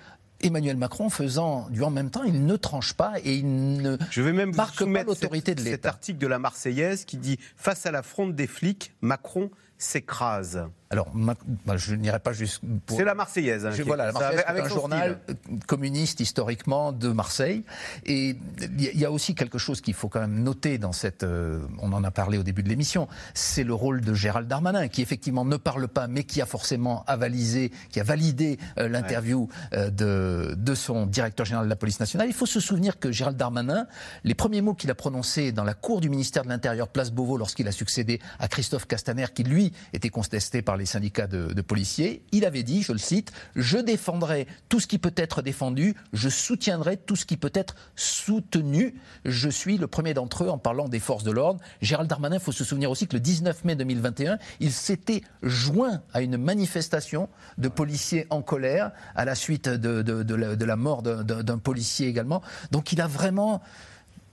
Emmanuel 0.42 0.76
Macron 0.76 1.08
faisant 1.08 1.68
du 1.70 1.82
en 1.82 1.90
même 1.90 2.10
temps, 2.10 2.24
il 2.24 2.44
ne 2.44 2.56
tranche 2.56 2.94
pas 2.94 3.14
et 3.22 3.36
il 3.36 3.76
ne 3.76 3.96
Je 4.10 4.22
vais 4.22 4.32
même 4.32 4.54
marque 4.54 4.84
pas 4.92 5.04
l'autorité 5.04 5.54
de 5.54 5.60
cet, 5.60 5.66
cet 5.68 5.76
l'État. 5.76 5.88
article 5.90 6.18
de 6.18 6.26
la 6.26 6.38
Marseillaise 6.38 7.04
qui 7.04 7.16
dit 7.16 7.38
Face 7.56 7.86
à 7.86 7.92
la 7.92 8.02
fronde 8.02 8.34
des 8.34 8.48
flics, 8.48 8.92
Macron 9.00 9.50
s'écrase. 9.78 10.66
Alors, 10.92 11.08
ma- 11.14 11.34
bah, 11.66 11.76
je 11.78 11.94
n'irai 11.94 12.18
pas 12.20 12.32
jusqu'à. 12.34 12.66
C'est 12.88 13.04
la 13.04 13.14
Marseillaise. 13.14 13.64
hein, 13.66 13.70
Je- 13.72 13.82
voilà, 13.82 14.06
la 14.06 14.12
Marseillaise, 14.12 14.44
avec- 14.46 14.64
un 14.66 14.68
journal 14.68 15.18
style. 15.24 15.36
euh, 15.50 15.56
communiste 15.66 16.20
historiquement 16.20 16.92
de 16.92 17.08
Marseille. 17.08 17.64
Et 18.04 18.36
il 18.60 18.80
y 18.82 18.88
a- 18.88 18.90
il 18.92 19.00
y 19.00 19.04
a 19.06 19.10
aussi 19.10 19.34
quelque 19.34 19.56
chose 19.58 19.80
qu'il 19.80 19.94
faut 19.94 20.08
quand 20.08 20.20
même 20.20 20.42
noter 20.42 20.76
dans 20.78 20.92
cette. 20.92 21.22
euh, 21.22 21.66
on 21.80 21.92
en 21.94 22.04
a 22.04 22.10
parlé 22.10 22.36
au 22.38 22.42
début 22.42 22.62
de 22.62 22.68
l'émission. 22.68 23.08
C'est 23.32 23.64
le 23.64 23.72
rôle 23.74 24.02
de 24.02 24.12
Gérald 24.14 24.46
Darmanin, 24.48 24.88
qui 24.88 25.00
effectivement 25.02 25.44
ne 25.46 25.56
parle 25.56 25.88
pas, 25.88 26.08
mais 26.08 26.24
qui 26.24 26.42
a 26.42 26.46
forcément 26.46 27.04
avalisé, 27.06 27.72
qui 27.90 27.98
a 27.98 28.04
validé 28.04 28.58
euh, 28.78 28.86
l'interview 28.88 29.48
euh, 29.72 29.88
de, 29.90 30.54
de 30.56 30.74
son 30.74 31.06
directeur 31.06 31.46
général 31.46 31.66
de 31.66 31.70
la 31.70 31.76
police 31.76 32.00
nationale. 32.00 32.28
Il 32.28 32.34
faut 32.34 32.44
se 32.46 32.60
souvenir 32.60 32.98
que 32.98 33.10
Gérald 33.10 33.38
Darmanin, 33.38 33.86
les 34.24 34.34
premiers 34.34 34.60
mots 34.60 34.74
qu'il 34.74 34.90
a 34.90 34.94
prononcés 34.94 35.52
dans 35.52 35.64
la 35.64 35.74
cour 35.74 36.02
du 36.02 36.10
ministère 36.10 36.42
de 36.44 36.50
l'Intérieur, 36.50 36.88
place 36.88 37.10
Beauvau, 37.10 37.38
lorsqu'il 37.38 37.66
a 37.66 37.72
succédé 37.72 38.20
à 38.38 38.48
Christophe 38.48 38.86
Castaner, 38.86 39.26
qui 39.34 39.42
lui 39.44 39.72
était 39.94 40.10
contesté 40.10 40.60
par 40.60 40.76
les 40.76 40.81
syndicats 40.86 41.26
de, 41.26 41.60
policiers, 41.62 42.22
il 42.32 42.44
avait 42.44 42.62
dit, 42.62 42.82
je 42.82 42.92
le 42.92 42.98
cite, 42.98 43.32
je 43.56 43.78
défendrai 43.78 44.46
tout 44.68 44.80
ce 44.80 44.86
qui 44.86 44.98
peut 44.98 45.14
être 45.16 45.42
défendu, 45.42 45.94
je 46.12 46.28
soutiendrai 46.28 46.96
tout 46.96 47.16
ce 47.16 47.24
qui 47.24 47.36
peut 47.36 47.52
être 47.54 47.74
soutenu. 47.96 48.94
Je 49.24 49.48
suis 49.48 49.78
le 49.78 49.86
premier 49.86 50.14
d'entre 50.14 50.44
eux 50.44 50.48
en 50.48 50.58
parlant 50.58 50.88
des 50.88 50.98
forces 50.98 51.24
de 51.24 51.30
l'ordre. 51.30 51.60
Gérald 51.80 52.08
Darmanin, 52.08 52.36
il 52.36 52.42
faut 52.42 52.52
se 52.52 52.64
souvenir 52.64 52.90
aussi 52.90 53.06
que 53.06 53.14
le 53.14 53.20
19 53.20 53.64
mai 53.64 53.76
2021, 53.76 54.38
il 54.60 54.72
s'était 54.72 55.22
joint 55.42 56.02
à 56.12 56.22
une 56.22 56.36
manifestation 56.36 57.28
de 57.58 57.68
policiers 57.68 58.26
en 58.30 58.42
colère 58.42 58.92
à 59.14 59.24
la 59.24 59.34
suite 59.34 59.68
de, 59.68 60.64
la, 60.64 60.76
mort 60.76 61.02
d'un 61.02 61.58
policier 61.58 62.08
également. 62.08 62.42
Donc 62.70 62.92
il 62.92 63.00
a 63.00 63.06
vraiment 63.06 63.62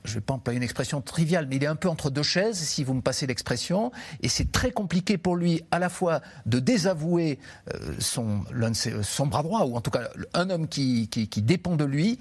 je 0.10 0.16
ne 0.16 0.20
vais 0.20 0.26
pas 0.26 0.34
employer 0.34 0.58
une 0.58 0.64
expression 0.64 1.02
triviale, 1.02 1.48
mais 1.50 1.56
il 1.56 1.64
est 1.64 1.68
un 1.68 1.76
peu 1.76 1.88
entre 1.88 2.10
deux 2.10 2.24
chaises, 2.24 2.58
si 2.58 2.84
vous 2.84 2.94
me 2.94 3.02
passez 3.02 3.28
l'expression, 3.28 3.92
et 4.22 4.28
c'est 4.28 4.52
très 4.52 4.72
compliqué 4.72 5.18
pour 5.18 5.36
lui 5.36 5.62
à 5.72 5.80
la 5.80 5.90
fois 5.90 6.22
de 6.46 6.60
désavouer 6.60 7.40
euh, 7.74 7.94
son, 8.00 8.42
ses- 8.74 9.04
son 9.04 9.28
bras 9.28 9.44
droit, 9.44 9.62
ou 9.66 9.76
en 9.76 9.82
tout 9.82 9.92
cas 9.92 10.10
un 10.34 10.50
homme 10.50 10.68
qui, 10.68 11.08
qui- 11.08 11.28
qui 11.30 11.42
dépend 11.42 11.76
de 11.76 11.86
lui, 11.86 12.20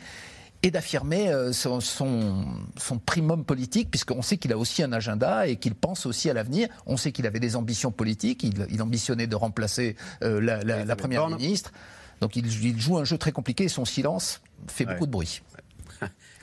et 0.64 0.70
d'affirmer 0.72 1.28
euh, 1.28 1.52
son, 1.52 1.80
son, 1.80 2.44
son 2.76 2.98
primum 2.98 3.44
politique, 3.44 3.90
puisqu'on 3.92 4.22
sait 4.22 4.38
qu'il 4.38 4.52
a 4.52 4.58
aussi 4.58 4.82
un 4.82 4.92
agenda 4.92 5.46
et 5.46 5.54
qu'il 5.56 5.74
pense 5.76 6.04
aussi 6.04 6.28
à 6.30 6.34
l'avenir. 6.34 6.68
On 6.86 6.96
sait 6.96 7.12
qu'il 7.12 7.26
avait 7.28 7.38
des 7.40 7.54
ambitions 7.54 7.92
politiques, 7.92 8.42
il, 8.42 8.66
il 8.70 8.82
ambitionnait 8.82 9.28
de 9.28 9.36
remplacer 9.36 9.94
euh, 10.24 10.40
la, 10.40 10.64
la- 10.64 10.84
la 10.84 10.96
Première 10.96 11.28
ministre. 11.28 11.72
Donc 12.20 12.34
il, 12.34 12.46
il 12.64 12.80
joue 12.80 12.98
un 12.98 13.04
jeu 13.04 13.16
très 13.18 13.30
compliqué 13.30 13.64
et 13.64 13.68
son 13.68 13.84
silence 13.84 14.40
fait 14.66 14.84
Ouais. 14.84 14.94
beaucoup 14.94 15.06
de 15.06 15.12
bruit. 15.12 15.42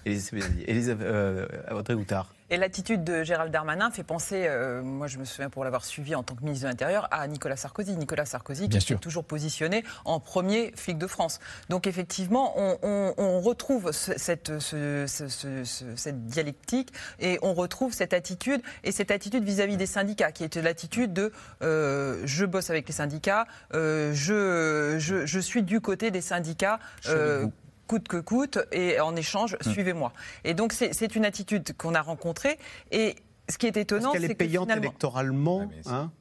Elisabeth, 0.05 0.45
Elisabeth, 0.67 1.07
euh, 1.07 1.47
Audrey 1.71 1.93
Houtard. 1.95 2.31
Et 2.51 2.57
l'attitude 2.57 3.03
de 3.03 3.23
Gérald 3.23 3.51
Darmanin 3.51 3.89
fait 3.89 4.03
penser, 4.03 4.45
euh, 4.47 4.83
moi 4.83 5.07
je 5.07 5.17
me 5.17 5.25
souviens 5.25 5.49
pour 5.49 5.63
l'avoir 5.63 5.83
suivi 5.83 6.13
en 6.13 6.21
tant 6.21 6.35
que 6.35 6.43
ministre 6.43 6.65
de 6.65 6.69
l'Intérieur, 6.69 7.07
à 7.09 7.25
Nicolas 7.27 7.55
Sarkozy. 7.55 7.95
Nicolas 7.97 8.25
Sarkozy 8.27 8.67
Bien 8.67 8.77
qui 8.79 8.85
sûr. 8.85 8.97
s'est 8.97 9.01
toujours 9.01 9.23
positionné 9.25 9.83
en 10.05 10.19
premier 10.19 10.71
flic 10.75 10.99
de 10.99 11.07
France. 11.07 11.39
Donc 11.69 11.87
effectivement, 11.87 12.53
on, 12.55 12.77
on- 12.83 13.13
on 13.17 13.41
retrouve 13.41 13.91
ce- 13.91 14.15
cette, 14.17 14.59
ce- 14.59 15.05
ce- 15.07 15.27
ce- 15.27 15.63
ce- 15.63 15.95
cette 15.95 16.27
dialectique 16.27 16.93
et 17.19 17.39
on 17.41 17.55
retrouve 17.55 17.93
cette 17.93 18.13
attitude 18.13 18.61
et 18.83 18.91
cette 18.91 19.09
attitude 19.09 19.43
vis-à-vis 19.43 19.77
des 19.77 19.87
syndicats 19.87 20.31
qui 20.31 20.43
était 20.43 20.61
l'attitude 20.61 21.13
de 21.13 21.31
euh, 21.63 22.21
je 22.25 22.45
bosse 22.45 22.69
avec 22.69 22.87
les 22.87 22.93
syndicats, 22.93 23.47
euh, 23.73 24.13
je, 24.13 24.97
je, 24.99 25.25
je 25.25 25.39
suis 25.39 25.63
du 25.63 25.81
côté 25.81 26.11
des 26.11 26.21
syndicats. 26.21 26.77
euh, 27.07 27.47
coûte 27.88 28.08
que 28.08 28.17
coûte, 28.17 28.60
et 28.71 29.00
en 29.00 29.15
échange, 29.15 29.58
Hmm. 29.65 29.71
suivez-moi. 29.71 30.12
Et 30.43 30.54
donc, 30.54 30.74
c'est 30.74 31.15
une 31.15 31.26
attitude 31.26 31.76
qu'on 31.78 31.95
a 31.95 32.02
rencontrée. 32.02 32.58
Et 32.91 33.15
ce 33.50 33.58
qui 33.58 33.65
est 33.67 33.69
Est-ce 33.69 33.80
étonnant, 33.80 34.12
qu'elle 34.12 34.21
c'est 34.21 34.32
est 34.32 34.34
que 34.34 34.39
payante 34.39 34.65
finalement, 34.65 34.84
électoralement 34.84 35.69
hein 35.86 36.12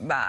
bah, 0.00 0.26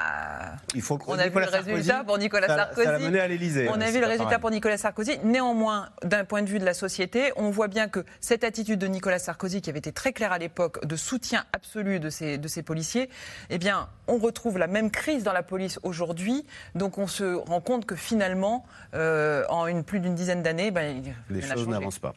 Il 0.74 0.82
faut 0.82 1.00
on 1.08 1.18
a 1.18 1.28
vu 1.28 1.40
le 1.40 1.46
résultat 1.46 2.04
pour 2.04 2.18
Nicolas 2.18 2.48
ça, 2.48 2.56
Sarkozy. 2.58 2.86
Ça 2.86 2.92
l'a 2.94 3.00
mené 3.00 3.20
à 3.20 3.28
l'Élysée. 3.28 3.70
On 3.70 3.80
a 3.80 3.92
vu 3.92 4.00
le 4.00 4.08
résultat 4.08 4.40
pour 4.40 4.52
Nicolas 4.52 4.78
Sarkozy. 4.78 5.20
Néanmoins, 5.24 5.90
d'un 6.04 6.26
point 6.26 6.42
de 6.42 6.50
vue 6.50 6.60
de 6.60 6.66
la 6.66 6.74
société, 6.74 7.32
on 7.36 7.50
voit 7.50 7.68
bien 7.68 7.88
que 7.88 8.04
cette 8.22 8.44
attitude 8.44 8.80
de 8.80 8.88
Nicolas 8.88 9.20
Sarkozy, 9.20 9.62
qui 9.62 9.70
avait 9.70 9.80
été 9.80 9.92
très 9.92 10.14
claire 10.14 10.32
à 10.32 10.38
l'époque, 10.38 10.86
de 10.86 10.96
soutien 10.96 11.46
absolu 11.54 12.00
de 12.00 12.10
ces, 12.10 12.38
de 12.38 12.48
ces 12.48 12.64
policiers, 12.64 13.10
eh 13.50 13.58
bien, 13.58 13.90
on 14.08 14.18
retrouve 14.18 14.58
la 14.58 14.68
même 14.68 14.92
crise 14.92 15.24
dans 15.24 15.34
la 15.34 15.44
police 15.44 15.80
aujourd'hui. 15.84 16.46
Donc, 16.76 16.98
on 16.98 17.08
se 17.08 17.36
rend 17.36 17.62
compte 17.62 17.86
que 17.86 17.96
finalement, 17.96 18.66
euh, 18.94 19.44
en 19.50 19.68
une, 19.68 19.84
plus 19.84 20.00
d'une 20.00 20.16
dizaine 20.16 20.42
d'années, 20.42 20.72
ben, 20.72 21.04
Les 21.30 21.42
choses 21.42 21.68
n'avancent 21.68 22.00
pas. 22.00 22.14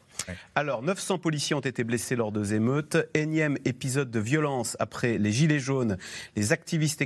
Alors, 0.55 0.83
900 0.83 1.19
policiers 1.19 1.55
ont 1.55 1.61
été 1.61 1.85
blessés 1.85 2.17
lors 2.17 2.33
de 2.33 2.55
émeutes. 2.55 2.97
Énième 3.15 3.57
épisode 3.65 4.11
de 4.11 4.21
violence 4.21 4.77
après 4.79 5.19
les 5.19 5.33
Gilets 5.33 5.59
jaunes, 5.59 5.97
les 6.37 6.53
activistes 6.53 7.03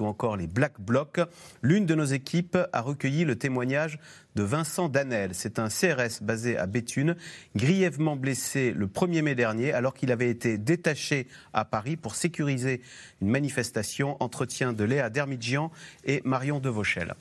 ou 0.00 0.06
encore 0.06 0.36
les 0.36 0.46
Black 0.46 0.80
Blocs. 0.80 1.20
L'une 1.62 1.86
de 1.86 1.94
nos 1.94 2.04
équipes 2.04 2.58
a 2.72 2.80
recueilli 2.80 3.24
le 3.24 3.36
témoignage 3.36 3.98
de 4.36 4.42
Vincent 4.42 4.88
Danel. 4.88 5.30
C'est 5.32 5.58
un 5.58 5.68
CRS 5.68 6.22
basé 6.22 6.56
à 6.56 6.66
Béthune, 6.66 7.16
grièvement 7.56 8.16
blessé 8.16 8.72
le 8.72 8.86
1er 8.86 9.22
mai 9.22 9.34
dernier 9.34 9.72
alors 9.72 9.94
qu'il 9.94 10.12
avait 10.12 10.30
été 10.30 10.58
détaché 10.58 11.26
à 11.52 11.64
Paris 11.64 11.96
pour 11.96 12.14
sécuriser 12.14 12.80
une 13.20 13.28
manifestation. 13.28 14.16
Entretien 14.20 14.72
de 14.72 14.84
Léa 14.84 15.10
Dermidjian 15.10 15.70
et 16.04 16.22
Marion 16.24 16.60
Devauchel. 16.60 17.14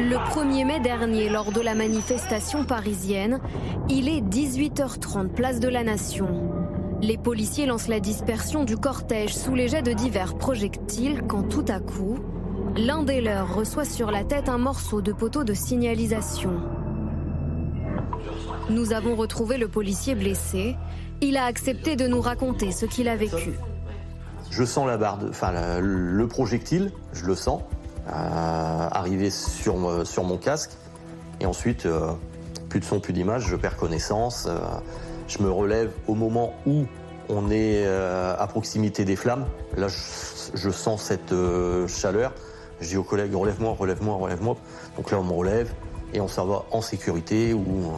Le 0.00 0.16
1er 0.16 0.64
mai 0.64 0.80
dernier, 0.80 1.28
lors 1.28 1.52
de 1.52 1.60
la 1.60 1.74
manifestation 1.74 2.64
parisienne, 2.64 3.40
il 3.88 4.08
est 4.08 4.22
18h30, 4.22 5.28
place 5.28 5.60
de 5.60 5.68
la 5.68 5.84
Nation. 5.84 6.59
Les 7.02 7.16
policiers 7.16 7.66
lancent 7.66 7.88
la 7.88 8.00
dispersion 8.00 8.64
du 8.64 8.76
cortège 8.76 9.34
sous 9.34 9.54
les 9.54 9.68
jets 9.68 9.82
de 9.82 9.92
divers 9.92 10.34
projectiles 10.36 11.22
quand 11.26 11.42
tout 11.44 11.64
à 11.68 11.80
coup, 11.80 12.18
l'un 12.76 13.02
des 13.02 13.20
leurs 13.20 13.54
reçoit 13.54 13.84
sur 13.86 14.10
la 14.10 14.24
tête 14.24 14.48
un 14.48 14.58
morceau 14.58 15.00
de 15.00 15.12
poteau 15.12 15.42
de 15.44 15.54
signalisation. 15.54 16.52
Nous 18.68 18.92
avons 18.92 19.16
retrouvé 19.16 19.56
le 19.56 19.68
policier 19.68 20.14
blessé. 20.14 20.76
Il 21.22 21.36
a 21.36 21.44
accepté 21.44 21.96
de 21.96 22.06
nous 22.06 22.20
raconter 22.20 22.70
ce 22.70 22.86
qu'il 22.86 23.08
a 23.08 23.16
vécu. 23.16 23.52
Je 24.50 24.64
sens 24.64 24.86
la 24.86 24.96
barre, 24.96 25.18
de- 25.18 25.28
enfin 25.28 25.52
le 25.80 26.26
projectile, 26.28 26.92
je 27.12 27.24
le 27.24 27.34
sens, 27.34 27.62
euh, 28.08 28.10
arriver 28.12 29.30
sur, 29.30 29.76
me- 29.76 30.04
sur 30.04 30.24
mon 30.24 30.36
casque. 30.38 30.70
Et 31.40 31.46
ensuite, 31.46 31.86
euh, 31.86 32.12
plus 32.68 32.80
de 32.80 32.84
son, 32.84 33.00
plus 33.00 33.12
d'image, 33.12 33.46
je 33.46 33.56
perds 33.56 33.76
connaissance. 33.76 34.46
euh, 34.48 34.58
je 35.30 35.42
me 35.42 35.50
relève 35.50 35.92
au 36.08 36.14
moment 36.14 36.52
où 36.66 36.86
on 37.28 37.50
est 37.50 37.84
euh, 37.86 38.34
à 38.36 38.46
proximité 38.48 39.04
des 39.04 39.16
flammes. 39.16 39.46
Là, 39.76 39.86
je, 39.88 40.70
sens 40.70 41.02
cette 41.02 41.32
euh, 41.32 41.86
chaleur. 41.86 42.32
Je 42.80 42.88
dis 42.88 42.96
aux 42.96 43.04
collègues, 43.04 43.34
relève-moi, 43.34 43.76
relève-moi, 43.78 44.16
relève-moi. 44.16 44.56
Donc 44.96 45.10
là, 45.10 45.20
on 45.20 45.24
me 45.24 45.32
relève 45.32 45.72
et 46.12 46.20
on 46.20 46.26
s'en 46.26 46.46
va 46.46 46.64
en 46.72 46.80
sécurité 46.80 47.54
où 47.54 47.60
euh, 47.60 47.90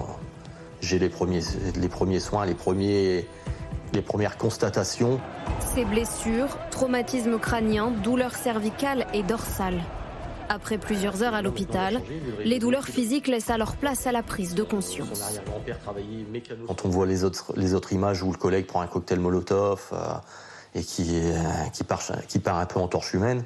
j'ai 0.83 0.99
les 0.99 1.09
premiers, 1.09 1.40
soins, 2.21 2.45
les, 2.45 3.27
les 3.95 4.03
premières 4.03 4.37
constatations. 4.37 5.18
Ces 5.75 5.87
blessures, 5.87 6.59
traumatisme 6.71 7.38
crânien, 7.38 7.90
douleurs 7.90 8.35
cervicales 8.35 9.07
et 9.14 9.23
dorsales. 9.23 9.81
Après 10.52 10.76
plusieurs 10.76 11.22
heures 11.22 11.32
à 11.32 11.40
l'hôpital, 11.40 12.02
les 12.44 12.58
douleurs 12.58 12.84
physiques 12.84 13.26
laissent 13.26 13.48
alors 13.48 13.76
place 13.76 14.06
à 14.06 14.12
la 14.12 14.22
prise 14.22 14.54
de 14.54 14.62
conscience. 14.62 15.40
Quand 16.66 16.84
on 16.84 16.90
voit 16.90 17.06
les 17.06 17.24
autres, 17.24 17.54
images 17.90 18.22
où 18.22 18.30
le 18.30 18.36
collègue 18.36 18.66
prend 18.66 18.82
un 18.82 18.86
cocktail 18.86 19.18
Molotov 19.18 19.88
euh, 19.94 20.12
et 20.74 20.82
qui, 20.84 21.20
euh, 21.22 21.38
qui, 21.72 21.84
part, 21.84 22.02
qui 22.28 22.38
part 22.38 22.58
un 22.58 22.66
peu 22.66 22.78
en 22.80 22.86
torche 22.86 23.14
humaine, 23.14 23.44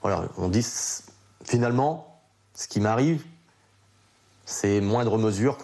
voilà, 0.00 0.24
on 0.38 0.48
dit 0.48 0.66
finalement, 1.44 2.22
ce 2.54 2.68
qui 2.68 2.80
m'arrive, 2.80 3.22
c'est 4.46 4.80
moindre 4.80 5.18
mesure 5.18 5.58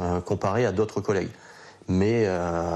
euh, 0.00 0.20
comparé 0.22 0.66
à 0.66 0.72
d'autres 0.72 1.00
collègues. 1.00 1.30
Mais 1.86 2.26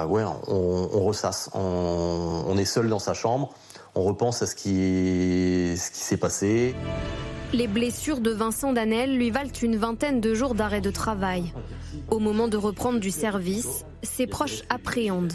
ouais, 0.05 0.23
on, 0.47 1.05
ressasse. 1.05 1.51
On 1.55 2.55
est 2.59 2.67
seul 2.67 2.89
dans 2.89 2.99
sa 2.99 3.15
chambre, 3.15 3.55
on 3.95 4.03
repense 4.03 4.43
à 4.43 4.47
ce 4.47 4.55
qui, 4.55 5.77
ce 5.77 5.91
qui 5.91 6.01
s'est 6.01 6.17
passé. 6.17 6.75
Les 7.53 7.67
blessures 7.67 8.21
de 8.21 8.31
Vincent 8.31 8.73
Danel 8.73 9.17
lui 9.17 9.31
valent 9.31 9.51
une 9.63 9.77
vingtaine 9.77 10.21
de 10.21 10.35
jours 10.35 10.55
d'arrêt 10.55 10.83
de 10.83 10.91
travail. 10.91 11.53
Au 12.11 12.19
moment 12.19 12.47
de 12.47 12.57
reprendre 12.57 13.01
du 13.01 13.11
service, 13.11 13.85
ses 14.03 14.27
proches 14.27 14.63
appréhendent. 14.69 15.33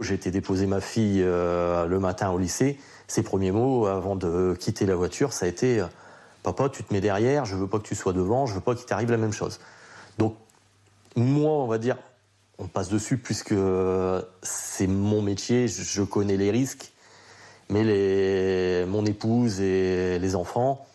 J'ai 0.00 0.14
été 0.14 0.30
déposer 0.30 0.66
ma 0.66 0.80
fille 0.80 1.22
euh, 1.22 1.86
le 1.86 1.98
matin 1.98 2.30
au 2.30 2.38
lycée. 2.38 2.78
Ses 3.08 3.22
premiers 3.22 3.50
mots 3.50 3.86
avant 3.86 4.14
de 4.14 4.54
quitter 4.58 4.86
la 4.86 4.94
voiture, 4.94 5.32
ça 5.32 5.46
a 5.46 5.48
été 5.48 5.80
euh, 5.80 5.86
Papa, 6.42 6.68
tu 6.68 6.84
te 6.84 6.92
mets 6.92 7.00
derrière, 7.00 7.44
je 7.44 7.56
veux 7.56 7.66
pas 7.66 7.78
que 7.78 7.86
tu 7.86 7.94
sois 7.94 8.12
devant, 8.12 8.46
je 8.46 8.54
veux 8.54 8.60
pas 8.60 8.74
qu'il 8.74 8.86
t'arrive 8.86 9.10
la 9.10 9.16
même 9.16 9.32
chose. 9.32 9.58
Donc, 10.18 10.36
moi, 11.16 11.50
on 11.50 11.66
va 11.66 11.78
dire, 11.78 11.96
on 12.58 12.68
passe 12.68 12.88
dessus 12.88 13.18
puisque 13.18 13.54
c'est 14.42 14.86
mon 14.86 15.22
métier, 15.22 15.66
je 15.68 16.02
connais 16.02 16.36
les 16.36 16.50
risques. 16.50 16.92
Mais 17.70 18.84
mon 18.86 19.04
épouse 19.04 19.60
et 19.60 20.18
les 20.18 20.34
enfants, 20.34 20.86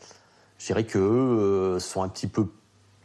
Je 0.57 0.67
dirais 0.67 0.85
qu'eux 0.85 1.77
sont 1.79 2.01
un 2.01 2.07
petit 2.07 2.27
peu 2.27 2.47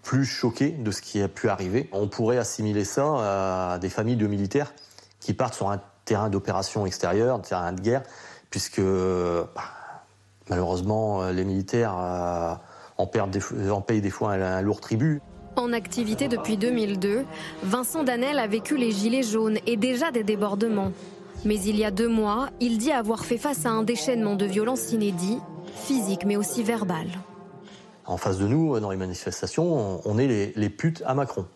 plus 0.03 0.25
choqués 0.25 0.71
de 0.71 0.91
ce 0.91 1.03
qui 1.03 1.21
a 1.21 1.29
pu 1.29 1.51
arriver. 1.51 1.89
On 1.93 2.09
pourrait 2.09 2.39
assimiler 2.39 2.85
ça 2.85 3.75
à 3.75 3.79
des 3.79 3.91
familles 3.91 4.17
de 4.17 4.27
militaires 4.27 4.73
qui 5.21 5.35
partent 5.35 5.55
sur 5.55 5.71
un 5.71 5.81
terrain 6.07 6.31
d'opération 6.31 6.87
extérieure, 6.87 7.37
un 7.37 7.41
terrain 7.41 7.73
de 7.73 7.81
guerre, 7.81 8.03
puisque 8.49 8.81
bah, 8.81 9.49
malheureusement 10.49 11.29
les 11.31 11.45
militaires 11.45 11.95
en, 12.97 13.07
perdent 13.07 13.39
en 13.71 13.81
payent 13.83 14.01
des 14.01 14.11
fois 14.11 14.33
un, 14.33 14.63
lourd 14.63 14.81
tribut. 14.81 15.21
En 15.57 15.73
activité 15.73 16.29
depuis 16.29 16.57
2002, 16.57 17.25
Vincent 17.65 18.05
Danel 18.05 18.39
a 18.39 18.47
vécu 18.47 18.77
les 18.77 18.93
gilets 18.93 19.25
jaunes 19.25 19.59
et 19.67 19.77
déjà 19.77 20.11
des 20.11 20.23
débordements. 20.23 20.93
Mais 21.45 21.61
il 21.61 21.77
y 21.77 21.85
a 21.85 21.91
deux 21.91 22.09
mois, 22.09 22.51
il 22.61 22.79
dit 22.79 22.91
avoir 22.91 23.25
fait 23.25 23.39
face 23.39 23.65
à 23.65 23.71
un 23.71 23.83
déchaînement 23.83 24.35
de 24.35 24.45
violences 24.45 24.93
inédits, 24.93 25.39
physiques 25.75 26.25
mais 26.25 26.37
aussi 26.37 26.63
verbales. 26.63 27.11
En 28.07 28.17
face 28.17 28.39
de 28.39 28.47
nous, 28.47 28.81
dans 28.81 28.91
les 28.91 28.97
manifestations, 28.97 30.01
on 30.05 30.19
est 30.19 30.53
les, 30.57 30.71
putes 30.71 31.03
à 31.07 31.15
Macron. 31.15 31.47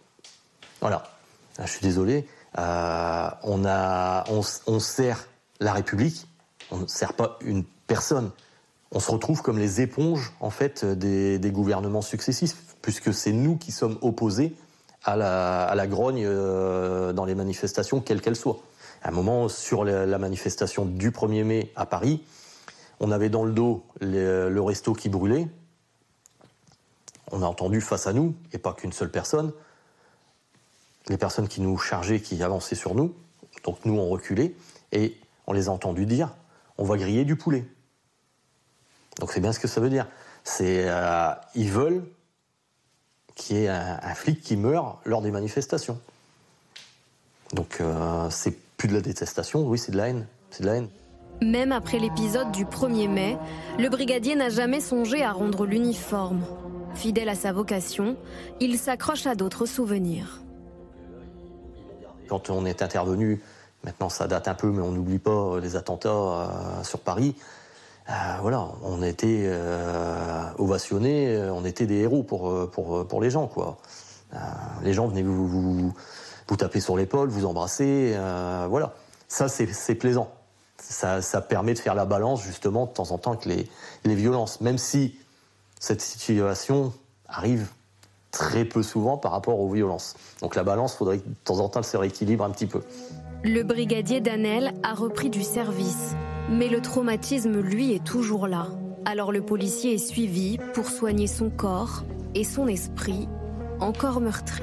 Voilà. 0.81 1.03
Je 1.59 1.67
suis 1.67 1.81
désolé. 1.81 2.27
Euh, 2.59 3.29
on, 3.45 4.79
sert 4.79 5.27
la 5.61 5.73
République, 5.73 6.27
on 6.71 6.79
ne 6.79 6.87
sert 6.87 7.15
pas 7.15 7.39
une 7.41 7.65
personne. 7.87 8.31
On 8.93 9.01
se 9.01 9.11
retrouve 9.11 9.43
comme 9.43 9.59
les 9.59 9.81
éponges 9.81 10.33
en 10.41 10.51
fait 10.51 10.85
des, 10.85 11.51
gouvernements 11.51 12.03
successifs, 12.03 12.57
puisque 12.83 13.15
c'est 13.15 13.33
nous 13.33 13.57
qui 13.57 13.73
sommes 13.73 13.97
opposés 14.03 14.55
à 15.05 15.17
la, 15.17 15.87
grogne 15.87 16.25
euh, 16.25 17.13
dans 17.13 17.25
les 17.25 17.35
manifestations, 17.35 18.01
quelles 18.01 18.21
qu'elles 18.21 18.37
soient. 18.37 18.61
À 19.03 19.09
un 19.09 19.13
moment, 19.13 19.49
sur 19.49 19.85
la, 19.85 20.19
manifestation 20.19 20.85
du 20.85 21.11
1er 21.11 21.45
mai 21.45 21.73
à 21.77 21.87
Paris, 21.87 22.23
on 23.01 23.11
avait 23.11 23.29
dans 23.29 23.45
le 23.45 23.53
dos 23.53 23.85
le 24.01 24.61
resto 24.61 24.93
qui 24.93 25.09
brûlait. 25.09 25.49
On 27.31 27.43
a 27.43 27.47
entendu 27.47 27.81
face 27.81 28.07
à 28.07 28.13
nous, 28.13 28.35
et 28.53 28.59
pas 28.59 28.75
qu'une 28.75 28.93
seule 28.93 29.11
personne, 29.11 29.53
les 31.09 31.17
personnes 31.17 31.49
qui 31.49 31.61
nous 31.61 31.79
chargeaient, 31.79 32.21
qui 32.21 32.43
avançaient 32.43 32.77
sur 32.77 32.95
nous. 32.95 33.15
Donc 33.65 33.85
nous, 33.85 33.99
on 33.99 34.09
reculait, 34.09 34.55
et 34.93 35.19
on 35.47 35.53
les 35.53 35.69
a 35.69 35.73
entendus 35.73 36.07
dire 36.07 36.35
on 36.79 36.85
va 36.85 36.97
griller 36.97 37.25
du 37.25 37.37
poulet. 37.37 37.65
Donc 39.19 39.33
c'est 39.33 39.41
bien 39.41 39.53
ce 39.53 39.61
que 39.61 39.69
ça 39.69 39.81
veut 39.81 39.91
dire. 39.91 40.07
C'est 40.45 40.89
euh, 40.89 41.33
ils 41.55 41.71
veulent 41.71 42.05
qu'il 43.35 43.57
y 43.57 43.65
ait 43.65 43.69
un, 43.69 44.15
flic 44.15 44.41
qui 44.41 44.57
meurt 44.57 44.99
lors 45.05 45.23
des 45.23 45.31
manifestations. 45.31 46.01
Donc 47.53 47.81
euh, 47.81 48.29
c'est 48.31 48.57
plus 48.83 48.89
de 48.89 48.95
la 48.95 49.01
détestation, 49.01 49.65
oui, 49.69 49.79
c'est 49.79 49.93
de 49.93 49.97
la 49.97 50.09
haine. 50.09 50.27
C'est 50.51 50.65
de 50.65 50.67
la 50.67 50.75
haine. 50.75 50.89
Même 51.41 51.71
après 51.71 52.01
l'épisode 52.01 52.51
du 52.51 52.65
1er 52.65 53.09
mai, 53.09 53.39
le 53.79 53.89
brigadier 53.89 54.35
n'a 54.35 54.49
jamais 54.49 54.81
songé 54.81 55.23
à 55.23 55.31
rendre 55.31 55.67
l'uniforme. 55.67 56.41
Fidèle 56.97 57.29
à 57.29 57.37
sa 57.37 57.53
vocation, 57.53 58.17
il 58.59 58.77
s'accroche 58.77 59.29
à 59.29 59.37
d'autres 59.37 59.67
souvenirs. 59.67 60.43
Quand 62.29 62.51
on 62.51 62.67
est 62.67 62.83
intervenu, 62.83 63.41
maintenant 63.85 64.09
ça 64.09 64.27
date 64.27 64.49
un 64.49 64.55
peu, 64.55 64.73
mais 64.73 64.83
on 64.83 64.91
n'oublie 64.91 65.21
pas 65.21 65.61
les 65.61 65.77
attentats 65.77 66.09
euh, 66.09 66.83
sur 66.83 66.99
Paris. 66.99 67.37
Euh, 68.11 68.13
voilà, 68.41 68.67
on 68.83 69.01
était 69.01 69.43
euh, 69.45 70.43
ovationnés, 70.59 71.41
on 71.53 71.65
était 71.65 71.87
des 71.87 71.99
héros 71.99 72.25
pour, 72.25 72.69
pour, 72.73 73.07
pour 73.07 73.21
les 73.21 73.31
gens. 73.31 73.47
Quoi. 73.47 73.79
les 74.83 74.93
gens 74.93 75.07
venaient 75.07 75.23
vous, 75.23 75.47
vous, 75.47 75.95
vous 76.49 76.57
taper 76.57 76.81
sur 76.81 76.97
l'épaule, 76.97 77.29
vous 77.29 77.47
embrasser. 77.47 78.15
voilà, 78.69 78.95
ça 79.29 79.49
c'est 79.49 79.95
plaisant. 79.95 80.33
Ça, 80.79 81.41
permet 81.41 81.75
de 81.75 81.79
faire 81.79 81.95
la 81.95 82.05
balance 82.05 82.43
justement 82.43 82.87
de 82.87 82.91
temps 82.91 83.13
en 83.13 83.19
temps 83.19 83.33
avec 83.33 83.45
les, 83.47 83.69
les 84.05 84.15
violences, 84.15 84.61
même 84.61 84.79
si 84.79 85.17
cette 85.79 86.01
situation 86.01 86.93
arrive 87.29 87.69
très 88.33 88.65
peu 88.65 88.83
souvent 88.83 89.17
par 89.17 89.31
rapport 89.31 89.61
aux 89.61 89.71
violences. 89.71 90.17
Donc 90.41 90.57
la 90.57 90.65
balance, 90.65 90.95
il 90.95 90.97
faudrait 90.97 91.19
que 91.19 91.29
de 91.29 91.35
temps 91.45 91.61
en 91.61 91.69
temps 91.69 91.83
se 91.83 91.97
rééquilibre 91.97 92.45
un 92.45 92.51
petit 92.51 92.67
peu. 92.67 92.81
Le 93.45 93.63
brigadier 93.63 94.21
Danel 94.21 94.73
a 94.83 94.95
repris 94.95 95.31
du 95.31 95.43
service, 95.43 96.15
mais 96.49 96.69
le 96.69 96.81
traumatisme, 96.81 97.61
lui, 97.61 97.93
est 97.93 98.05
toujours 98.05 98.49
là. 98.49 98.69
Alors 99.05 99.33
le 99.33 99.43
policier 99.43 99.95
est 99.95 99.99
suivi 99.99 100.59
pour 100.75 100.87
soigner 100.87 101.27
son 101.27 101.51
corps 101.51 102.05
et 102.35 102.45
son 102.45 102.69
esprit, 102.69 103.29
encore 103.81 104.21
meurtri. 104.21 104.63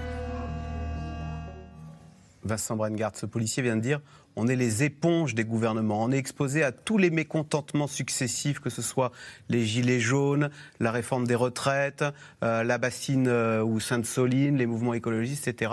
Vincent 2.43 2.75
Brengard, 2.75 3.15
ce 3.15 3.25
policier 3.25 3.63
vient 3.63 3.75
de 3.75 3.81
dire 3.81 4.01
on 4.35 4.47
est 4.47 4.55
les 4.55 4.83
éponges 4.83 5.35
des 5.35 5.43
gouvernements. 5.43 6.03
On 6.03 6.11
est 6.11 6.17
exposé 6.17 6.63
à 6.63 6.71
tous 6.71 6.97
les 6.97 7.09
mécontentements 7.09 7.87
successifs, 7.87 8.59
que 8.59 8.69
ce 8.69 8.81
soit 8.81 9.11
les 9.49 9.65
gilets 9.65 9.99
jaunes, 9.99 10.49
la 10.79 10.91
réforme 10.91 11.27
des 11.27 11.35
retraites, 11.35 12.05
euh, 12.43 12.63
la 12.63 12.77
bassine 12.77 13.27
euh, 13.27 13.61
ou 13.61 13.81
Sainte-Soline, 13.81 14.57
les 14.57 14.65
mouvements 14.65 14.93
écologistes, 14.93 15.47
etc. 15.47 15.71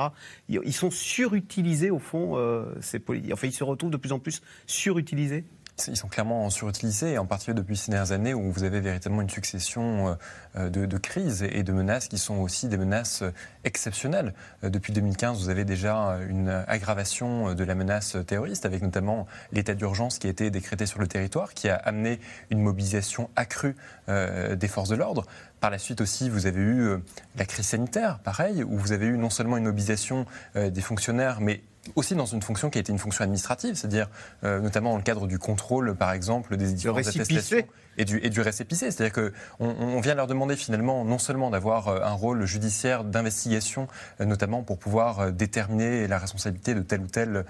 Ils 0.49 0.73
sont 0.73 0.91
surutilisés 0.91 1.91
au 1.91 2.01
fond, 2.01 2.37
euh, 2.37 2.65
ces 2.81 3.01
Enfin, 3.33 3.47
ils 3.47 3.53
se 3.53 3.63
retrouvent 3.63 3.91
de 3.91 3.97
plus 3.97 4.13
en 4.13 4.19
plus 4.19 4.43
surutilisés 4.67 5.45
ils 5.89 5.97
sont 5.97 6.09
clairement 6.09 6.49
surutilisés, 6.51 7.19
en 7.19 7.27
particulier 7.27 7.55
depuis 7.55 7.77
ces 7.77 7.91
dernières 7.91 8.13
années 8.13 8.35
où 8.35 8.51
vous 8.51 8.65
avez 8.65 8.81
véritablement 8.81 9.23
une 9.23 9.31
succession 9.31 10.17
euh, 10.57 10.71
de, 10.71 10.99
crises 10.99 11.43
et 11.43 11.63
de 11.63 11.73
menaces 11.73 12.09
qui 12.09 12.19
sont 12.19 12.37
aussi 12.37 12.69
des 12.69 12.79
menaces 12.79 13.23
exceptionnelles. 13.65 14.35
Euh, 14.65 14.71
depuis 14.71 14.93
2015, 14.93 15.39
vous 15.39 15.49
avez 15.51 15.65
déjà 15.65 16.19
une 16.29 16.49
aggravation 16.67 17.55
de 17.55 17.65
la 17.65 17.75
menace 17.75 18.17
terroriste, 18.27 18.65
avec 18.65 18.83
notamment 18.83 19.27
l'état 19.53 19.75
d'urgence 19.75 20.19
qui 20.19 20.27
a 20.27 20.31
été 20.31 20.51
décrété 20.51 20.87
sur 20.87 20.99
le 20.99 21.07
territoire, 21.07 21.53
qui 21.53 21.69
a 21.69 21.77
amené 21.77 22.21
une 22.51 22.61
mobilisation 22.61 23.29
accrue 23.37 23.77
euh, 24.09 24.57
des 24.57 24.69
forces 24.69 24.89
de 24.89 24.97
l'ordre. 24.97 25.27
Par 25.61 25.71
la 25.71 25.79
suite 25.79 26.01
aussi, 26.01 26.31
vous 26.31 26.47
avez 26.47 26.61
eu 26.61 26.91
la 27.37 27.45
crise 27.45 27.67
sanitaire, 27.67 28.19
pareil, 28.21 28.63
où 28.63 28.77
vous 28.77 28.93
avez 28.93 29.07
eu 29.07 29.17
non 29.17 29.31
seulement 29.31 29.57
une 29.57 29.65
mobilisation 29.65 30.27
des 30.55 30.81
fonctionnaires, 30.83 31.41
mais 31.41 31.63
aussi 31.95 32.15
dans 32.15 32.27
une 32.27 32.43
fonction 32.43 32.71
qui 32.71 32.79
a 32.79 32.81
été 32.81 32.93
une 32.93 32.99
fonction 32.99 33.23
administrative, 33.23 33.75
c'est-à-dire 33.75 34.09
euh, 34.45 34.61
notamment 34.61 34.91
dans 34.91 34.97
le 34.97 35.03
cadre 35.03 35.27
du 35.27 35.39
contrôle, 35.39 35.95
par 35.95 36.13
exemple, 36.13 36.57
des 36.57 36.73
différentes 36.73 37.07
attestations 37.07 37.65
et 37.97 38.05
du, 38.05 38.21
et 38.23 38.31
du 38.31 38.41
récépissé. 38.41 38.91
C'est-à-dire 38.91 39.13
qu'on 39.13 39.67
on 39.79 40.01
vient 40.01 40.15
leur 40.15 40.27
demander 40.27 40.57
finalement 40.57 41.05
non 41.05 41.19
seulement 41.19 41.51
d'avoir 41.51 41.89
euh, 41.89 42.01
un 42.03 42.13
rôle 42.13 42.45
judiciaire 42.45 43.05
d'investigation, 43.05 43.89
euh, 44.21 44.25
notamment 44.25 44.63
pour 44.63 44.79
pouvoir 44.79 45.33
déterminer 45.33 46.09
la 46.09 46.19
responsabilité 46.19 46.75
de 46.75 46.83
telle 46.83 47.01
ou 47.01 47.07
telle 47.07 47.45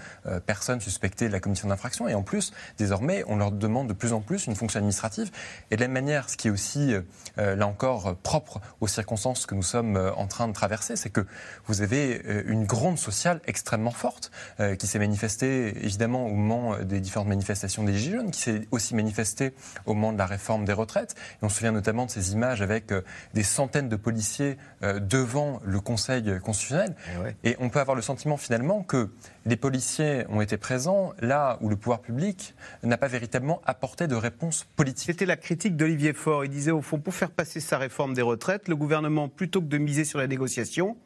personne 0.47 0.81
suspectée 0.81 1.29
de 1.29 1.33
la 1.33 1.41
commission 1.41 1.69
d'infraction, 1.69 2.09
et 2.09 2.15
en 2.15 2.23
plus, 2.23 2.53
désormais, 2.79 3.25
on 3.27 3.37
leur 3.37 3.53
demande 3.53 3.89
de 3.89 3.93
plus 3.93 4.13
en 4.13 4.21
plus 4.21 4.47
une 4.47 4.55
fonction 4.55 4.79
administrative. 4.79 5.31
Et 5.71 5.77
de 5.77 5.81
la 5.81 5.89
même 5.89 6.05
manière, 6.05 6.29
ce 6.29 6.37
qui 6.37 6.49
est 6.49 6.51
aussi, 6.51 6.95
là 7.37 7.67
encore, 7.67 8.17
propre 8.17 8.61
aux 8.81 8.87
circonstances 8.87 9.47
que 9.47 9.55
nous 9.55 9.63
sommes 9.63 9.97
en 10.17 10.27
train 10.27 10.49
de 10.49 10.53
traverser, 10.53 10.97
c'est 10.97 11.11
que 11.11 11.27
vous 11.67 11.83
avez 11.83 12.23
une 12.47 12.65
gronde 12.65 12.99
sociale 12.99 13.41
extrêmement 13.47 13.91
forte. 13.91 14.31
Euh, 14.61 14.75
qui 14.77 14.87
s'est 14.87 14.99
manifesté 14.99 15.85
évidemment 15.85 16.27
au 16.27 16.35
moment 16.35 16.79
des 16.79 17.01
différentes 17.01 17.29
manifestations 17.29 17.83
des 17.83 17.95
Gilets 17.95 18.17
jaunes, 18.17 18.31
qui 18.31 18.41
s'est 18.41 18.69
aussi 18.71 18.95
manifesté 18.95 19.53
au 19.85 19.95
moment 19.95 20.13
de 20.13 20.19
la 20.19 20.27
réforme 20.37 20.65
des 20.65 20.73
retraites. 20.73 21.15
Et 21.41 21.45
on 21.45 21.49
se 21.49 21.57
souvient 21.57 21.73
notamment 21.73 22.07
de 22.07 22.11
ces 22.11 22.33
images 22.33 22.63
avec 22.63 22.93
euh, 22.93 23.03
des 23.35 23.43
centaines 23.43 23.89
de 23.89 23.97
policiers 23.97 24.57
euh, 24.83 25.01
devant 25.01 25.61
le 25.65 25.81
Conseil 25.81 26.41
constitutionnel. 26.41 26.95
Et, 27.43 27.51
et 27.51 27.57
on 27.59 27.69
peut 27.69 27.81
avoir 27.81 27.97
le 27.97 28.03
sentiment 28.03 28.37
finalement 28.37 28.83
que 28.83 29.11
les 29.45 29.57
policiers 29.57 30.25
ont 30.29 30.41
été 30.41 30.57
présents 30.57 31.13
là 31.21 31.59
où 31.61 31.69
le 31.69 31.77
pouvoir 31.77 32.01
public 32.01 32.55
n'a 32.83 32.99
pas 32.99 33.09
véritablement 33.09 33.61
apporté 33.65 34.07
de 34.07 34.15
réponse 34.15 34.67
politique. 34.77 35.07
C'était 35.07 35.27
la 35.27 35.37
critique 35.37 35.77
d'Olivier 35.77 36.13
Faure. 36.13 36.45
Il 36.45 36.51
disait 36.51 36.71
au 36.71 36.83
fond, 36.83 36.99
pour 36.99 37.15
faire 37.15 37.31
passer 37.31 37.61
sa 37.61 37.79
réforme 37.79 38.15
des 38.15 38.23
retraites, 38.23 38.69
le 38.69 38.77
gouvernement, 38.77 39.29
plutôt 39.29 39.61
que 39.61 39.67
de 39.67 39.79
miser 39.79 40.05
sur 40.05 40.19
la 40.19 40.27
négociation, 40.27 40.97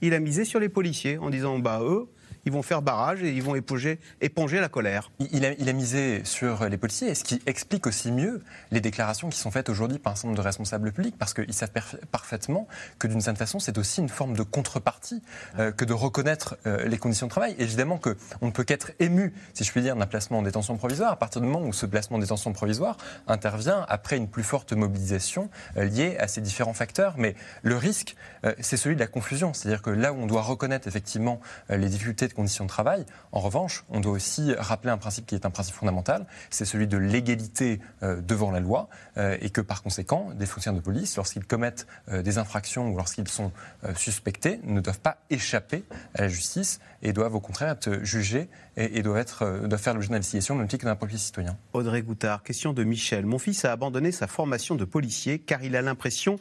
il 0.00 0.14
a 0.14 0.20
misé 0.20 0.44
sur 0.44 0.60
les 0.60 0.68
policiers 0.68 1.18
en 1.18 1.30
disant, 1.30 1.58
bah 1.58 1.80
eux, 1.82 2.08
ils 2.44 2.52
vont 2.52 2.62
faire 2.62 2.82
barrage 2.82 3.22
et 3.22 3.30
ils 3.30 3.42
vont 3.42 3.54
éponger, 3.54 3.98
la 4.20 4.68
colère. 4.68 5.10
Il 5.18 5.44
a, 5.44 5.72
misé 5.72 6.22
sur 6.24 6.68
les 6.68 6.76
policiers, 6.76 7.14
ce 7.14 7.24
qui 7.24 7.40
explique 7.46 7.86
aussi 7.86 8.10
mieux 8.12 8.42
les 8.70 8.80
déclarations 8.80 9.28
qui 9.28 9.38
sont 9.38 9.50
faites 9.50 9.68
aujourd'hui 9.68 9.98
par 9.98 10.12
un 10.12 10.16
certain 10.16 10.28
nombre 10.28 10.38
de 10.38 10.44
responsables 10.44 10.92
publics, 10.92 11.16
parce 11.18 11.34
qu'ils 11.34 11.54
savent 11.54 11.72
parfaitement 12.10 12.66
que 12.98 13.06
d'une 13.06 13.20
certaine 13.20 13.36
façon, 13.36 13.58
c'est 13.58 13.78
aussi 13.78 14.00
une 14.00 14.08
forme 14.08 14.36
de 14.36 14.42
contrepartie 14.42 15.22
euh, 15.58 15.72
que 15.72 15.84
de 15.84 15.92
reconnaître 15.92 16.56
euh, 16.66 16.86
les 16.86 16.98
conditions 16.98 17.26
de 17.26 17.30
travail. 17.30 17.54
évidemment 17.58 17.98
qu'on 17.98 18.46
ne 18.46 18.50
peut 18.50 18.64
qu'être 18.64 18.92
ému, 18.98 19.34
si 19.54 19.64
je 19.64 19.70
puis 19.70 19.82
dire, 19.82 19.96
d'un 19.96 20.06
placement 20.06 20.38
en 20.38 20.42
détention 20.42 20.76
provisoire 20.76 21.12
à 21.12 21.16
partir 21.16 21.40
du 21.40 21.46
moment 21.46 21.66
où 21.66 21.72
ce 21.72 21.86
placement 21.86 22.16
en 22.16 22.20
détention 22.20 22.52
provisoire 22.52 22.96
intervient 23.26 23.84
après 23.88 24.16
une 24.16 24.28
plus 24.28 24.42
forte 24.42 24.72
mobilisation 24.72 25.50
euh, 25.76 25.84
liée 25.84 26.16
à 26.18 26.28
ces 26.28 26.40
différents 26.40 26.74
facteurs. 26.74 27.14
Mais 27.16 27.34
le 27.62 27.76
risque, 27.76 28.16
c'est 28.60 28.76
celui 28.76 28.94
de 28.94 29.00
la 29.00 29.06
confusion. 29.06 29.52
C'est-à-dire 29.52 29.82
que 29.82 29.90
là 29.90 30.12
où 30.12 30.16
on 30.16 30.26
doit 30.26 30.42
reconnaître 30.42 30.86
effectivement 30.86 31.40
les 31.68 31.88
difficultés 31.88 32.27
de 32.28 32.34
conditions 32.34 32.64
de 32.64 32.68
travail. 32.68 33.04
En 33.32 33.40
revanche, 33.40 33.84
on 33.88 34.00
doit 34.00 34.12
aussi 34.12 34.54
rappeler 34.54 34.90
un 34.90 34.98
principe 34.98 35.26
qui 35.26 35.34
est 35.34 35.46
un 35.46 35.50
principe 35.50 35.74
fondamental, 35.74 36.26
c'est 36.50 36.64
celui 36.64 36.86
de 36.86 36.96
l'égalité 36.96 37.80
euh, 38.02 38.20
devant 38.20 38.50
la 38.50 38.60
loi, 38.60 38.88
euh, 39.16 39.36
et 39.40 39.50
que 39.50 39.60
par 39.60 39.82
conséquent, 39.82 40.30
des 40.34 40.46
fonctionnaires 40.46 40.80
de 40.80 40.84
police, 40.84 41.16
lorsqu'ils 41.16 41.46
commettent 41.46 41.86
euh, 42.10 42.22
des 42.22 42.38
infractions 42.38 42.88
ou 42.90 42.96
lorsqu'ils 42.96 43.28
sont 43.28 43.52
suspectés, 43.96 44.60
ne 44.64 44.80
doivent 44.80 45.00
pas 45.00 45.18
échapper 45.30 45.84
à 46.14 46.22
la 46.22 46.28
justice 46.28 46.80
et 47.02 47.12
doivent 47.12 47.34
au 47.34 47.40
contraire 47.40 47.70
être 47.70 48.04
jugés 48.04 48.48
et, 48.76 49.02
doivent, 49.02 49.18
être, 49.18 49.66
doivent 49.66 49.80
faire 49.80 49.94
l'objet 49.94 50.08
d'investigation 50.08 50.54
même 50.54 50.68
titre 50.68 50.82
que 50.82 50.88
d'un 50.88 50.96
policier 50.96 51.18
citoyen. 51.18 51.56
Audrey 51.72 52.02
Goutard, 52.02 52.42
question 52.42 52.72
de 52.72 52.84
Michel. 52.84 53.26
Mon 53.26 53.38
fils 53.38 53.64
a 53.64 53.72
abandonné 53.72 54.12
sa 54.12 54.26
formation 54.26 54.74
de 54.74 54.84
policier 54.84 55.38
car 55.38 55.62
il 55.62 55.76
a 55.76 55.82
l'impression 55.82 56.38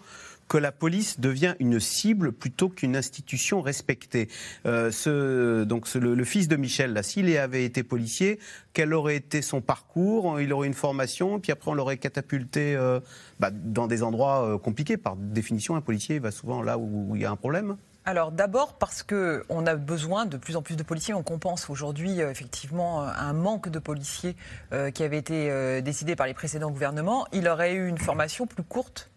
que 0.47 0.57
la 0.57 0.71
police 0.71 1.19
devient 1.19 1.55
une 1.59 1.79
cible 1.79 2.31
plutôt 2.31 2.69
qu'une 2.69 2.95
institution 2.95 3.61
respectée. 3.61 4.29
Euh, 4.65 5.65
donc 5.65 5.93
le, 5.93 6.23
fils 6.23 6.47
de 6.47 6.55
Michel, 6.55 6.97
s'il 7.03 7.35
avait 7.37 7.65
été 7.65 7.83
policier, 7.83 8.39
quel 8.73 8.93
aurait 8.93 9.15
été 9.15 9.41
son 9.41 9.61
parcours? 9.61 10.39
Il 10.39 10.53
aurait 10.53 10.67
une 10.67 10.73
formation, 10.73 11.39
puis 11.39 11.51
après 11.51 11.71
on 11.71 11.73
l'aurait 11.73 11.97
catapulté 11.97 12.75
euh, 12.75 12.99
bah, 13.39 13.49
dans 13.51 13.87
des 13.87 14.03
endroits 14.03 14.45
euh, 14.45 14.57
compliqués. 14.57 14.97
Par 14.97 15.15
définition, 15.15 15.75
un 15.75 15.81
policier 15.81 16.19
va 16.19 16.31
souvent 16.31 16.61
là 16.61 16.77
où 16.77 17.15
il 17.15 17.21
y 17.21 17.25
a 17.25 17.31
un 17.31 17.35
problème. 17.35 17.77
Alors 18.05 18.31
d'abord 18.31 18.77
parce 18.77 19.03
qu'on 19.03 19.65
a 19.65 19.75
besoin 19.75 20.25
de 20.25 20.37
plus 20.37 20.55
en 20.55 20.61
plus 20.61 20.77
de 20.77 20.83
policiers. 20.83 21.13
On 21.13 21.23
compense 21.23 21.69
aujourd'hui 21.69 22.21
effectivement 22.21 23.01
un 23.01 23.33
manque 23.33 23.67
de 23.67 23.79
policiers 23.79 24.37
qui 24.93 25.03
avait 25.03 25.17
été 25.17 25.81
décidé 25.81 26.15
par 26.15 26.25
les 26.25 26.33
précédents 26.33 26.71
gouvernements. 26.71 27.27
Il 27.33 27.49
aurait 27.49 27.73
eu 27.73 27.85
une 27.89 27.97
formation 27.97 28.47
plus 28.47 28.63
courte 28.63 29.09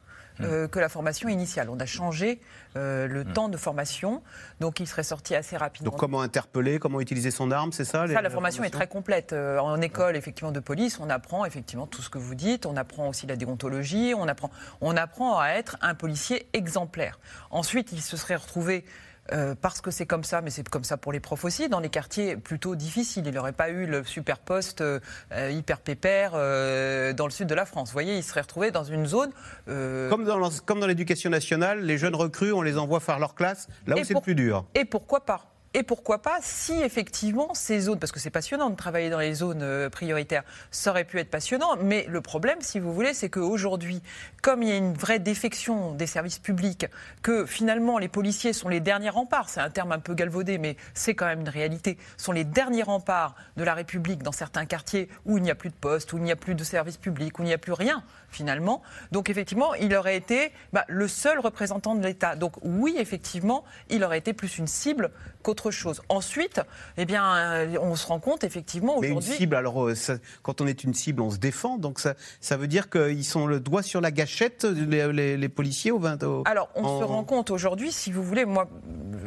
euh, 0.42 0.68
que 0.68 0.78
la 0.78 0.88
formation 0.88 1.28
initiale. 1.28 1.68
On 1.70 1.78
a 1.78 1.86
changé 1.86 2.40
euh, 2.76 3.06
le 3.06 3.24
mm. 3.24 3.32
temps 3.32 3.48
de 3.48 3.56
formation, 3.56 4.22
donc 4.60 4.80
il 4.80 4.86
serait 4.86 5.02
sorti 5.02 5.34
assez 5.34 5.56
rapidement. 5.56 5.90
Donc 5.90 5.98
comment 5.98 6.22
interpeller, 6.22 6.78
comment 6.78 7.00
utiliser 7.00 7.30
son 7.30 7.50
arme, 7.50 7.72
c'est 7.72 7.84
ça 7.84 8.06
Ça, 8.06 8.22
la 8.22 8.30
formation 8.30 8.64
est 8.64 8.70
très 8.70 8.86
complète. 8.86 9.32
Euh, 9.32 9.58
en 9.58 9.80
école, 9.80 10.16
effectivement, 10.16 10.52
de 10.52 10.60
police, 10.60 10.98
on 11.00 11.10
apprend 11.10 11.44
effectivement 11.44 11.86
tout 11.86 12.02
ce 12.02 12.10
que 12.10 12.18
vous 12.18 12.34
dites, 12.34 12.66
on 12.66 12.76
apprend 12.76 13.08
aussi 13.08 13.26
la 13.26 13.36
déontologie, 13.36 14.14
on 14.16 14.28
apprend, 14.28 14.50
on 14.80 14.96
apprend 14.96 15.38
à 15.38 15.48
être 15.48 15.76
un 15.80 15.94
policier 15.94 16.46
exemplaire. 16.52 17.18
Ensuite, 17.50 17.92
il 17.92 18.00
se 18.00 18.16
serait 18.16 18.36
retrouvé 18.36 18.84
euh, 19.32 19.54
parce 19.60 19.80
que 19.80 19.90
c'est 19.90 20.06
comme 20.06 20.24
ça, 20.24 20.40
mais 20.40 20.50
c'est 20.50 20.68
comme 20.68 20.84
ça 20.84 20.96
pour 20.96 21.12
les 21.12 21.20
profs 21.20 21.44
aussi, 21.44 21.68
dans 21.68 21.80
les 21.80 21.88
quartiers 21.88 22.36
plutôt 22.36 22.74
difficiles. 22.74 23.24
Il 23.26 23.34
n'aurait 23.34 23.52
pas 23.52 23.70
eu 23.70 23.86
le 23.86 24.04
super 24.04 24.38
poste 24.38 24.80
euh, 24.80 25.00
hyper 25.32 25.80
pépère 25.80 26.32
euh, 26.34 27.12
dans 27.12 27.26
le 27.26 27.30
sud 27.30 27.46
de 27.46 27.54
la 27.54 27.66
France. 27.66 27.88
Vous 27.88 27.94
voyez, 27.94 28.16
il 28.16 28.22
serait 28.22 28.42
retrouvé 28.42 28.70
dans 28.70 28.84
une 28.84 29.06
zone. 29.06 29.30
Comme 29.66 30.24
dans, 30.24 30.50
comme 30.64 30.80
dans 30.80 30.86
l'éducation 30.86 31.30
nationale, 31.30 31.84
les 31.84 31.98
jeunes 31.98 32.14
recrues, 32.14 32.52
on 32.52 32.62
les 32.62 32.78
envoie 32.78 33.00
faire 33.00 33.18
leur 33.18 33.34
classe 33.34 33.68
là 33.86 33.96
où 33.96 34.04
c'est 34.04 34.14
le 34.14 34.20
plus 34.20 34.34
dur. 34.34 34.64
Et 34.74 34.84
pourquoi 34.84 35.24
pas? 35.24 35.46
Et 35.72 35.84
pourquoi 35.84 36.20
pas, 36.20 36.38
si 36.42 36.72
effectivement 36.72 37.54
ces 37.54 37.80
zones, 37.80 38.00
parce 38.00 38.10
que 38.10 38.18
c'est 38.18 38.30
passionnant 38.30 38.70
de 38.70 38.74
travailler 38.74 39.08
dans 39.08 39.20
les 39.20 39.34
zones 39.34 39.62
euh, 39.62 39.88
prioritaires, 39.88 40.42
ça 40.72 40.90
aurait 40.90 41.04
pu 41.04 41.20
être 41.20 41.30
passionnant, 41.30 41.76
mais 41.80 42.06
le 42.08 42.20
problème, 42.20 42.58
si 42.60 42.80
vous 42.80 42.92
voulez, 42.92 43.14
c'est 43.14 43.28
qu'aujourd'hui, 43.28 44.02
comme 44.42 44.64
il 44.64 44.68
y 44.68 44.72
a 44.72 44.76
une 44.76 44.94
vraie 44.94 45.20
défection 45.20 45.92
des 45.94 46.08
services 46.08 46.40
publics, 46.40 46.86
que 47.22 47.46
finalement 47.46 47.98
les 47.98 48.08
policiers 48.08 48.52
sont 48.52 48.68
les 48.68 48.80
derniers 48.80 49.10
remparts, 49.10 49.48
c'est 49.48 49.60
un 49.60 49.70
terme 49.70 49.92
un 49.92 50.00
peu 50.00 50.14
galvaudé, 50.14 50.58
mais 50.58 50.76
c'est 50.92 51.14
quand 51.14 51.26
même 51.26 51.40
une 51.40 51.48
réalité, 51.48 51.98
sont 52.16 52.32
les 52.32 52.44
derniers 52.44 52.82
remparts 52.82 53.36
de 53.56 53.62
la 53.62 53.74
République 53.74 54.24
dans 54.24 54.32
certains 54.32 54.66
quartiers 54.66 55.08
où 55.24 55.38
il 55.38 55.42
n'y 55.44 55.52
a 55.52 55.54
plus 55.54 55.70
de 55.70 55.74
postes, 55.74 56.12
où 56.12 56.18
il 56.18 56.24
n'y 56.24 56.32
a 56.32 56.36
plus 56.36 56.56
de 56.56 56.64
services 56.64 56.96
publics, 56.96 57.38
où 57.38 57.42
il 57.42 57.46
n'y 57.46 57.54
a 57.54 57.58
plus 57.58 57.72
rien 57.72 58.02
finalement. 58.30 58.82
Donc 59.12 59.30
effectivement, 59.30 59.74
il 59.74 59.94
aurait 59.94 60.16
été 60.16 60.52
bah, 60.72 60.84
le 60.88 61.08
seul 61.08 61.38
représentant 61.38 61.94
de 61.94 62.04
l'État. 62.04 62.36
Donc 62.36 62.54
oui, 62.62 62.96
effectivement, 62.98 63.64
il 63.88 64.04
aurait 64.04 64.18
été 64.18 64.32
plus 64.32 64.58
une 64.58 64.66
cible 64.66 65.10
qu'autre 65.42 65.70
chose. 65.70 66.02
Ensuite, 66.08 66.60
eh 66.96 67.04
bien, 67.04 67.36
euh, 67.36 67.76
on 67.80 67.96
se 67.96 68.06
rend 68.06 68.20
compte 68.20 68.44
effectivement 68.44 68.98
aujourd'hui. 68.98 69.30
Mais 69.30 69.34
une 69.34 69.40
cible, 69.40 69.56
alors 69.56 69.88
euh, 69.88 69.94
quand 70.42 70.60
on 70.60 70.66
est 70.66 70.84
une 70.84 70.94
cible, 70.94 71.22
on 71.22 71.30
se 71.30 71.38
défend. 71.38 71.78
Donc 71.78 71.98
ça, 72.00 72.14
ça 72.40 72.56
veut 72.56 72.68
dire 72.68 72.90
qu'ils 72.90 73.24
sont 73.24 73.46
le 73.46 73.60
doigt 73.60 73.82
sur 73.82 74.00
la 74.00 74.10
gâchette, 74.10 74.64
les, 74.64 75.48
policiers 75.48 75.90
au 75.90 75.98
20 75.98 76.22
Alors 76.44 76.68
on 76.74 77.00
se 77.00 77.04
rend 77.04 77.24
compte 77.24 77.50
aujourd'hui, 77.50 77.92
si 77.92 78.12
vous 78.12 78.22
voulez, 78.22 78.44
moi, 78.44 78.68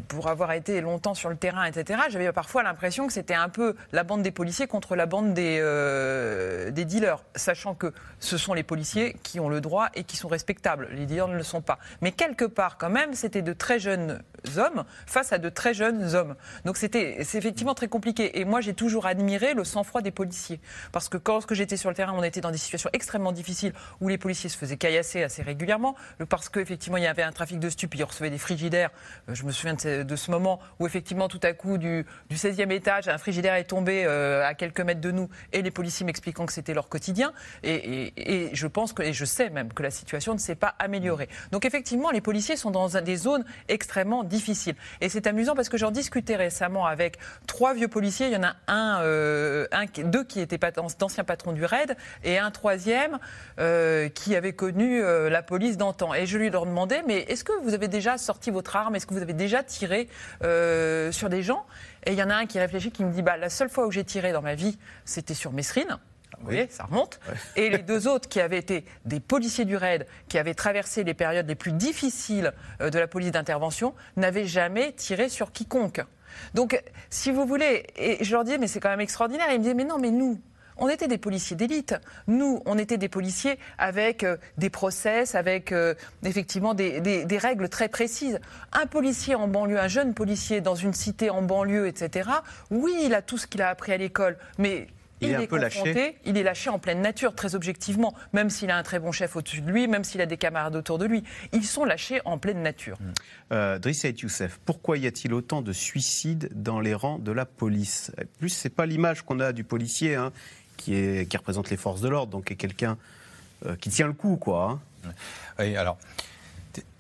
pour 0.08 0.28
avoir 0.28 0.52
été 0.54 0.82
longtemps 0.82 1.14
sur 1.14 1.30
le 1.30 1.36
terrain, 1.36 1.66
etc., 1.66 2.02
j'avais 2.10 2.32
parfois 2.32 2.64
l'impression 2.64 3.08
que 3.08 3.14
c'était 3.14 3.34
un 3.34 3.50
peu 3.50 3.76
la 3.92 4.04
bande 4.04 4.22
des 4.22 4.32
policiers 4.32 4.68
contre 4.68 4.96
la 4.96 5.06
bande 5.06 5.34
des, 5.34 5.60
euh, 5.62 6.72
des 6.72 6.86
dealers, 6.86 7.24
sachant 7.36 7.76
que 7.76 7.94
ce 8.20 8.38
sont 8.38 8.54
les 8.54 8.64
policiers 8.64 8.93
qui 9.24 9.40
ont 9.40 9.50
le 9.50 9.62
droit 9.62 9.90
et 9.96 10.04
qui 10.04 10.18
sont 10.18 10.28
respectables. 10.28 10.90
Les 10.92 11.06
dealers 11.06 11.28
ne 11.28 11.36
le 11.36 11.44
sont 11.44 11.62
pas. 11.62 11.80
Mais 12.02 12.12
quelque 12.12 12.46
part, 12.46 12.78
quand 12.78 12.90
même, 12.90 13.14
c'était 13.14 13.42
de 13.42 13.54
très 13.54 13.80
jeunes 13.80 14.22
hommes 14.58 14.84
face 15.06 15.34
à 15.34 15.38
de 15.38 15.50
très 15.50 15.74
jeunes 15.74 16.16
hommes. 16.16 16.36
Donc 16.66 16.78
c'était, 16.78 17.24
c'est 17.24 17.38
effectivement 17.38 17.74
très 17.74 17.88
compliqué. 17.88 18.40
Et 18.40 18.46
moi, 18.46 18.62
j'ai 18.62 18.74
toujours 18.74 19.06
admiré 19.06 19.54
le 19.54 19.64
sang-froid 19.64 20.02
des 20.02 20.12
policiers. 20.12 20.60
Parce 20.92 21.10
que 21.10 21.18
quand 21.18 21.42
j'étais 21.52 21.78
sur 21.78 21.90
le 21.90 21.96
terrain, 21.96 22.14
on 22.16 22.24
était 22.24 22.42
dans 22.42 22.52
des 22.52 22.58
situations 22.58 22.90
extrêmement 22.94 23.32
difficiles 23.32 23.74
où 24.02 24.08
les 24.08 24.18
policiers 24.18 24.50
se 24.50 24.58
faisaient 24.58 24.78
caillasser 24.78 25.24
assez 25.24 25.42
régulièrement. 25.42 25.96
Parce 26.30 26.50
qu'effectivement, 26.50 26.98
il 26.98 27.04
y 27.04 27.08
avait 27.08 27.24
un 27.24 27.32
trafic 27.32 27.60
de 27.60 27.70
stupes, 27.70 27.96
ils 27.96 28.04
recevaient 28.04 28.30
des 28.30 28.38
frigidaires. 28.38 28.92
Euh, 29.30 29.36
je 29.36 29.44
me 29.44 29.52
souviens 29.52 29.76
de, 29.76 30.16
ce 30.16 30.32
moment 30.32 30.60
où, 30.80 30.88
effectivement, 30.88 31.28
tout 31.28 31.40
à 31.44 31.54
coup, 31.54 31.78
du, 31.78 32.06
16e 32.32 32.72
étage, 32.72 33.08
un 33.08 33.18
frigidaire 33.18 33.56
est 33.56 33.66
tombé 33.66 34.04
euh, 34.06 34.46
à 34.46 34.54
quelques 34.54 34.82
mètres 34.82 35.02
de 35.02 35.12
nous 35.12 35.30
et 35.52 35.62
les 35.62 35.72
policiers 35.72 36.06
m'expliquant 36.06 36.46
que 36.46 36.54
c'était 36.54 36.74
leur 36.74 36.90
quotidien. 36.90 37.34
Et, 37.64 38.12
je 38.54 38.68
pense 38.68 38.83
et 39.00 39.14
je 39.14 39.26
sais 39.26 39.50
même 39.50 39.74
que 39.74 39.84
la 39.84 39.92
situation 39.92 40.34
ne 40.34 40.40
s'est 40.40 40.56
pas 40.56 40.76
améliorée. 40.80 41.30
Donc, 41.52 41.66
effectivement, 41.66 42.12
les 42.12 42.22
policiers 42.22 42.56
sont 42.56 42.72
dans 42.72 42.88
des 42.88 43.16
zones 43.16 43.46
extrêmement 43.68 44.24
difficiles. 44.24 44.76
Et 45.02 45.10
c'est 45.10 45.28
amusant 45.28 45.56
parce 45.56 45.70
que 45.70 45.78
j'en 45.78 45.92
discutais 45.92 46.36
récemment 46.36 46.86
avec 46.86 47.18
trois 47.48 47.74
vieux 47.74 47.88
policiers. 47.88 48.28
Il 48.28 48.34
y 48.34 48.38
en 48.38 48.44
a 48.44 48.56
un, 48.68 49.02
euh, 49.02 49.68
deux 50.04 50.24
qui 50.24 50.40
étaient 50.40 50.60
d'anciens 51.00 51.24
patrons 51.24 51.54
du 51.54 51.66
RAID 51.66 51.96
et 52.24 52.38
un 52.38 52.52
troisième 52.52 53.20
euh, 53.60 54.10
qui 54.10 54.36
avait 54.36 54.54
connu 54.54 55.02
euh, 55.02 55.30
la 55.30 55.44
police 55.44 55.78
d'antan. 55.78 56.14
Et 56.14 56.26
je 56.26 56.38
lui 56.38 56.50
leur 56.50 56.66
demandais, 56.66 57.04
mais 57.08 57.20
est-ce 57.22 57.44
que 57.44 57.54
vous 57.64 57.74
avez 57.74 57.88
déjà 57.88 58.18
sorti 58.18 58.52
votre 58.52 58.76
arme? 58.76 58.96
Est-ce 58.96 59.08
que 59.08 59.14
vous 59.14 59.22
avez 59.22 59.34
déjà 59.34 59.64
tiré 59.64 60.10
sur 60.42 61.30
des 61.30 61.44
gens? 61.44 61.66
Et 62.06 62.12
il 62.12 62.18
y 62.18 62.24
en 62.24 62.30
a 62.30 62.36
un 62.36 62.46
qui 62.46 62.60
réfléchit, 62.60 62.92
qui 62.92 63.04
me 63.04 63.12
dit, 63.12 63.22
bah, 63.22 63.38
la 63.38 63.50
seule 63.50 63.70
fois 63.70 63.88
où 63.88 63.92
j'ai 63.92 64.04
tiré 64.04 64.32
dans 64.32 64.42
ma 64.42 64.56
vie, 64.56 64.78
c'était 65.06 65.34
sur 65.34 65.54
Mesrine. 65.54 65.98
Vous 66.40 66.46
voyez, 66.46 66.68
ça 66.70 66.86
remonte. 66.86 67.20
Et 67.56 67.70
les 67.70 67.80
deux 67.80 68.08
autres 68.08 68.30
qui 68.30 68.40
avaient 68.40 68.58
été 68.58 68.86
des 69.06 69.20
policiers 69.20 69.66
du 69.66 69.76
RAID, 69.76 70.06
qui 70.28 70.38
avaient 70.38 70.54
traversé 70.54 71.04
les 71.04 71.14
périodes 71.14 71.48
les 71.48 71.56
plus 71.56 71.74
difficiles 71.74 72.54
euh, 72.82 72.90
de 72.90 73.00
la 73.00 73.08
police 73.08 73.32
d'intervention, 73.32 73.94
n'avaient 74.18 74.46
jamais 74.46 74.94
tiré 74.94 75.30
sur 75.30 75.52
quiconque. 75.52 76.02
Donc, 76.54 76.82
si 77.10 77.32
vous 77.32 77.46
voulez, 77.46 77.86
et 77.96 78.24
je 78.24 78.32
leur 78.32 78.44
disais, 78.44 78.58
mais 78.58 78.68
c'est 78.68 78.80
quand 78.80 78.90
même 78.90 79.02
extraordinaire. 79.02 79.50
Et 79.50 79.54
ils 79.54 79.60
me 79.60 79.64
disaient, 79.64 79.76
mais 79.76 79.86
non, 79.86 80.00
mais 80.00 80.12
nous, 80.12 80.42
on 80.78 80.90
était 80.90 81.08
des 81.08 81.18
policiers 81.18 81.56
d'élite. 81.56 81.96
Nous, 82.28 82.62
on 82.66 82.78
était 82.78 82.98
des 82.98 83.10
policiers 83.10 83.60
avec 83.78 84.24
euh, 84.24 84.38
des 84.58 84.70
process, 84.70 85.36
avec 85.36 85.72
euh, 85.72 85.94
effectivement 86.24 86.74
des, 86.74 87.00
des, 87.02 87.38
règles 87.38 87.70
très 87.70 87.90
précises. 87.90 88.40
Un 88.72 88.88
policier 88.88 89.36
en 89.36 89.48
banlieue, 89.48 89.80
un 89.80 89.88
jeune 89.88 90.14
policier 90.14 90.62
dans 90.62 90.76
une 90.76 90.94
cité 90.94 91.30
en 91.30 91.42
banlieue, 91.42 91.88
etc., 91.88 92.30
oui, 92.72 92.94
il 93.04 93.14
a 93.14 93.22
tout 93.22 93.38
ce 93.38 93.48
qu'il 93.48 93.62
a 93.62 93.70
appris 93.70 93.92
à 93.92 93.98
l'école, 93.98 94.38
mais 94.58 94.88
il, 95.24 95.32
est, 95.32 95.36
un 95.36 95.46
peu 95.46 95.58
lâché. 95.58 96.18
Il 96.26 96.38
est 96.38 96.44
lâché 96.44 96.70
en 96.70 96.80
pleine 96.80 97.02
nature, 97.02 97.36
très 97.36 97.56
objectivement, 97.56 98.14
même 98.34 98.50
s'il 98.50 98.70
a 98.72 98.78
un 98.78 98.84
très 98.84 99.00
bon 99.00 99.12
chef 99.12 99.36
au-dessus 99.36 99.62
de 99.62 99.72
lui, 99.72 99.88
même 99.88 100.04
s'il 100.04 100.22
a 100.22 100.26
des 100.26 100.38
camarades 100.38 100.76
autour 100.76 100.98
de 100.98 101.06
lui. 101.06 101.24
Ils 101.52 101.66
sont 101.66 101.86
lâchés 101.86 102.22
en 102.26 102.38
pleine 102.38 102.62
nature. 102.62 102.98
Mmh. 103.00 103.14
Euh, 103.54 103.80
Driss 103.80 104.04
Youssef, 104.04 104.60
pourquoi 104.66 104.98
y 104.98 105.08
a-t-il 105.08 105.34
autant 105.34 105.62
de 105.62 105.74
suicides 105.74 106.50
dans 106.54 106.80
les 106.80 106.94
rangs 106.94 107.20
de 107.20 107.32
la 107.32 107.46
police? 107.46 108.12
Plus, 108.40 108.50
c'est 108.50 108.70
pas 108.70 108.86
l'image 108.86 109.22
qu'on 109.22 109.40
a 109.40 109.54
du 109.54 109.64
policier 109.64 110.16
hein, 110.16 110.32
qui, 110.78 110.96
est, 110.96 111.30
qui 111.30 111.38
représente 111.38 111.70
les 111.70 111.78
forces 111.78 112.02
de 112.02 112.10
l'ordre, 112.10 112.32
donc 112.32 112.52
est 112.52 112.56
quelqu'un 112.56 112.98
euh, 113.66 113.76
qui 113.76 113.90
tient 113.90 114.08
le 114.08 114.14
coup, 114.14 114.38
quoi. 114.38 114.80
Hein. 115.06 115.12
Oui, 115.60 115.76
alors, 115.76 115.98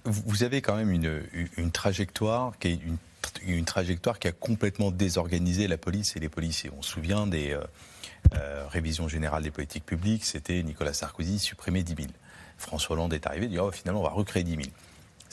vous 0.05 0.43
avez 0.43 0.61
quand 0.61 0.75
même 0.75 0.91
une, 0.91 1.21
une 1.57 1.71
trajectoire 1.71 2.53
qui 2.59 2.67
est 2.69 2.73
une 2.73 2.97
une 3.45 3.65
trajectoire 3.65 4.19
qui 4.19 4.27
a 4.27 4.31
complètement 4.31 4.91
désorganisé 4.91 5.67
la 5.67 5.77
police 5.77 6.15
et 6.15 6.19
les 6.19 6.29
policiers. 6.29 6.69
On 6.77 6.81
se 6.81 6.91
souvient 6.91 7.27
des, 7.27 7.51
euh, 7.51 7.63
euh, 8.35 8.65
révision 8.69 9.07
générale 9.07 9.43
des 9.43 9.51
politiques 9.51 9.85
publiques, 9.85 10.25
c'était 10.25 10.63
Nicolas 10.63 10.93
Sarkozy 10.93 11.39
supprimer 11.39 11.83
10 11.83 11.95
000. 11.95 12.07
François 12.57 12.95
Hollande 12.95 13.13
est 13.13 13.27
arrivé 13.27 13.45
et 13.45 13.49
dit 13.49 13.59
oh, 13.59 13.71
finalement 13.71 14.01
on 14.01 14.05
va 14.05 14.11
recréer 14.11 14.43
10 14.43 14.55
000 14.55 14.61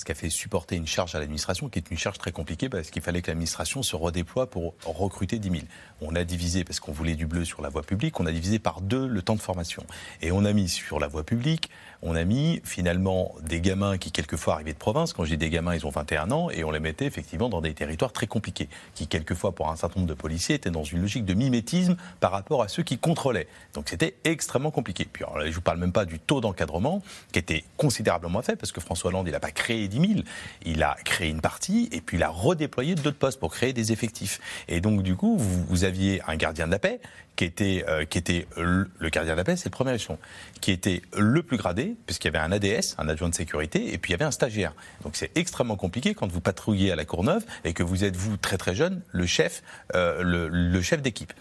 ce 0.01 0.05
qui 0.07 0.13
a 0.13 0.15
fait 0.15 0.31
supporter 0.31 0.77
une 0.77 0.87
charge 0.87 1.15
à 1.15 1.19
l'administration 1.19 1.69
qui 1.69 1.79
est 1.79 1.91
une 1.91 1.99
charge 1.99 2.17
très 2.17 2.33
compliquée 2.33 2.71
parce 2.71 2.89
qu'il 2.89 3.03
fallait 3.03 3.21
que 3.21 3.27
l'administration 3.27 3.83
se 3.83 3.97
redéploie 3.97 4.49
pour 4.49 4.75
recruter 4.87 5.39
10 5.39 5.51
000. 5.51 5.63
On 6.01 6.17
a 6.17 6.25
divisé, 6.25 6.65
parce 6.65 6.81
qu'on 6.81 6.93
voulait 6.93 7.17
du 7.17 7.27
bleu 7.27 7.45
sur 7.45 7.61
la 7.61 7.69
voie 7.69 7.83
publique, 7.83 8.19
on 8.19 8.25
a 8.25 8.33
divisé 8.33 8.59
par 8.59 8.81
deux 8.81 9.07
le 9.07 9.21
temps 9.21 9.35
de 9.35 9.43
formation. 9.43 9.85
Et 10.23 10.33
on 10.33 10.47
a 10.47 10.55
mis 10.55 10.71
sur 10.71 10.99
la 10.99 11.07
voie 11.07 11.23
publique, 11.23 11.69
on 12.01 12.17
a 12.17 12.25
mis 12.25 12.63
finalement 12.65 13.35
des 13.43 13.61
gamins 13.61 13.99
qui 13.99 14.11
quelquefois 14.11 14.55
arrivaient 14.55 14.73
de 14.73 14.79
province, 14.79 15.13
quand 15.13 15.25
je 15.25 15.31
dis 15.33 15.37
des 15.37 15.51
gamins, 15.51 15.75
ils 15.75 15.85
ont 15.85 15.91
21 15.91 16.31
ans, 16.31 16.49
et 16.49 16.65
on 16.65 16.71
les 16.71 16.81
mettait 16.81 17.05
effectivement 17.05 17.51
dans 17.51 17.61
des 17.61 17.75
territoires 17.75 18.13
très 18.13 18.27
compliqués, 18.27 18.71
qui 18.95 19.07
quelquefois 19.07 19.55
pour 19.55 19.69
un 19.69 19.77
certain 19.77 20.01
nombre 20.01 20.09
de 20.09 20.15
policiers 20.15 20.55
étaient 20.55 20.71
dans 20.71 20.85
une 20.85 21.03
logique 21.03 21.27
de 21.27 21.35
mimétisme 21.35 21.97
par 22.21 22.33
rapport 22.33 22.63
à 22.63 22.69
ceux 22.69 22.83
qui 22.83 22.97
contrôlaient. 22.97 23.49
Donc 23.75 23.91
c'était 23.91 24.17
extrêmement 24.25 24.71
compliqué. 24.71 25.07
Puis 25.13 25.27
je 25.39 25.47
ne 25.47 25.53
vous 25.53 25.61
parle 25.61 25.79
même 25.79 25.93
pas 25.93 26.07
du 26.07 26.19
taux 26.19 26.41
d'encadrement, 26.41 27.03
qui 27.33 27.39
était 27.39 27.65
considérablement 27.77 28.41
fait, 28.41 28.57
parce 28.57 28.73
que 28.73 28.81
François 28.81 29.09
Hollande, 29.09 29.29
il 29.29 29.33
n'a 29.33 29.41
pas 29.41 29.51
créé 29.51 29.89
10 29.91 30.15
000. 30.15 30.21
Il 30.65 30.83
a 30.83 30.97
créé 31.05 31.29
une 31.29 31.41
partie 31.41 31.89
et 31.93 32.01
puis 32.01 32.17
il 32.17 32.23
a 32.23 32.29
redéployé 32.29 32.95
d'autres 32.95 33.19
postes 33.19 33.39
pour 33.39 33.53
créer 33.53 33.73
des 33.73 33.93
effectifs. 33.93 34.41
Et 34.69 34.81
donc, 34.81 35.03
du 35.03 35.17
coup, 35.17 35.37
vous, 35.39 35.85
aviez 35.85 36.23
un 36.27 36.37
gardien 36.37 36.67
de 36.67 36.73
la 36.73 36.79
paix 36.79 37.01
qui 37.37 37.45
était, 37.45 37.85
euh, 37.89 38.05
qui 38.05 38.19
était 38.19 38.47
le, 38.57 38.89
gardien 39.11 39.33
de 39.33 39.39
la 39.39 39.45
paix, 39.45 39.57
c'est 39.57 39.67
le 39.67 39.71
premier 39.71 39.95
échelon, 39.95 40.19
qui 40.61 40.73
était 40.73 41.03
le 41.17 41.43
plus 41.43 41.57
gradé, 41.57 41.95
puisqu'il 42.07 42.33
y 42.33 42.37
avait 42.37 42.45
un 42.45 42.53
ADS, 42.53 42.97
un 42.99 43.09
adjoint 43.09 43.31
de 43.31 43.35
sécurité, 43.35 43.93
et 43.93 43.99
puis 43.99 44.11
il 44.11 44.13
y 44.13 44.15
avait 44.15 44.27
un 44.27 44.31
stagiaire. 44.31 44.75
Donc 45.05 45.17
c'est 45.17 45.31
extrêmement 45.37 45.77
compliqué 45.77 46.15
quand 46.15 46.31
vous 46.31 46.41
patrouillez 46.41 46.93
à 46.93 46.97
la 46.97 47.05
Courneuve 47.05 47.45
et 47.65 47.73
que 47.73 47.83
vous 47.83 48.05
êtes, 48.05 48.17
vous, 48.17 48.37
très 48.37 48.59
très 48.59 48.75
jeune, 48.75 49.01
le 49.13 49.27
chef, 49.27 49.63
euh, 49.95 50.23
le 50.23 50.83
chef 50.83 51.01
d'équipe. 51.01 51.33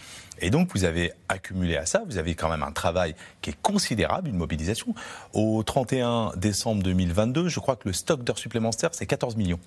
Et 0.42 0.50
donc, 0.50 0.70
vous 0.74 0.84
avez 0.86 1.12
accumulé 1.28 1.78
à 1.78 1.86
ça, 1.86 2.04
vous 2.06 2.18
avez 2.18 2.36
quand 2.36 2.50
même 2.50 2.64
un 2.64 2.72
travail 2.72 3.16
qui 3.42 3.50
est 3.52 3.62
considérable, 3.62 4.30
une 4.30 4.38
mobilisation. 4.38 4.94
Au 5.34 5.62
31 5.64 6.32
décembre 6.38 6.84
2022, 6.84 7.48
je 7.48 7.60
crois 7.60 7.76
que 7.76 7.88
le 7.88 7.94
stock 7.94 8.24
d'heures 8.24 8.38
supplémentaires, 8.38 8.90
c'est 8.94 9.06
14 9.06 9.36
millions. 9.36 9.60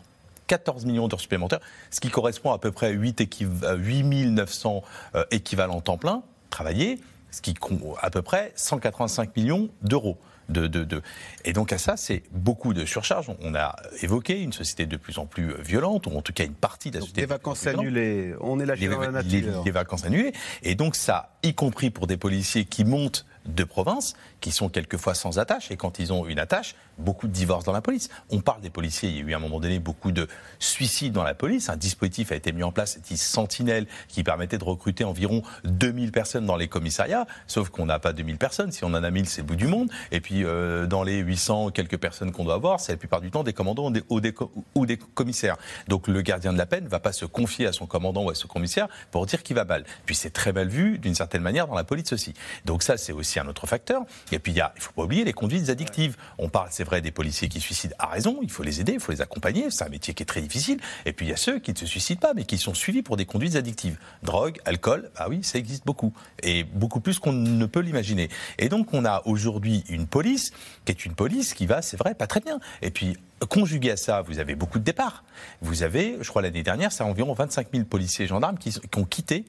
14 0.49 0.85
millions 0.85 1.09
d'heures 1.09 1.21
supplémentaires, 1.21 1.61
ce 1.91 2.01
qui 2.01 2.11
correspond 2.11 2.53
à 2.53 2.59
peu 2.59 2.73
près 2.73 2.89
à 2.89 2.91
8, 2.91 3.21
équiv- 3.21 3.65
à 3.65 3.75
8900 3.75 4.83
euh, 5.15 5.25
équivalents 5.31 5.81
temps 5.81 5.97
plein 5.99 6.23
travaillés, 6.51 7.01
ce 7.31 7.41
qui 7.41 7.55
compte 7.55 7.81
à 8.01 8.11
peu 8.11 8.23
près 8.23 8.53
185 8.57 9.37
millions 9.37 9.69
d'euros. 9.83 10.19
De, 10.49 10.67
de- 10.67 10.85
de- 10.85 11.03
Et 11.45 11.53
donc 11.53 11.73
à 11.73 11.79
ça, 11.79 11.97
c'est 11.97 12.23
beaucoup 12.33 12.75
de 12.75 12.85
surcharge. 12.85 13.31
On 13.41 13.55
a 13.55 13.77
évoqué 14.03 14.41
une 14.41 14.53
société 14.53 14.87
de 14.87 14.97
plus 14.97 15.19
en 15.19 15.27
plus 15.27 15.55
violente, 15.63 16.07
ou 16.07 16.17
en 16.17 16.23
tout 16.23 16.33
cas 16.33 16.45
une 16.45 16.55
partie 16.55 16.91
de 16.91 16.97
la 16.97 17.01
société. 17.01 17.21
Des 17.23 17.27
vacances 17.27 17.67
annulées, 17.67 18.35
on 18.41 18.59
est 18.61 18.67
lâché 18.67 18.83
Les, 18.83 18.89
dans 18.89 19.01
la 19.01 19.11
nature. 19.13 19.63
les 19.65 19.71
vacances 19.71 20.05
annulées. 20.05 20.33
Et 20.63 20.75
donc 20.75 20.97
ça, 20.97 21.31
y 21.43 21.55
compris 21.55 21.91
pour 21.91 22.07
des 22.07 22.17
policiers 22.17 22.65
qui 22.65 22.85
montent 22.85 23.25
de 23.47 23.65
province, 23.65 24.15
qui 24.41 24.53
sont 24.53 24.69
quelquefois 24.69 25.15
sans 25.15 25.39
attache, 25.39 25.71
et 25.71 25.77
quand 25.77 25.99
ils 25.99 26.13
ont 26.13 26.27
une 26.27 26.39
attache, 26.39 26.75
beaucoup 27.03 27.29
de 27.29 27.33
divorces 27.33 27.65
dans 27.65 27.73
la 27.73 27.83
police. 27.83 28.09
On 28.31 28.41
parle 28.41 28.61
des 28.63 28.71
policiers, 28.71 29.11
il 29.11 29.17
y 29.17 29.19
a 29.19 29.23
eu 29.23 29.35
à 29.35 29.37
un 29.37 29.41
moment 29.41 29.61
donné 29.61 29.79
beaucoup 29.79 30.13
de 30.13 30.29
suicides 30.59 31.13
dans 31.13 31.25
la 31.25 31.35
police. 31.35 31.69
Un 31.69 31.77
dispositif 31.77 32.33
a 32.33 32.37
été 32.37 32.53
mis 32.53 32.63
en 32.63 32.73
place, 32.73 32.99
dit 33.01 33.19
Sentinelle, 33.19 33.87
qui 34.09 34.23
permettait 34.23 34.59
de 34.59 34.65
recruter 34.65 35.05
environ 35.05 35.43
2000 35.65 36.13
personnes 36.13 36.47
dans 36.47 36.57
les 36.57 36.69
commissariats, 36.69 37.27
sauf 37.47 37.69
qu'on 37.69 37.87
n'a 37.87 37.99
pas 37.99 38.13
2000 38.13 38.39
personnes. 38.39 38.73
Si 38.73 38.85
on 38.85 38.89
en 38.89 39.03
a 39.03 39.11
1000, 39.11 39.29
c'est 39.29 39.43
bout 39.43 39.57
du 39.57 39.67
monde. 39.67 39.91
Et 40.11 40.21
puis 40.21 40.45
euh, 40.45 40.87
dans 40.87 41.03
les 41.03 41.19
800 41.19 41.71
quelques 41.71 41.99
personnes 41.99 42.33
qu'on 42.33 42.45
doit 42.45 42.55
avoir, 42.55 42.81
c'est 42.81 42.93
la 42.93 42.99
plupart 42.99 43.21
du 43.21 43.31
temps 43.31 43.43
des 43.43 43.53
commandants 43.53 43.93
ou 44.09 44.21
des, 44.21 44.97
commissaires. 45.15 45.57
Donc 45.89 46.09
le 46.09 46.23
gardien 46.23 46.53
de 46.53 46.59
la 46.59 46.67
paix 46.67 46.81
ne 46.81 46.89
va 46.89 47.01
pas 47.01 47.13
se 47.13 47.25
confier 47.25 47.67
à 47.67 47.73
son 47.73 47.87
commandant 47.87 48.25
ou 48.25 48.31
à 48.31 48.35
son 48.35 48.49
commissaire 48.49 48.89
pour 49.11 49.27
dire 49.27 49.43
qu'il 49.43 49.57
va 49.57 49.65
mal. 49.65 49.85
Puis 50.07 50.15
c'est 50.15 50.31
très 50.31 50.53
mal 50.53 50.69
vu 50.69 50.99
d'une 50.99 51.15
certaine 51.15 51.43
manière 51.43 51.67
dans 51.67 51.75
la 51.75 51.85
police 51.85 52.13
aussi. 52.13 52.35
Donc 52.65 52.83
ça 52.83 52.97
c'est 52.97 53.13
aussi 53.13 53.41
un 53.41 53.49
autre 53.49 53.67
facteur. 53.67 54.03
Et 54.31 54.39
puis 54.39 54.53
il 54.53 54.63
il 54.77 54.83
faut 54.83 54.93
pas 54.93 55.03
oublier 55.03 55.25
les 55.25 55.33
conduites 55.33 55.69
addictives. 55.69 56.17
On 56.39 56.49
parle, 56.49 56.69
c'est 56.71 56.85
vrai, 56.85 56.92
des 57.01 57.11
policiers 57.11 57.49
qui 57.49 57.61
suicident 57.61 57.95
à 57.99 58.07
raison. 58.07 58.39
Il 58.43 58.51
faut 58.51 58.63
les 58.63 58.81
aider, 58.81 58.95
il 58.95 59.01
faut 59.01 59.13
les 59.13 59.21
accompagner. 59.21 59.71
C'est 59.71 59.85
un 59.85 59.89
métier 59.89 60.15
qui 60.15 60.23
est 60.23 60.27
très 60.27 60.41
difficile. 60.41 60.81
Et 61.07 61.13
puis 61.13 61.27
il 61.27 61.31
y 61.31 61.33
a 61.33 61.37
ceux 61.37 61.59
qui 61.59 61.73
ne 61.73 61.77
se 61.77 61.87
suicident 61.87 62.21
pas, 62.21 62.35
mais 62.35 62.45
qui 62.45 62.59
sont 62.59 62.75
suivis 62.75 63.03
pour 63.03 63.17
des 63.17 63.27
conduites 63.27 63.57
addictives. 63.57 63.99
Drogue, 64.23 64.59
alcool, 64.65 65.11
ah 65.17 65.29
oui, 65.29 65.43
ça 65.43 65.59
existe 65.59 65.85
beaucoup. 65.87 66.13
Et 66.43 66.65
beaucoup 66.65 67.01
plus 67.01 67.19
qu'on 67.19 67.33
ne 67.33 67.67
peut 67.67 67.81
l'imaginer. 67.81 68.29
Et 68.59 68.69
donc 68.69 68.93
on 68.93 69.05
a 69.05 69.23
aujourd'hui 69.25 69.85
une 69.89 70.07
police 70.07 70.53
qui 70.85 70.93
est 70.93 71.05
une 71.05 71.15
police 71.15 71.55
qui 71.55 71.67
va, 71.67 71.83
c'est 71.83 71.97
vrai, 71.97 72.15
pas 72.15 72.27
très 72.27 72.41
bien. 72.41 72.61
Et 72.83 72.91
puis 72.91 73.17
Conjugué 73.49 73.91
à 73.91 73.97
ça, 73.97 74.23
vous 74.23 74.39
avez 74.39 74.55
beaucoup 74.55 74.79
de 74.79 74.85
départs. 74.85 75.25
Vous 75.63 75.83
avez, 75.83 76.17
je 76.21 76.29
crois 76.29 76.43
l'année 76.43 76.63
dernière, 76.63 76.93
c'est 76.93 77.03
environ 77.03 77.33
25 77.33 77.69
000 77.73 77.85
policiers 77.87 78.25
et 78.25 78.29
gendarmes 78.29 78.57
qui 78.57 78.73
ont 78.97 79.05
quitté 79.05 79.45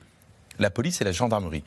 la 0.59 0.69
police 0.69 1.01
et 1.01 1.03
la 1.03 1.11
gendarmerie. 1.11 1.63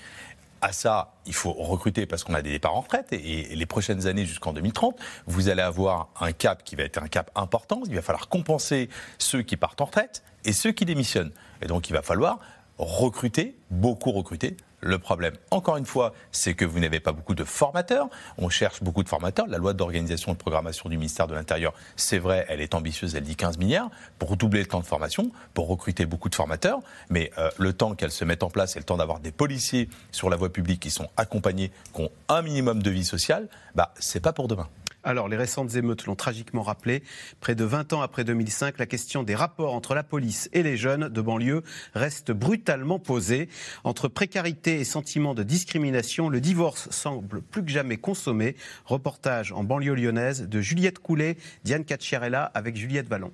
À 0.60 0.72
ça, 0.72 1.14
il 1.26 1.34
faut 1.34 1.52
recruter 1.52 2.06
parce 2.06 2.24
qu'on 2.24 2.34
a 2.34 2.42
des 2.42 2.50
départs 2.50 2.74
en 2.74 2.80
retraite 2.80 3.12
et, 3.12 3.52
et 3.52 3.56
les 3.56 3.66
prochaines 3.66 4.06
années 4.06 4.24
jusqu'en 4.24 4.52
2030, 4.52 4.98
vous 5.26 5.48
allez 5.48 5.62
avoir 5.62 6.08
un 6.20 6.32
cap 6.32 6.64
qui 6.64 6.76
va 6.76 6.84
être 6.84 7.02
un 7.02 7.08
cap 7.08 7.30
important. 7.34 7.82
Il 7.86 7.94
va 7.94 8.02
falloir 8.02 8.28
compenser 8.28 8.88
ceux 9.18 9.42
qui 9.42 9.56
partent 9.56 9.80
en 9.80 9.86
retraite 9.86 10.22
et 10.44 10.52
ceux 10.52 10.72
qui 10.72 10.84
démissionnent. 10.84 11.32
Et 11.62 11.66
donc 11.66 11.90
il 11.90 11.92
va 11.92 12.02
falloir 12.02 12.40
recruter, 12.78 13.56
beaucoup 13.70 14.12
recruter. 14.12 14.56
Le 14.80 14.98
problème, 14.98 15.34
encore 15.50 15.78
une 15.78 15.86
fois, 15.86 16.12
c'est 16.32 16.54
que 16.54 16.64
vous 16.64 16.80
n'avez 16.80 17.00
pas 17.00 17.12
beaucoup 17.12 17.34
de 17.34 17.44
formateurs. 17.44 18.08
On 18.36 18.48
cherche 18.48 18.82
beaucoup 18.82 19.02
de 19.02 19.08
formateurs. 19.08 19.46
La 19.46 19.58
loi 19.58 19.72
d'organisation 19.72 20.32
et 20.32 20.34
de 20.34 20.40
programmation 20.40 20.88
du 20.88 20.96
ministère 20.96 21.26
de 21.26 21.34
l'Intérieur, 21.34 21.72
c'est 21.96 22.18
vrai, 22.18 22.44
elle 22.48 22.60
est 22.60 22.74
ambitieuse, 22.74 23.14
elle 23.14 23.24
dit 23.24 23.36
15 23.36 23.58
milliards 23.58 23.90
pour 24.18 24.36
doubler 24.36 24.60
le 24.60 24.66
temps 24.66 24.80
de 24.80 24.86
formation, 24.86 25.30
pour 25.54 25.68
recruter 25.68 26.04
beaucoup 26.04 26.28
de 26.28 26.34
formateurs. 26.34 26.80
Mais 27.08 27.30
euh, 27.38 27.50
le 27.58 27.72
temps 27.72 27.94
qu'elle 27.94 28.12
se 28.12 28.24
mette 28.24 28.42
en 28.42 28.50
place 28.50 28.76
et 28.76 28.78
le 28.78 28.84
temps 28.84 28.98
d'avoir 28.98 29.20
des 29.20 29.32
policiers 29.32 29.88
sur 30.12 30.28
la 30.28 30.36
voie 30.36 30.52
publique 30.52 30.80
qui 30.80 30.90
sont 30.90 31.08
accompagnés, 31.16 31.72
qui 31.94 32.02
ont 32.02 32.10
un 32.28 32.42
minimum 32.42 32.82
de 32.82 32.90
vie 32.90 33.04
sociale, 33.04 33.48
bah, 33.74 33.92
c'est 33.98 34.20
pas 34.20 34.32
pour 34.32 34.46
demain. 34.46 34.68
Alors, 35.06 35.28
les 35.28 35.36
récentes 35.36 35.76
émeutes 35.76 36.06
l'ont 36.06 36.16
tragiquement 36.16 36.62
rappelé. 36.62 37.04
Près 37.38 37.54
de 37.54 37.62
20 37.62 37.92
ans 37.92 38.02
après 38.02 38.24
2005, 38.24 38.76
la 38.76 38.86
question 38.86 39.22
des 39.22 39.36
rapports 39.36 39.72
entre 39.72 39.94
la 39.94 40.02
police 40.02 40.48
et 40.52 40.64
les 40.64 40.76
jeunes 40.76 41.08
de 41.08 41.20
banlieue 41.20 41.62
reste 41.94 42.32
brutalement 42.32 42.98
posée. 42.98 43.48
Entre 43.84 44.08
précarité 44.08 44.80
et 44.80 44.84
sentiment 44.84 45.32
de 45.32 45.44
discrimination, 45.44 46.28
le 46.28 46.40
divorce 46.40 46.90
semble 46.90 47.40
plus 47.40 47.64
que 47.64 47.70
jamais 47.70 47.98
consommé. 47.98 48.56
Reportage 48.84 49.52
en 49.52 49.62
banlieue 49.62 49.94
lyonnaise 49.94 50.48
de 50.48 50.60
Juliette 50.60 50.98
Coulet, 50.98 51.36
Diane 51.62 51.84
Cacciarella 51.84 52.50
avec 52.52 52.74
Juliette 52.74 53.08
Vallon. 53.08 53.30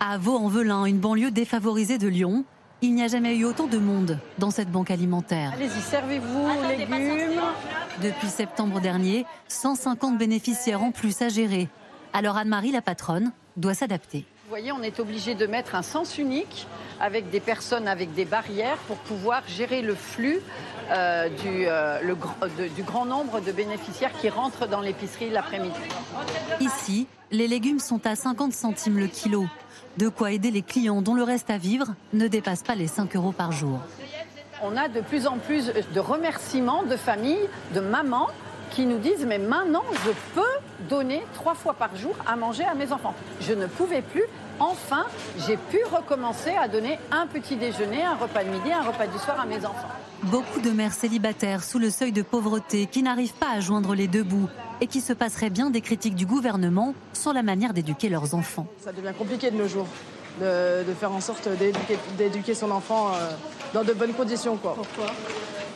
À 0.00 0.18
Vaux-en-Velin, 0.18 0.84
une 0.84 0.98
banlieue 0.98 1.30
défavorisée 1.30 1.96
de 1.96 2.08
Lyon, 2.08 2.44
il 2.84 2.94
n'y 2.94 3.02
a 3.02 3.08
jamais 3.08 3.36
eu 3.36 3.44
autant 3.44 3.66
de 3.66 3.78
monde 3.78 4.18
dans 4.38 4.50
cette 4.50 4.70
banque 4.70 4.90
alimentaire. 4.90 5.52
Allez-y, 5.54 5.80
servez-vous, 5.80 6.48
légumes. 6.68 7.40
Depuis 8.02 8.28
septembre 8.28 8.80
dernier, 8.80 9.24
150 9.48 10.18
bénéficiaires 10.18 10.82
en 10.82 10.90
plus 10.90 11.22
à 11.22 11.28
gérer. 11.28 11.68
Alors 12.12 12.36
Anne-Marie, 12.36 12.72
la 12.72 12.82
patronne, 12.82 13.32
doit 13.56 13.74
s'adapter. 13.74 14.26
Vous 14.44 14.50
voyez, 14.50 14.72
on 14.72 14.82
est 14.82 15.00
obligé 15.00 15.34
de 15.34 15.46
mettre 15.46 15.74
un 15.74 15.82
sens 15.82 16.18
unique 16.18 16.66
avec 17.00 17.30
des 17.30 17.40
personnes 17.40 17.88
avec 17.88 18.14
des 18.14 18.24
barrières 18.26 18.76
pour 18.86 18.96
pouvoir 18.98 19.42
gérer 19.48 19.80
le 19.82 19.94
flux 19.94 20.40
euh, 20.90 21.28
du, 21.28 21.66
euh, 21.66 22.00
le 22.02 22.14
gr- 22.14 22.54
de- 22.58 22.68
du 22.68 22.82
grand 22.82 23.06
nombre 23.06 23.40
de 23.40 23.52
bénéficiaires 23.52 24.12
qui 24.20 24.28
rentrent 24.28 24.68
dans 24.68 24.80
l'épicerie 24.80 25.30
l'après-midi. 25.30 25.74
Ici, 26.60 27.06
les 27.30 27.48
légumes 27.48 27.78
sont 27.80 28.06
à 28.06 28.14
50 28.16 28.52
centimes 28.52 28.98
le 28.98 29.06
kilo. 29.06 29.46
De 29.96 30.08
quoi 30.08 30.30
aider 30.32 30.50
les 30.50 30.62
clients 30.62 31.00
dont 31.02 31.14
le 31.14 31.22
reste 31.22 31.48
à 31.50 31.56
vivre 31.56 31.94
ne 32.12 32.28
dépasse 32.28 32.62
pas 32.62 32.74
les 32.74 32.86
5 32.86 33.16
euros 33.16 33.32
par 33.32 33.50
jour. 33.50 33.80
On 34.62 34.76
a 34.76 34.88
de 34.88 35.00
plus 35.00 35.26
en 35.26 35.38
plus 35.38 35.72
de 35.94 36.00
remerciements 36.00 36.82
de 36.84 36.96
familles, 36.96 37.48
de 37.74 37.80
mamans 37.80 38.28
qui 38.70 38.86
nous 38.86 38.98
disent 38.98 39.24
mais 39.26 39.38
maintenant 39.38 39.84
je 40.04 40.10
peux 40.34 40.53
donner 40.88 41.22
trois 41.34 41.54
fois 41.54 41.74
par 41.74 41.94
jour 41.96 42.14
à 42.26 42.36
manger 42.36 42.64
à 42.64 42.74
mes 42.74 42.92
enfants. 42.92 43.14
Je 43.40 43.52
ne 43.52 43.66
pouvais 43.66 44.02
plus. 44.02 44.24
Enfin, 44.60 45.06
j'ai 45.46 45.56
pu 45.56 45.78
recommencer 45.90 46.50
à 46.50 46.68
donner 46.68 46.98
un 47.10 47.26
petit 47.26 47.56
déjeuner, 47.56 48.04
un 48.04 48.14
repas 48.14 48.44
de 48.44 48.50
midi, 48.50 48.72
un 48.72 48.82
repas 48.82 49.06
du 49.06 49.18
soir 49.18 49.40
à 49.40 49.46
mes 49.46 49.64
enfants. 49.66 49.88
Beaucoup 50.22 50.60
de 50.60 50.70
mères 50.70 50.92
célibataires 50.92 51.64
sous 51.64 51.78
le 51.78 51.90
seuil 51.90 52.12
de 52.12 52.22
pauvreté 52.22 52.86
qui 52.86 53.02
n'arrivent 53.02 53.34
pas 53.34 53.50
à 53.50 53.60
joindre 53.60 53.94
les 53.94 54.06
deux 54.06 54.22
bouts 54.22 54.48
et 54.80 54.86
qui 54.86 55.00
se 55.00 55.12
passeraient 55.12 55.50
bien 55.50 55.70
des 55.70 55.80
critiques 55.80 56.14
du 56.14 56.24
gouvernement 56.26 56.94
sur 57.12 57.32
la 57.32 57.42
manière 57.42 57.72
d'éduquer 57.72 58.08
leurs 58.08 58.34
enfants. 58.34 58.66
Ça 58.84 58.92
devient 58.92 59.12
compliqué 59.18 59.50
de 59.50 59.56
nos 59.56 59.66
jours, 59.66 59.88
de, 60.40 60.84
de 60.84 60.94
faire 60.94 61.12
en 61.12 61.20
sorte 61.20 61.48
d'éduquer, 61.48 61.98
d'éduquer 62.16 62.54
son 62.54 62.70
enfant 62.70 63.08
euh, 63.08 63.30
dans 63.72 63.82
de 63.82 63.92
bonnes 63.92 64.14
conditions. 64.14 64.56
Quoi. 64.56 64.74
Pourquoi? 64.74 65.12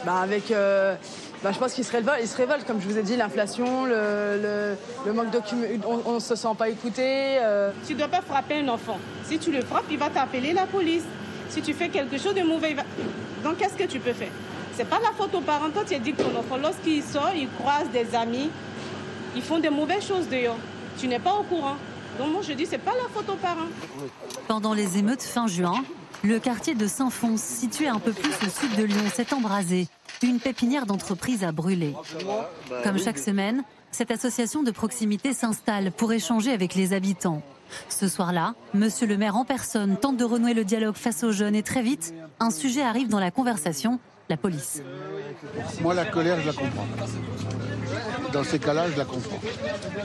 Bah 0.06 0.20
avec, 0.22 0.52
euh, 0.52 0.94
bah 1.42 1.50
Je 1.52 1.58
pense 1.58 1.72
qu'il 1.74 1.84
se 1.84 1.92
révolte, 1.92 2.18
il 2.22 2.28
se 2.28 2.36
révolte, 2.36 2.66
comme 2.66 2.80
je 2.80 2.88
vous 2.88 2.98
ai 2.98 3.02
dit, 3.02 3.16
l'inflation, 3.16 3.84
le, 3.84 4.40
le, 4.42 4.76
le 5.06 5.12
manque 5.12 5.30
d'occupation, 5.30 6.02
on 6.06 6.14
ne 6.14 6.20
se 6.20 6.34
sent 6.34 6.48
pas 6.58 6.68
écouté. 6.68 7.38
euh. 7.40 7.70
Tu 7.86 7.94
ne 7.94 7.98
dois 7.98 8.08
pas 8.08 8.20
frapper 8.22 8.60
un 8.60 8.68
enfant. 8.68 8.98
Si 9.24 9.38
tu 9.38 9.52
le 9.52 9.62
frappes, 9.62 9.84
il 9.90 9.98
va 9.98 10.08
t'appeler 10.10 10.52
la 10.52 10.66
police. 10.66 11.04
Si 11.48 11.62
tu 11.62 11.72
fais 11.74 11.88
quelque 11.88 12.18
chose 12.18 12.34
de 12.34 12.42
mauvais, 12.42 12.70
il 12.70 12.76
va... 12.76 12.82
donc 13.42 13.56
qu'est-ce 13.58 13.74
que 13.74 13.84
tu 13.84 14.00
peux 14.00 14.12
faire? 14.12 14.28
C'est 14.76 14.88
pas 14.88 14.98
la 15.00 15.10
faute 15.12 15.34
aux 15.34 15.40
parents. 15.40 15.70
Toi, 15.70 15.82
tu 15.88 15.94
as 15.94 15.98
dit 15.98 16.12
que 16.12 16.22
ton 16.22 16.38
enfant, 16.38 16.56
lorsqu'il 16.56 17.02
sort, 17.02 17.30
il 17.34 17.48
croise 17.58 17.88
des 17.92 18.14
amis, 18.14 18.50
ils 19.34 19.42
font 19.42 19.58
des 19.58 19.70
mauvaises 19.70 20.06
choses 20.06 20.28
dehors. 20.28 20.58
Tu 20.98 21.08
n'es 21.08 21.18
pas 21.18 21.34
au 21.34 21.42
courant. 21.42 21.76
Donc 22.18 22.32
moi, 22.32 22.42
je 22.46 22.52
dis, 22.52 22.66
c'est 22.66 22.78
pas 22.78 22.92
la 22.92 23.08
faute 23.12 23.28
aux 23.28 23.36
parents. 23.36 23.66
Pendant 24.46 24.74
les 24.74 24.98
émeutes 24.98 25.22
fin 25.22 25.46
juin, 25.46 25.84
le 26.22 26.38
quartier 26.38 26.74
de 26.74 26.86
Saint-Fons, 26.86 27.36
situé 27.36 27.88
un 27.88 27.98
peu 27.98 28.12
plus 28.12 28.30
au 28.46 28.50
sud 28.50 28.74
de 28.76 28.84
Lyon, 28.84 29.02
s'est 29.14 29.32
embrasé. 29.32 29.86
Une 30.22 30.40
pépinière 30.40 30.86
d'entreprise 30.86 31.44
a 31.44 31.52
brûlé. 31.52 31.94
Comme 32.82 32.98
chaque 32.98 33.18
semaine, 33.18 33.62
cette 33.90 34.10
association 34.10 34.62
de 34.62 34.70
proximité 34.70 35.32
s'installe 35.32 35.92
pour 35.92 36.12
échanger 36.12 36.52
avec 36.52 36.74
les 36.74 36.92
habitants. 36.92 37.42
Ce 37.88 38.08
soir-là, 38.08 38.54
monsieur 38.74 39.06
le 39.06 39.16
maire 39.16 39.36
en 39.36 39.44
personne 39.44 39.96
tente 39.96 40.16
de 40.16 40.24
renouer 40.24 40.54
le 40.54 40.64
dialogue 40.64 40.96
face 40.96 41.22
aux 41.22 41.32
jeunes 41.32 41.54
et 41.54 41.62
très 41.62 41.82
vite, 41.82 42.14
un 42.40 42.50
sujet 42.50 42.82
arrive 42.82 43.08
dans 43.08 43.20
la 43.20 43.30
conversation, 43.30 44.00
la 44.28 44.36
police. 44.36 44.82
Moi, 45.80 45.94
la 45.94 46.04
colère, 46.04 46.40
je 46.40 46.46
la 46.46 46.52
comprends. 46.52 46.86
Dans 48.32 48.44
ces 48.44 48.58
cas-là, 48.58 48.90
je 48.90 48.98
la 48.98 49.04
comprends. 49.04 49.38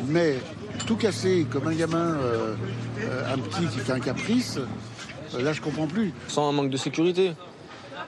Mais 0.07 0.37
tout 0.85 0.95
casser 0.95 1.45
comme 1.49 1.67
un 1.67 1.73
gamin, 1.73 1.97
euh, 1.97 2.55
euh, 3.01 3.33
un 3.33 3.37
petit 3.37 3.65
qui 3.67 3.79
fait 3.79 3.91
un 3.91 3.99
caprice, 3.99 4.57
euh, 4.57 5.41
là, 5.41 5.53
je 5.53 5.61
comprends 5.61 5.87
plus. 5.87 6.13
Sans 6.27 6.49
un 6.49 6.51
manque 6.51 6.69
de 6.69 6.77
sécurité. 6.77 7.33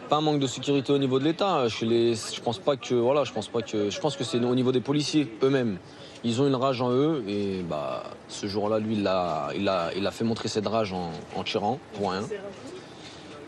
Pas 0.06 0.18
un 0.18 0.22
manque 0.22 0.40
de 0.40 0.48
sécurité 0.48 0.94
au 0.94 0.98
niveau 0.98 1.20
de 1.20 1.24
l'État. 1.24 1.68
Je, 1.68 2.42
pense 2.42 2.60
pas 2.60 2.76
que 2.76 2.96
voilà, 2.96 3.24
je 3.24 3.34
pense 3.34 3.48
pas 3.48 3.62
que 3.62 3.90
je 3.90 4.00
pense 4.00 4.16
que 4.16 4.24
c'est 4.24 4.38
au 4.38 4.56
niveau 4.56 4.72
des 4.72 4.82
policiers 4.82 5.28
eux-mêmes. 5.44 5.78
Ils 6.24 6.42
ont 6.42 6.48
une 6.48 6.56
rage 6.56 6.82
en 6.82 6.92
eux 6.92 7.24
et 7.28 7.62
bah 7.70 8.04
ce 8.28 8.48
jour-là, 8.48 8.80
lui, 8.80 8.96
il 8.98 9.08
a, 9.08 10.12
fait 10.12 10.24
montrer 10.24 10.48
cette 10.48 10.68
rage 10.68 10.94
en, 10.94 11.44
tirant 11.44 11.80
pour 11.94 12.12
rien. 12.12 12.24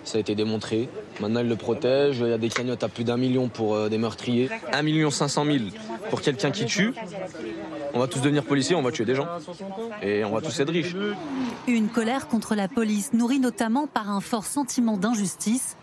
Ça 0.04 0.18
a 0.18 0.22
été 0.22 0.36
démontré. 0.36 0.88
Maintenant, 1.20 1.42
il 1.42 1.50
le 1.50 1.58
protège. 1.58 2.20
Il 2.20 2.30
y 2.30 2.34
a 2.34 2.38
des 2.38 2.48
cagnottes 2.48 2.84
à 2.84 2.88
plus 2.88 3.04
d'un 3.04 3.18
million 3.18 3.50
pour 3.50 3.76
euh, 3.76 3.90
des 3.90 3.98
meurtriers. 3.98 4.50
Un 4.72 4.82
million 4.82 5.10
cinq 5.10 5.28
cent 5.28 5.44
mille 5.44 5.72
pour 6.10 6.22
quelqu'un 6.22 6.50
qui 6.52 6.66
tue. 6.66 6.94
On 7.94 8.00
va 8.00 8.08
tous 8.08 8.22
devenir 8.22 8.46
policiers, 8.46 8.76
on 8.76 8.82
va 8.82 8.92
tuer 8.92 9.04
des 9.04 9.16
gens. 9.16 9.28
Et 10.02 10.24
on 10.24 10.32
va 10.32 10.40
tous 10.40 10.58
être 10.62 10.72
riches. 10.72 10.96
Une 11.68 11.90
colère 11.90 12.30
contre 12.30 12.56
la 12.56 12.70
police 12.70 13.12
nourrie 13.12 13.40
notamment 13.40 13.86
par 13.86 14.10
un 14.10 14.22
fort 14.22 14.46
sentiment 14.46 14.96
d'injustice. 14.96 15.76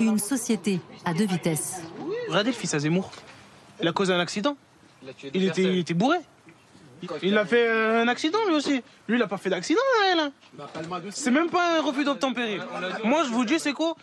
Une 0.00 0.18
société 0.18 0.80
à 1.04 1.14
deux 1.14 1.26
vitesses. 1.26 1.80
Regardez 2.28 2.50
le 2.50 2.56
fils 2.56 2.74
à 2.74 2.78
Zemmour. 2.78 3.10
Il 3.80 3.88
a 3.88 3.92
causé 3.92 4.12
un 4.12 4.20
accident. 4.20 4.56
Il 5.34 5.44
était, 5.44 5.62
il 5.62 5.78
était 5.78 5.94
bourré. 5.94 6.18
Il 7.22 7.38
a 7.38 7.44
fait 7.44 7.68
euh, 7.68 8.02
un 8.02 8.08
accident 8.08 8.38
lui 8.48 8.54
aussi. 8.54 8.82
Lui, 9.08 9.16
il 9.18 9.22
a 9.22 9.28
pas 9.28 9.36
fait 9.36 9.50
d'accident, 9.50 9.80
là. 10.16 10.30
C'est 11.10 11.30
même 11.30 11.48
pas 11.48 11.78
un 11.78 11.82
refus 11.82 12.04
d'obtempérer. 12.04 12.58
Moi, 13.04 13.22
je 13.24 13.30
vous 13.30 13.44
dis, 13.44 13.58
c'est 13.60 13.72
quoi? 13.72 13.94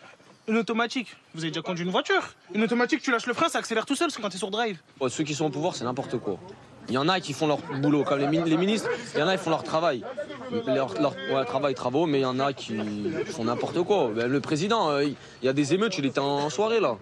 Une 0.48 0.58
automatique. 0.58 1.16
Vous 1.34 1.42
avez 1.42 1.50
déjà 1.52 1.62
conduit 1.62 1.84
une 1.84 1.92
voiture 1.92 2.36
Une 2.54 2.64
automatique, 2.64 3.02
tu 3.02 3.12
lâches 3.12 3.26
le 3.26 3.34
frein, 3.34 3.50
ça 3.50 3.58
accélère 3.58 3.86
tout 3.86 3.96
seul, 3.96 4.12
c'est 4.12 4.22
quand 4.22 4.30
t'es 4.30 4.38
sur 4.38 4.52
drive. 4.52 4.80
Ceux 5.10 5.24
qui 5.24 5.34
sont 5.34 5.46
au 5.46 5.50
pouvoir, 5.50 5.76
c'est 5.76 5.84
n'importe 5.84 6.18
quoi. 6.20 6.40
Il 6.90 6.94
y 6.94 6.98
en 6.98 7.10
a 7.10 7.20
qui 7.20 7.34
font 7.34 7.48
leur 7.48 7.58
boulot, 7.82 8.04
comme 8.04 8.20
les, 8.20 8.28
min- 8.28 8.46
les 8.46 8.58
ministres, 8.58 8.90
il 9.14 9.20
y 9.20 9.24
en 9.24 9.28
a 9.28 9.38
qui 9.38 9.44
font 9.44 9.50
leur 9.50 9.64
travail. 9.64 10.04
Leur, 10.68 10.94
leur- 11.02 11.16
ouais, 11.34 11.46
travail, 11.46 11.74
travaux, 11.74 12.06
mais 12.06 12.20
il 12.20 12.22
y 12.22 12.26
en 12.26 12.40
a 12.40 12.54
qui 12.54 12.78
font 13.26 13.44
n'importe 13.46 13.82
quoi. 13.84 14.12
Ben, 14.16 14.28
le 14.28 14.40
président, 14.40 14.92
euh, 14.92 15.04
il 15.06 15.16
y 15.44 15.48
a 15.50 15.54
des 15.54 15.74
émeutes, 15.74 15.98
il 15.98 16.06
était 16.06 16.20
en 16.20 16.50
soirée 16.50 16.80
là. 16.80 16.98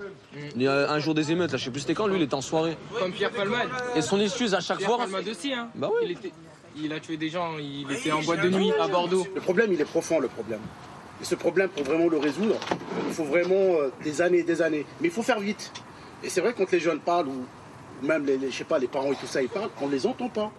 Il 0.55 0.61
y 0.61 0.67
a 0.67 0.89
un 0.91 0.99
jour 0.99 1.13
des 1.13 1.31
émeutes, 1.31 1.51
là, 1.51 1.57
je 1.57 1.65
sais 1.65 1.71
plus 1.71 1.81
c'était 1.81 1.93
quand, 1.93 2.07
lui, 2.07 2.15
il 2.17 2.21
était 2.23 2.34
en 2.34 2.41
soirée. 2.41 2.77
Comme 2.97 3.11
Pierre 3.11 3.31
Palmade. 3.31 3.67
Et 3.95 4.01
son 4.01 4.19
excuse 4.19 4.53
à 4.53 4.59
chaque 4.61 4.77
Pierre 4.77 4.89
fois. 4.89 4.97
Palmade 4.99 5.27
aussi, 5.27 5.53
hein. 5.53 5.67
Bah 5.75 5.89
oui. 5.93 5.99
Il, 6.05 6.11
était- 6.11 6.31
il 6.77 6.93
a 6.93 6.99
tué 6.99 7.17
des 7.17 7.29
gens, 7.29 7.51
il 7.59 7.91
était 7.91 8.11
en 8.11 8.21
boîte 8.21 8.41
de 8.41 8.49
nuit 8.49 8.71
à 8.81 8.88
Bordeaux. 8.88 9.25
Le 9.36 9.41
problème, 9.41 9.73
il 9.73 9.81
est 9.81 9.86
profond, 9.86 10.19
le 10.19 10.27
problème. 10.29 10.61
Et 11.21 11.25
ce 11.25 11.36
problème, 11.36 11.69
pour 11.69 11.84
vraiment 11.84 12.07
le 12.09 12.17
résoudre, 12.17 12.55
il 13.07 13.13
faut 13.13 13.23
vraiment 13.25 13.53
euh, 13.79 13.91
des 14.03 14.21
années 14.21 14.39
et 14.39 14.43
des 14.43 14.61
années. 14.61 14.86
Mais 15.01 15.09
il 15.09 15.13
faut 15.13 15.21
faire 15.21 15.39
vite. 15.39 15.71
Et 16.23 16.29
c'est 16.29 16.41
vrai, 16.41 16.53
quand 16.57 16.71
les 16.71 16.79
jeunes 16.79 16.99
parlent, 16.99 17.27
ou 17.27 17.45
même 18.04 18.26
les, 18.26 18.38
les- 18.38 18.51
je 18.51 18.58
sais 18.58 18.64
pas, 18.64 18.80
les 18.80 18.88
parents 18.88 19.12
et 19.12 19.16
tout 19.16 19.28
ça, 19.28 19.41
ils 19.41 19.49
parlent, 19.49 19.70
on 19.82 19.88
les 19.88 20.06
entend 20.06 20.30
pas. 20.30 20.51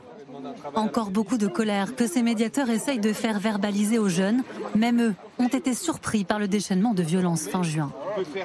Encore 0.75 1.11
beaucoup 1.11 1.39
de 1.39 1.47
colère 1.47 1.95
que 1.95 2.09
ces 2.09 2.23
médiateurs 2.23 2.69
essayent 2.69 2.99
de 2.99 3.13
faire 3.13 3.39
verbaliser 3.39 3.99
aux 4.01 4.09
jeunes. 4.09 4.43
Même 4.75 5.01
eux 5.01 5.15
ont 5.39 5.47
été 5.49 5.75
surpris 5.75 6.25
par 6.25 6.41
le 6.41 6.49
déchaînement 6.49 6.93
de 6.93 7.03
violence 7.05 7.47
fin 7.47 7.63
juin. 7.63 7.93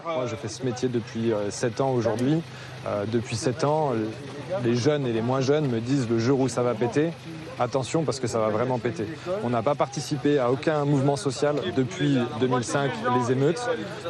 Moi, 0.05 0.25
je 0.27 0.35
fais 0.35 0.47
ce 0.49 0.63
métier 0.63 0.87
depuis 0.87 1.31
7 1.49 1.81
ans 1.81 1.91
aujourd'hui. 1.93 2.41
Euh, 2.85 3.05
depuis 3.11 3.35
7 3.35 3.63
ans, 3.63 3.93
les 4.63 4.75
jeunes 4.75 5.07
et 5.07 5.13
les 5.13 5.21
moins 5.21 5.41
jeunes 5.41 5.67
me 5.67 5.79
disent 5.79 6.07
le 6.09 6.19
jour 6.19 6.39
où 6.41 6.47
ça 6.47 6.61
va 6.61 6.75
péter, 6.75 7.09
attention 7.59 8.03
parce 8.03 8.19
que 8.19 8.27
ça 8.27 8.39
va 8.39 8.49
vraiment 8.49 8.79
péter. 8.79 9.05
On 9.43 9.49
n'a 9.49 9.61
pas 9.61 9.75
participé 9.75 10.39
à 10.39 10.51
aucun 10.51 10.85
mouvement 10.85 11.15
social 11.15 11.55
depuis 11.75 12.17
2005, 12.39 12.91
les 13.19 13.31
émeutes. 13.31 13.61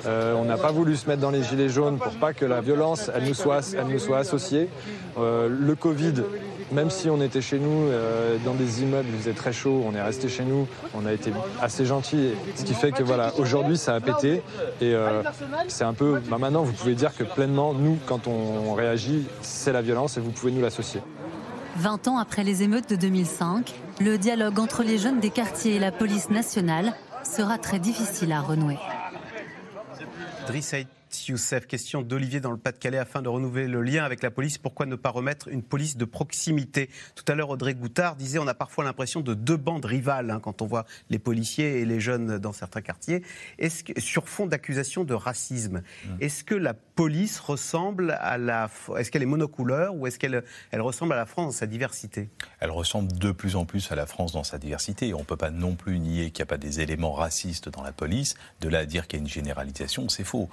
Euh, 0.05 0.33
on 0.35 0.45
n'a 0.45 0.57
pas 0.57 0.71
voulu 0.71 0.95
se 0.95 1.07
mettre 1.07 1.21
dans 1.21 1.31
les 1.31 1.43
gilets 1.43 1.69
jaunes 1.69 1.97
pour 1.97 2.13
pas 2.13 2.33
que 2.33 2.45
la 2.45 2.61
violence, 2.61 3.09
elle 3.13 3.23
nous 3.23 3.33
soit, 3.33 4.17
associée. 4.17 4.69
Euh, 5.17 5.49
le 5.49 5.75
Covid, 5.75 6.13
même 6.71 6.89
si 6.89 7.09
on 7.09 7.21
était 7.21 7.41
chez 7.41 7.59
nous 7.59 7.87
euh, 7.87 8.37
dans 8.45 8.53
des 8.53 8.83
immeubles, 8.83 9.07
il 9.11 9.19
faisait 9.19 9.33
très 9.33 9.53
chaud, 9.53 9.83
on 9.85 9.95
est 9.95 10.01
resté 10.01 10.29
chez 10.29 10.43
nous, 10.43 10.67
on 10.93 11.05
a 11.05 11.13
été 11.13 11.31
assez 11.61 11.85
gentils, 11.85 12.31
ce 12.55 12.63
qui 12.63 12.73
fait 12.73 12.91
que 12.91 13.03
voilà, 13.03 13.33
aujourd'hui 13.37 13.77
ça 13.77 13.95
a 13.95 13.99
pété 13.99 14.41
et 14.81 14.95
c'est 15.67 15.83
un 15.83 15.93
peu, 15.93 16.21
bah, 16.29 16.37
maintenant 16.37 16.63
vous 16.63 16.73
pouvez 16.73 16.95
dire 16.95 17.15
que 17.15 17.23
pleinement, 17.23 17.73
nous, 17.73 17.97
quand 18.05 18.27
on 18.27 18.73
réagit, 18.73 19.25
c'est 19.41 19.73
la 19.73 19.81
violence 19.81 20.17
et 20.17 20.21
vous 20.21 20.31
pouvez 20.31 20.51
nous 20.51 20.61
l'associer. 20.61 21.01
20 21.79 22.09
ans 22.09 22.17
après 22.17 22.43
les 22.43 22.61
émeutes 22.61 22.89
de 22.89 22.97
2005, 22.97 23.73
le 24.01 24.17
dialogue 24.17 24.59
entre 24.59 24.83
les 24.83 24.97
jeunes 24.97 25.21
des 25.21 25.29
quartiers 25.29 25.75
et 25.75 25.79
la 25.79 25.93
police 25.93 26.29
nationale 26.29 26.93
sera 27.23 27.57
très 27.57 27.79
difficile 27.79 28.33
à 28.33 28.41
renouer. 28.41 28.77
Youssef, 31.27 31.67
question 31.67 32.01
d'Olivier 32.01 32.39
dans 32.39 32.51
le 32.51 32.57
Pas-de-Calais. 32.57 32.97
Afin 32.97 33.21
de 33.21 33.29
renouveler 33.29 33.67
le 33.67 33.81
lien 33.81 34.03
avec 34.03 34.21
la 34.23 34.31
police, 34.31 34.57
pourquoi 34.57 34.85
ne 34.85 34.95
pas 34.95 35.09
remettre 35.09 35.47
une 35.47 35.63
police 35.63 35.97
de 35.97 36.05
proximité? 36.05 36.89
Tout 37.15 37.23
à 37.27 37.35
l'heure, 37.35 37.49
Audrey 37.49 37.73
Goutard 37.73 38.15
disait 38.15 38.39
on 38.39 38.47
a 38.47 38.53
parfois 38.53 38.83
l'impression 38.83 39.21
de 39.21 39.33
deux 39.33 39.57
bandes 39.57 39.85
rivales 39.85 40.31
hein, 40.31 40.39
quand 40.39 40.61
on 40.61 40.65
voit 40.65 40.85
les 41.09 41.19
policiers 41.19 41.79
et 41.79 41.85
les 41.85 41.99
jeunes 41.99 42.37
dans 42.37 42.53
certains 42.53 42.81
quartiers. 42.81 43.23
Est-ce 43.57 43.83
que, 43.83 43.99
sur 43.99 44.27
fond 44.27 44.45
d'accusation 44.45 45.03
de 45.03 45.13
racisme, 45.13 45.81
est-ce 46.19 46.43
que 46.43 46.55
la 46.55 46.73
police 46.73 47.39
ressemble 47.39 48.11
à 48.19 48.37
la. 48.37 48.69
Est-ce 48.97 49.09
qu'elle 49.09 49.23
est 49.23 49.25
monocouleur 49.25 49.95
ou 49.95 50.05
est-ce 50.05 50.19
qu'elle 50.19 50.43
elle 50.71 50.81
ressemble 50.81 51.13
à 51.13 51.15
la 51.15 51.25
France 51.25 51.45
dans 51.45 51.59
sa 51.59 51.65
diversité? 51.65 52.29
Elle 52.59 52.71
ressemble 52.71 53.11
de 53.13 53.31
plus 53.31 53.55
en 53.55 53.65
plus 53.65 53.91
à 53.91 53.95
la 53.95 54.05
France 54.05 54.33
dans 54.33 54.43
sa 54.43 54.57
diversité. 54.57 55.13
On 55.13 55.19
ne 55.19 55.23
peut 55.23 55.37
pas 55.37 55.49
non 55.49 55.75
plus 55.75 55.99
nier 55.99 56.31
qu'il 56.31 56.43
n'y 56.43 56.49
a 56.49 56.51
pas 56.51 56.57
des 56.57 56.81
éléments 56.81 57.13
racistes 57.13 57.69
dans 57.69 57.83
la 57.83 57.93
police. 57.93 58.35
De 58.59 58.67
là 58.67 58.79
à 58.79 58.85
dire 58.85 59.07
qu'il 59.07 59.19
y 59.19 59.21
a 59.21 59.23
une 59.23 59.29
généralisation, 59.29 60.09
c'est 60.09 60.23
faux. 60.23 60.49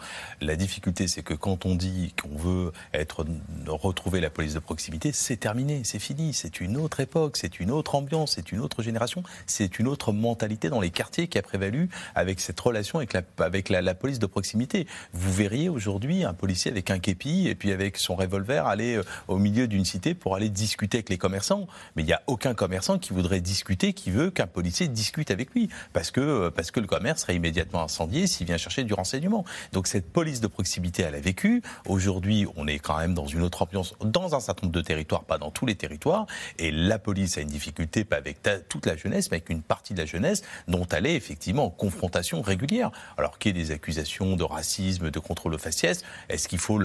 La 0.47 0.55
difficulté, 0.55 1.09
c'est 1.09 1.25
que 1.25 1.35
quand 1.35 1.67
on 1.67 1.75
dit 1.75 2.15
qu'on 2.23 2.37
veut 2.37 2.73
être, 2.95 3.27
retrouver 3.67 4.21
la 4.21 4.31
police 4.31 4.55
de 4.55 4.61
proximité, 4.61 5.11
c'est 5.13 5.39
terminé, 5.39 5.81
c'est 5.83 5.99
fini. 5.99 6.33
C'est 6.33 6.61
une 6.61 6.77
autre 6.77 7.01
époque, 7.01 7.37
c'est 7.37 7.59
une 7.59 7.73
autre 7.73 7.97
ambiance, 7.97 8.35
c'est 8.37 8.53
une 8.53 8.61
autre 8.61 8.81
génération, 8.81 9.25
c'est 9.47 9.81
une 9.81 9.89
autre 9.89 10.13
mentalité 10.13 10.69
dans 10.69 10.81
les 10.81 10.91
quartiers 10.91 11.27
qui 11.27 11.37
a 11.37 11.43
prévalu 11.43 11.89
avec 12.15 12.39
cette 12.39 12.61
relation 12.61 13.01
avec 13.01 13.71
la, 13.71 13.95
police 13.95 14.21
de 14.21 14.27
proximité. 14.27 14.87
Vous 15.13 15.33
verriez 15.33 15.69
aujourd'hui 15.69 16.23
un 16.23 16.33
policier 16.33 16.71
avec 16.71 16.93
un 16.93 17.01
képi 17.01 17.49
et 17.49 17.57
puis 17.57 17.73
avec 17.73 17.97
son 17.97 18.15
revolver 18.15 18.69
aller 18.69 18.95
euh, 18.95 19.03
au 19.27 19.39
milieu 19.39 19.67
d'une 19.67 19.85
cité 19.85 20.15
pour 20.15 20.37
aller 20.37 20.49
discuter 20.49 20.99
avec 20.99 21.09
les 21.09 21.19
commerçants. 21.19 21.67
Mais 21.97 22.05
il 22.05 22.07
n'y 22.07 22.13
a 22.13 22.23
aucun 22.29 22.55
commerçant 22.55 23.01
qui 23.01 23.13
voudrait 23.13 23.41
discuter, 23.41 23.95
qui 23.95 24.13
veut 24.13 24.31
qu'un 24.31 24.47
policier 24.47 24.87
discute 24.87 25.33
avec 25.33 25.53
lui. 25.55 25.71
Parce 25.93 26.13
que, 26.13 26.21
euh, 26.21 26.51
parce 26.53 26.71
que 26.71 26.79
le 26.79 26.87
commerce 26.87 27.23
serait 27.23 27.35
immédiatement 27.35 27.83
incendié 27.83 28.29
s'il 28.29 28.47
vient 28.47 28.59
chercher 28.59 28.85
du 28.85 28.95
renseignement. 28.95 29.45
Donc 29.73 29.89
cette 29.89 30.13
police 30.13 30.36
de 30.41 30.47
proximité, 30.47 31.03
elle 31.03 31.15
a 31.15 31.21
vécu. 31.21 31.63
Aujourd'hui, 31.87 32.47
on 32.57 32.67
est 32.67 32.79
quand 32.79 32.99
même 32.99 33.15
dans 33.15 33.27
une 33.27 33.43
autre 33.43 33.63
ambiance, 33.63 33.95
dans 34.01 34.35
un 34.35 34.41
certain 34.41 34.67
nombre 34.67 34.77
de 34.77 34.83
territoires, 34.83 35.25
pas 35.25 35.39
dans 35.39 35.51
tous 35.51 35.67
les 35.67 35.75
territoires. 35.75 36.27
Et 36.59 36.71
la 36.71 36.99
police 36.99 37.39
a 37.39 37.41
une 37.41 37.49
difficulté, 37.49 38.05
pas 38.05 38.17
avec 38.17 38.39
toute 38.69 38.87
la 38.87 38.97
jeunesse, 38.97 39.31
mais 39.31 39.37
avec 39.37 39.51
une 39.51 39.63
partie 39.63 39.95
de 39.95 39.99
la 39.99 40.07
jeunesse 40.07 40.43
dont 40.69 40.87
elle 40.87 41.07
est 41.07 41.15
effectivement 41.15 41.67
en 41.67 41.71
confrontation 41.71 42.43
régulière. 42.43 42.91
Alors 43.17 43.39
qu'il 43.39 43.57
y 43.57 43.61
ait 43.61 43.65
des 43.65 43.73
accusations 43.73 44.37
de 44.37 44.45
racisme, 44.45 45.11
de 45.11 45.19
contrôle 45.19 45.55
aux 45.55 45.59
faciès, 45.59 46.03
est-ce 46.29 46.49
qu'il 46.49 46.59
faut 46.59 46.81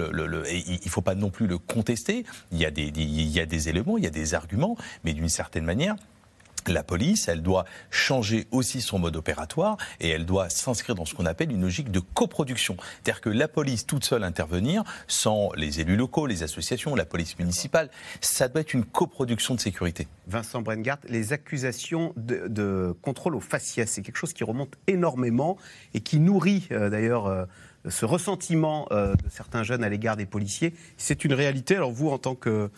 faut 0.88 1.00
pas 1.02 1.14
non 1.14 1.30
plus 1.30 1.46
le 1.46 1.58
contester? 1.58 2.24
Il 2.50 2.58
y 2.58 2.66
a 2.66 2.70
des 2.70 3.68
éléments, 3.68 3.98
il 3.98 4.04
y 4.04 4.06
a 4.06 4.10
des 4.10 4.34
arguments, 4.34 4.76
mais 5.04 5.14
d'une 5.14 5.28
certaine 5.28 5.64
manière. 5.64 5.96
La 6.68 6.82
police, 6.82 7.28
elle 7.28 7.42
doit 7.42 7.64
changer 7.90 8.46
aussi 8.50 8.80
son 8.80 8.98
mode 8.98 9.16
opératoire 9.16 9.76
et 10.00 10.08
elle 10.08 10.26
doit 10.26 10.48
s'inscrire 10.48 10.94
dans 10.94 11.04
ce 11.04 11.14
qu'on 11.14 11.26
appelle 11.26 11.50
une 11.50 11.62
logique 11.62 11.90
de 11.90 12.00
coproduction. 12.00 12.76
C'est-à-dire 12.78 13.20
que 13.20 13.30
la 13.30 13.48
police 13.48 13.86
toute 13.86 14.04
seule 14.04 14.24
intervenir, 14.24 14.84
sans 15.08 15.50
les 15.56 15.80
élus 15.80 15.96
locaux, 15.96 16.26
les 16.26 16.42
associations, 16.42 16.94
la 16.94 17.04
police 17.04 17.38
municipale, 17.38 17.90
ça 18.20 18.48
doit 18.48 18.60
être 18.60 18.74
une 18.74 18.84
coproduction 18.84 19.54
de 19.54 19.60
sécurité. 19.60 20.06
Vincent 20.26 20.62
Brengart, 20.62 20.98
les 21.08 21.32
accusations 21.32 22.12
de, 22.16 22.46
de 22.48 22.94
contrôle 23.02 23.34
aux 23.34 23.40
faciès, 23.40 23.90
c'est 23.90 24.02
quelque 24.02 24.16
chose 24.16 24.32
qui 24.32 24.44
remonte 24.44 24.74
énormément 24.86 25.56
et 25.94 26.00
qui 26.00 26.20
nourrit 26.20 26.68
euh, 26.70 26.90
d'ailleurs 26.90 27.26
euh, 27.26 27.44
ce 27.88 28.04
ressentiment 28.04 28.86
euh, 28.92 29.14
de 29.14 29.28
certains 29.28 29.62
jeunes 29.62 29.84
à 29.84 29.88
l'égard 29.88 30.16
des 30.16 30.26
policiers. 30.26 30.74
C'est 30.96 31.24
une 31.24 31.34
réalité, 31.34 31.76
alors 31.76 31.92
vous, 31.92 32.10
en 32.10 32.18
tant 32.18 32.34
que 32.34 32.70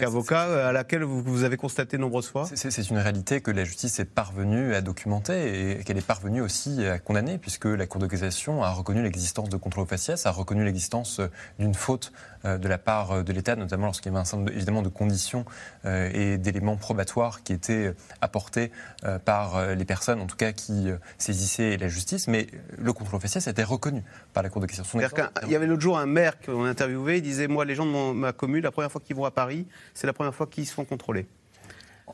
qu'avocat, 0.00 0.46
euh, 0.48 0.68
à 0.68 0.72
laquelle 0.72 1.02
vous, 1.02 1.22
vous 1.22 1.44
avez 1.44 1.56
constaté 1.56 1.98
nombreuses 1.98 2.28
fois 2.28 2.48
C'est- 2.54 2.90
une 2.90 2.98
réalité 2.98 3.40
que 3.40 3.50
la 3.50 3.64
justice 3.64 3.98
est 3.98 4.04
parvenue 4.04 4.74
à 4.74 4.80
documenter 4.80 5.78
et 5.80 5.84
qu'elle 5.84 5.96
est 5.98 6.06
parvenue 6.06 6.40
aussi 6.40 6.84
à 6.86 6.98
condamner, 6.98 7.38
puisque 7.38 7.64
la 7.64 7.86
Cour 7.86 8.00
de 8.00 8.06
cassation 8.06 8.62
a 8.62 8.70
reconnu 8.70 9.02
l'existence 9.02 9.48
de 9.48 9.56
contrôle 9.56 9.86
faciès, 9.86 10.26
a 10.26 10.30
reconnu 10.30 10.64
l'existence 10.64 11.20
euh, 11.20 11.28
d'une 11.58 11.74
faute 11.74 12.12
de 12.58 12.68
la 12.68 12.78
part 12.78 13.10
euh, 13.12 13.22
de 13.22 13.32
l'État, 13.32 13.56
notamment 13.56 13.86
lorsqu'il 13.86 14.12
y 14.12 14.14
avait 14.14 14.20
un 14.20 14.24
certain 14.24 14.38
nombre 14.38 14.50
de- 14.50 14.56
évidemment 14.56 14.82
de 14.82 14.88
conditions 14.88 15.44
euh, 15.84 16.08
et 16.14 16.38
d'éléments 16.38 16.76
probatoires 16.76 17.42
qui 17.42 17.52
étaient 17.52 17.92
apportés 18.20 18.70
euh, 19.04 19.18
par 19.18 19.56
euh, 19.56 19.74
les 19.74 19.84
personnes, 19.84 20.20
en 20.20 20.26
tout 20.26 20.36
cas, 20.36 20.52
qui 20.52 20.88
euh, 20.90 20.96
saisissaient 21.18 21.76
la 21.76 21.88
justice. 21.88 22.28
Mais 22.28 22.46
le 22.78 22.92
contrôle 22.92 23.20
faciès 23.20 23.46
a 23.48 23.50
été 23.50 23.62
reconnu 23.64 24.02
par 24.32 24.42
la 24.42 24.48
Cour 24.48 24.60
de 24.62 24.66
cassation. 24.66 24.98
Qu'il 25.42 25.50
y 25.50 25.56
avait 25.56 25.66
l'autre 25.66 25.82
jour 25.82 25.98
un 25.98 26.06
maire 26.06 26.38
qu'on 26.40 26.64
a 26.64 26.68
interviewé, 26.68 27.16
il 27.16 27.22
disait 27.22 27.48
Moi, 27.48 27.64
les 27.64 27.74
gens 27.74 27.84
de 27.86 27.90
mon- 27.90 28.14
ma 28.14 28.32
commune, 28.32 28.62
la 28.62 28.70
première 28.70 28.92
fois 28.92 29.00
qu'ils 29.04 29.16
vont 29.16 29.24
à 29.24 29.30
Paris, 29.30 29.66
c'est 29.94 30.06
la 30.06 30.12
première 30.12 30.34
fois 30.34 30.46
qu'ils 30.46 30.66
se 30.66 30.72
font 30.74 30.84
contrôler. 30.84 31.26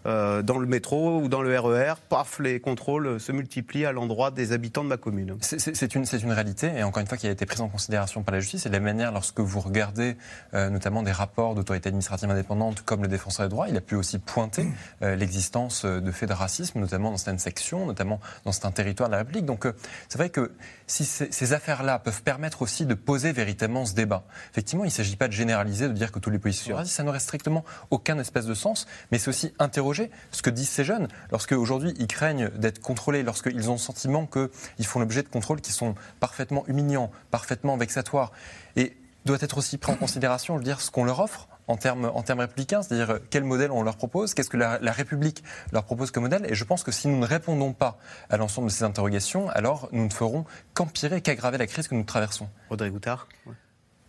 Euh, 0.06 0.42
dans 0.42 0.58
le 0.58 0.66
métro 0.66 1.20
ou 1.20 1.28
dans 1.28 1.42
le 1.42 1.58
RER, 1.58 1.94
paf, 2.08 2.38
les 2.40 2.60
contrôles 2.60 3.20
se 3.20 3.30
multiplient 3.30 3.84
à 3.84 3.92
l'endroit 3.92 4.30
des 4.30 4.52
habitants 4.52 4.82
de 4.82 4.88
ma 4.88 4.96
commune. 4.96 5.36
C'est- 5.40 5.94
une, 5.94 6.32
réalité, 6.32 6.72
et 6.74 6.82
encore 6.82 7.00
une 7.00 7.06
fois, 7.06 7.18
qui 7.18 7.26
a 7.26 7.30
été 7.30 7.44
prise 7.44 7.60
en 7.60 7.68
considération 7.68 8.22
par 8.22 8.32
la 8.32 8.40
justice. 8.40 8.64
Et 8.66 8.68
de 8.68 8.74
la 8.74 8.80
manière, 8.80 9.12
lorsque 9.12 9.40
vous 9.40 9.60
regardez 9.60 10.16
euh, 10.54 10.70
notamment 10.70 11.02
des 11.02 11.12
rapports 11.12 11.54
d'autorité 11.54 11.88
administrative 11.88 12.30
indépendante 12.30 12.82
comme 12.82 13.02
le 13.02 13.08
défenseur 13.08 13.46
des 13.46 13.50
droits, 13.50 13.68
il 13.68 13.76
a 13.76 13.80
pu 13.80 13.94
aussi 13.94 14.18
pointer 14.18 14.66
euh, 15.02 15.14
l'existence 15.14 15.84
de 15.84 16.10
faits 16.10 16.28
de 16.28 16.34
racisme, 16.34 16.80
notamment 16.80 17.10
dans 17.10 17.16
certaines 17.18 17.38
sections, 17.38 17.86
notamment 17.86 18.20
dans 18.44 18.52
certains 18.52 18.70
territoires 18.70 19.08
de 19.08 19.12
la 19.12 19.18
République. 19.18 19.44
Donc 19.44 19.66
c'est 20.08 20.18
vrai 20.18 20.30
que 20.30 20.52
si 20.86 21.04
ces, 21.04 21.30
ces 21.30 21.52
affaires-là 21.52 21.98
peuvent 21.98 22.22
permettre 22.22 22.62
aussi 22.62 22.86
de 22.86 22.94
poser 22.94 23.32
véritablement 23.32 23.84
ce 23.84 23.94
débat, 23.94 24.24
effectivement, 24.50 24.84
il 24.84 24.88
ne 24.88 24.92
s'agit 24.92 25.16
pas 25.16 25.28
de 25.28 25.32
généraliser, 25.32 25.88
de 25.88 25.92
dire 25.92 26.12
que 26.12 26.18
tous 26.18 26.30
les 26.30 26.38
policiers 26.38 26.72
sont 26.72 26.76
racistes, 26.76 26.96
ça 26.96 27.02
n'aurait 27.02 27.20
strictement 27.20 27.64
aucun 27.90 28.18
espèce 28.18 28.46
de 28.46 28.54
sens, 28.54 28.86
mais 29.10 29.18
c'est 29.18 29.28
aussi 29.28 29.52
interroger 29.58 29.81
ce 30.30 30.42
que 30.42 30.50
disent 30.50 30.68
ces 30.68 30.84
jeunes, 30.84 31.08
lorsque 31.30 31.52
aujourd'hui 31.52 31.94
ils 31.98 32.06
craignent 32.06 32.48
d'être 32.50 32.80
contrôlés, 32.80 33.22
lorsqu'ils 33.22 33.68
ont 33.70 33.74
le 33.74 33.78
sentiment 33.78 34.26
qu'ils 34.26 34.86
font 34.86 35.00
l'objet 35.00 35.22
de 35.22 35.28
contrôles 35.28 35.60
qui 35.60 35.72
sont 35.72 35.94
parfaitement 36.20 36.64
humiliants, 36.66 37.10
parfaitement 37.30 37.76
vexatoires, 37.76 38.32
et 38.76 38.96
doit 39.24 39.38
être 39.40 39.58
aussi 39.58 39.78
pris 39.78 39.92
en 39.92 39.96
considération, 39.96 40.54
je 40.54 40.58
veux 40.58 40.64
dire, 40.64 40.80
ce 40.80 40.90
qu'on 40.90 41.04
leur 41.04 41.20
offre 41.20 41.48
en 41.68 41.76
termes, 41.76 42.10
en 42.12 42.22
termes 42.22 42.40
républicains, 42.40 42.82
c'est-à-dire 42.82 43.10
euh, 43.10 43.18
quel 43.30 43.44
modèle 43.44 43.70
on 43.70 43.82
leur 43.82 43.96
propose, 43.96 44.34
qu'est-ce 44.34 44.50
que 44.50 44.56
la, 44.56 44.78
République 44.92 45.42
leur 45.72 45.84
propose 45.84 46.10
comme 46.10 46.24
modèle. 46.24 46.44
Et 46.50 46.54
je 46.54 46.64
pense 46.64 46.82
que 46.82 46.90
si 46.90 47.08
nous 47.08 47.18
ne 47.18 47.26
répondons 47.26 47.72
pas 47.72 47.98
à 48.30 48.36
l'ensemble 48.36 48.68
de 48.68 48.72
ces 48.72 48.84
interrogations, 48.84 49.48
alors 49.50 49.88
nous 49.92 50.04
ne 50.04 50.10
ferons 50.10 50.44
qu'empirer, 50.74 51.20
qu'aggraver 51.20 51.58
la 51.58 51.66
crise 51.66 51.88
que 51.88 51.94
nous 51.94 52.04
traversons. 52.04 52.48
Audrey 52.70 52.90
Goutard 52.90 53.28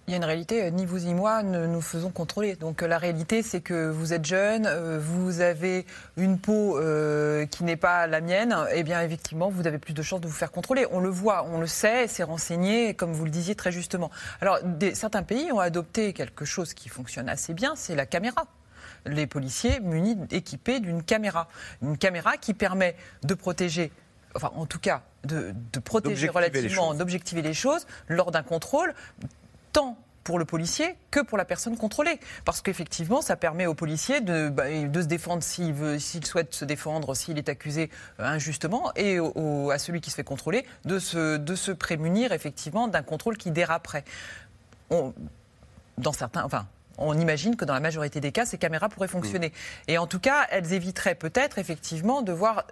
Il 0.07 0.11
y 0.11 0.13
a 0.15 0.17
une 0.17 0.25
réalité, 0.25 0.65
euh, 0.65 0.69
ni 0.69 0.85
vous 0.85 0.99
ni 0.99 1.13
moi 1.13 1.43
ne 1.43 1.65
nous 1.65 1.79
faisons 1.79 2.09
contrôler. 2.09 2.55
Donc 2.57 2.83
euh, 2.83 2.87
la 2.87 2.97
réalité, 2.97 3.41
c'est 3.41 3.61
que 3.61 3.89
vous 3.89 4.11
êtes 4.11 4.25
jeune, 4.25 4.65
euh, 4.65 4.99
vous 5.01 5.39
avez 5.39 5.85
une 6.17 6.37
peau 6.39 6.77
euh, 6.77 7.45
qui 7.45 7.63
n'est 7.63 7.77
pas 7.77 8.05
la 8.07 8.19
mienne, 8.19 8.53
et 8.73 8.83
bien 8.83 9.01
effectivement, 9.01 9.49
vous 9.49 9.65
avez 9.65 9.77
plus 9.77 9.93
de 9.93 10.01
chances 10.01 10.19
de 10.19 10.27
vous 10.27 10.33
faire 10.33 10.51
contrôler. 10.51 10.85
On 10.91 10.99
le 10.99 11.07
voit, 11.09 11.45
on 11.49 11.59
le 11.61 11.67
sait, 11.67 12.07
c'est 12.07 12.23
renseigné, 12.23 12.93
comme 12.95 13.13
vous 13.13 13.23
le 13.23 13.31
disiez 13.31 13.55
très 13.55 13.71
justement. 13.71 14.11
Alors 14.41 14.59
des- 14.63 14.93
certains 14.93 15.23
pays 15.23 15.53
ont 15.53 15.59
adopté 15.61 16.11
quelque 16.11 16.43
chose 16.43 16.73
qui 16.73 16.89
fonctionne 16.89 17.29
assez 17.29 17.53
bien, 17.53 17.73
c'est 17.75 17.95
la 17.95 18.05
caméra 18.05 18.45
les 19.05 19.27
policiers 19.27 19.81
munis, 19.81 20.17
équipés 20.31 20.79
d'une 20.79 21.03
caméra. 21.03 21.49
Une 21.81 21.97
caméra 21.97 22.37
qui 22.37 22.53
permet 22.53 22.95
de 23.23 23.33
protéger, 23.33 23.91
enfin 24.33 24.49
en 24.55 24.65
tout 24.65 24.79
cas, 24.79 25.01
de, 25.25 25.53
de 25.73 25.79
protéger 25.79 26.29
relativement, 26.29 26.93
d'objectiver 26.93 27.41
les 27.41 27.53
choses 27.53 27.85
lors 28.07 28.31
d'un 28.31 28.43
contrôle, 28.43 28.93
tant 29.73 29.97
pour 30.23 30.39
le 30.39 30.45
policier 30.45 30.95
que 31.11 31.19
pour 31.19 31.37
la 31.37 31.43
personne 31.43 31.75
contrôlée. 31.75 32.17
Parce 32.45 32.61
qu'effectivement, 32.61 33.21
ça 33.21 33.35
permet 33.35 33.65
au 33.65 33.73
policier 33.73 34.21
de, 34.21 34.47
bah, 34.47 34.63
de 34.69 35.01
se 35.01 35.05
défendre 35.07 35.43
s'il 35.43 35.73
veut, 35.73 35.99
s'il 35.99 36.25
souhaite 36.25 36.53
se 36.53 36.63
défendre, 36.63 37.13
s'il 37.13 37.37
est 37.37 37.49
accusé 37.49 37.89
euh, 38.21 38.23
injustement, 38.25 38.93
et 38.95 39.19
au- 39.19 39.33
au- 39.35 39.71
à 39.71 39.77
celui 39.79 39.99
qui 39.99 40.11
se 40.11 40.15
fait 40.15 40.23
contrôler 40.23 40.65
de 40.85 40.97
se, 40.97 41.35
de 41.35 41.55
se 41.55 41.71
prémunir 41.73 42.31
effectivement 42.31 42.87
d'un 42.87 43.01
contrôle 43.03 43.35
qui 43.35 43.51
déraperait. 43.51 44.05
On- 44.89 45.13
dans 45.97 46.13
certains, 46.13 46.45
enfin, 46.45 46.67
on 46.97 47.17
imagine 47.19 47.55
que 47.57 47.65
dans 47.65 47.73
la 47.73 47.79
majorité 47.81 48.21
des 48.21 48.31
cas, 48.31 48.45
ces 48.45 48.57
caméras 48.57 48.87
pourraient 48.87 49.07
fonctionner. 49.09 49.51
Et 49.89 49.97
en 49.97 50.07
tout 50.07 50.19
cas, 50.19 50.47
elles 50.51 50.71
éviteraient 50.71 51.15
peut-être 51.15 51.57
effectivement 51.59 52.21
de 52.21 52.31
voir 52.31 52.63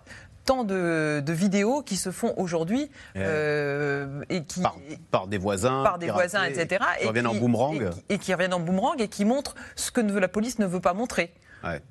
tant 0.45 0.63
de, 0.63 1.21
de 1.25 1.33
vidéos 1.33 1.81
qui 1.81 1.95
se 1.95 2.11
font 2.11 2.33
aujourd'hui 2.37 2.89
euh, 3.15 4.23
et 4.29 4.43
qui 4.43 4.61
par, 4.61 4.75
par 5.11 5.27
des 5.27 5.37
voisins, 5.37 5.83
par 5.83 5.99
des 5.99 6.07
piratés, 6.07 6.29
voisins, 6.29 6.43
etc. 6.45 6.83
qui 6.99 7.07
reviennent 7.07 7.27
en 7.27 7.35
boomerang. 7.35 7.81
Et 7.81 7.89
qui, 7.89 8.03
et 8.09 8.17
qui 8.17 8.33
reviennent 8.33 8.53
en 8.53 8.59
boomerang 8.59 8.99
et 9.01 9.07
qui 9.07 9.25
montrent 9.25 9.55
ce 9.75 9.91
que 9.91 10.01
la 10.01 10.27
police 10.27 10.59
ne 10.59 10.65
veut 10.65 10.79
pas 10.81 10.93
montrer. 10.93 11.33
Ouais. 11.63 11.81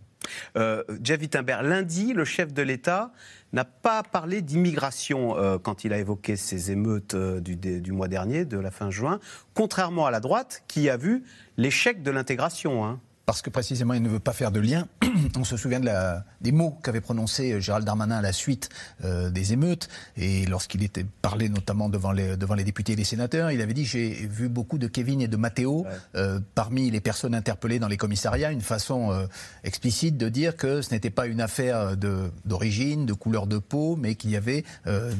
Euh, 0.56 0.84
Jeff 1.02 1.20
Wittenberg, 1.20 1.64
lundi, 1.64 2.12
le 2.12 2.24
chef 2.24 2.52
de 2.52 2.62
l'État 2.62 3.10
n'a 3.52 3.64
pas 3.64 4.02
parlé 4.02 4.42
d'immigration 4.42 5.36
euh, 5.36 5.58
quand 5.58 5.84
il 5.84 5.92
a 5.92 5.98
évoqué 5.98 6.36
ces 6.36 6.70
émeutes 6.70 7.14
euh, 7.14 7.40
du 7.40 7.92
mois 7.92 8.08
dernier, 8.08 8.44
de 8.44 8.58
la 8.58 8.70
fin 8.70 8.90
juin, 8.90 9.18
contrairement 9.54 10.06
à 10.06 10.10
la 10.10 10.20
droite 10.20 10.62
qui 10.68 10.88
a 10.90 10.96
vu 10.96 11.24
l'échec 11.56 12.02
de 12.02 12.10
l'intégration. 12.10 12.84
hein. 12.84 13.00
Parce 13.26 13.42
que 13.42 13.50
précisément, 13.50 13.94
il 13.94 14.02
ne 14.02 14.08
veut 14.08 14.18
pas 14.18 14.32
faire 14.32 14.50
de 14.50 14.58
lien. 14.58 14.88
On 15.36 15.44
se 15.44 15.56
souvient 15.56 15.78
de 15.78 15.84
la- 15.86 16.24
des 16.40 16.50
mots 16.50 16.76
qu'avait 16.82 17.00
prononcés 17.00 17.52
euh, 17.52 17.60
Gérald 17.60 17.86
Darmanin 17.86 18.16
à 18.16 18.22
la 18.22 18.32
suite 18.32 18.70
euh, 19.04 19.30
des 19.30 19.52
émeutes. 19.52 19.88
Et 20.16 20.46
lorsqu'il 20.46 20.82
était 20.82 21.06
parlé 21.22 21.48
notamment 21.48 21.88
devant 21.88 22.10
les, 22.10 22.36
devant 22.36 22.54
les 22.54 22.64
députés 22.64 22.94
et 22.94 22.96
les 22.96 23.04
sénateurs, 23.04 23.52
il 23.52 23.60
avait 23.60 23.74
dit 23.74 23.84
J'ai 23.84 24.08
vu 24.08 24.48
beaucoup 24.48 24.78
de 24.78 24.88
Kevin 24.88 25.20
et 25.20 25.28
de 25.28 25.36
Matteo 25.36 25.86
euh, 26.16 26.40
parmi 26.56 26.90
les 26.90 27.00
personnes 27.00 27.34
interpellées 27.34 27.78
dans 27.78 27.86
les 27.88 27.96
commissariats. 27.98 28.50
Une 28.50 28.62
façon 28.62 29.12
euh, 29.12 29.26
explicite 29.62 30.16
de 30.16 30.28
dire 30.28 30.56
que 30.56 30.82
ce 30.82 30.92
n'était 30.92 31.10
pas 31.10 31.26
une 31.26 31.40
affaire 31.40 31.96
d'origine, 32.44 33.06
de, 33.06 33.12
couleur 33.12 33.46
de 33.46 33.58
peau, 33.58 33.94
mais 33.96 34.16
qu'il 34.16 34.30
y 34.30 34.36
avait 34.36 34.64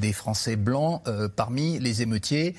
des 0.01 0.13
Français 0.13 0.57
blancs 0.57 1.03
parmi 1.37 1.79
les 1.79 2.03
émeutiers 2.03 2.57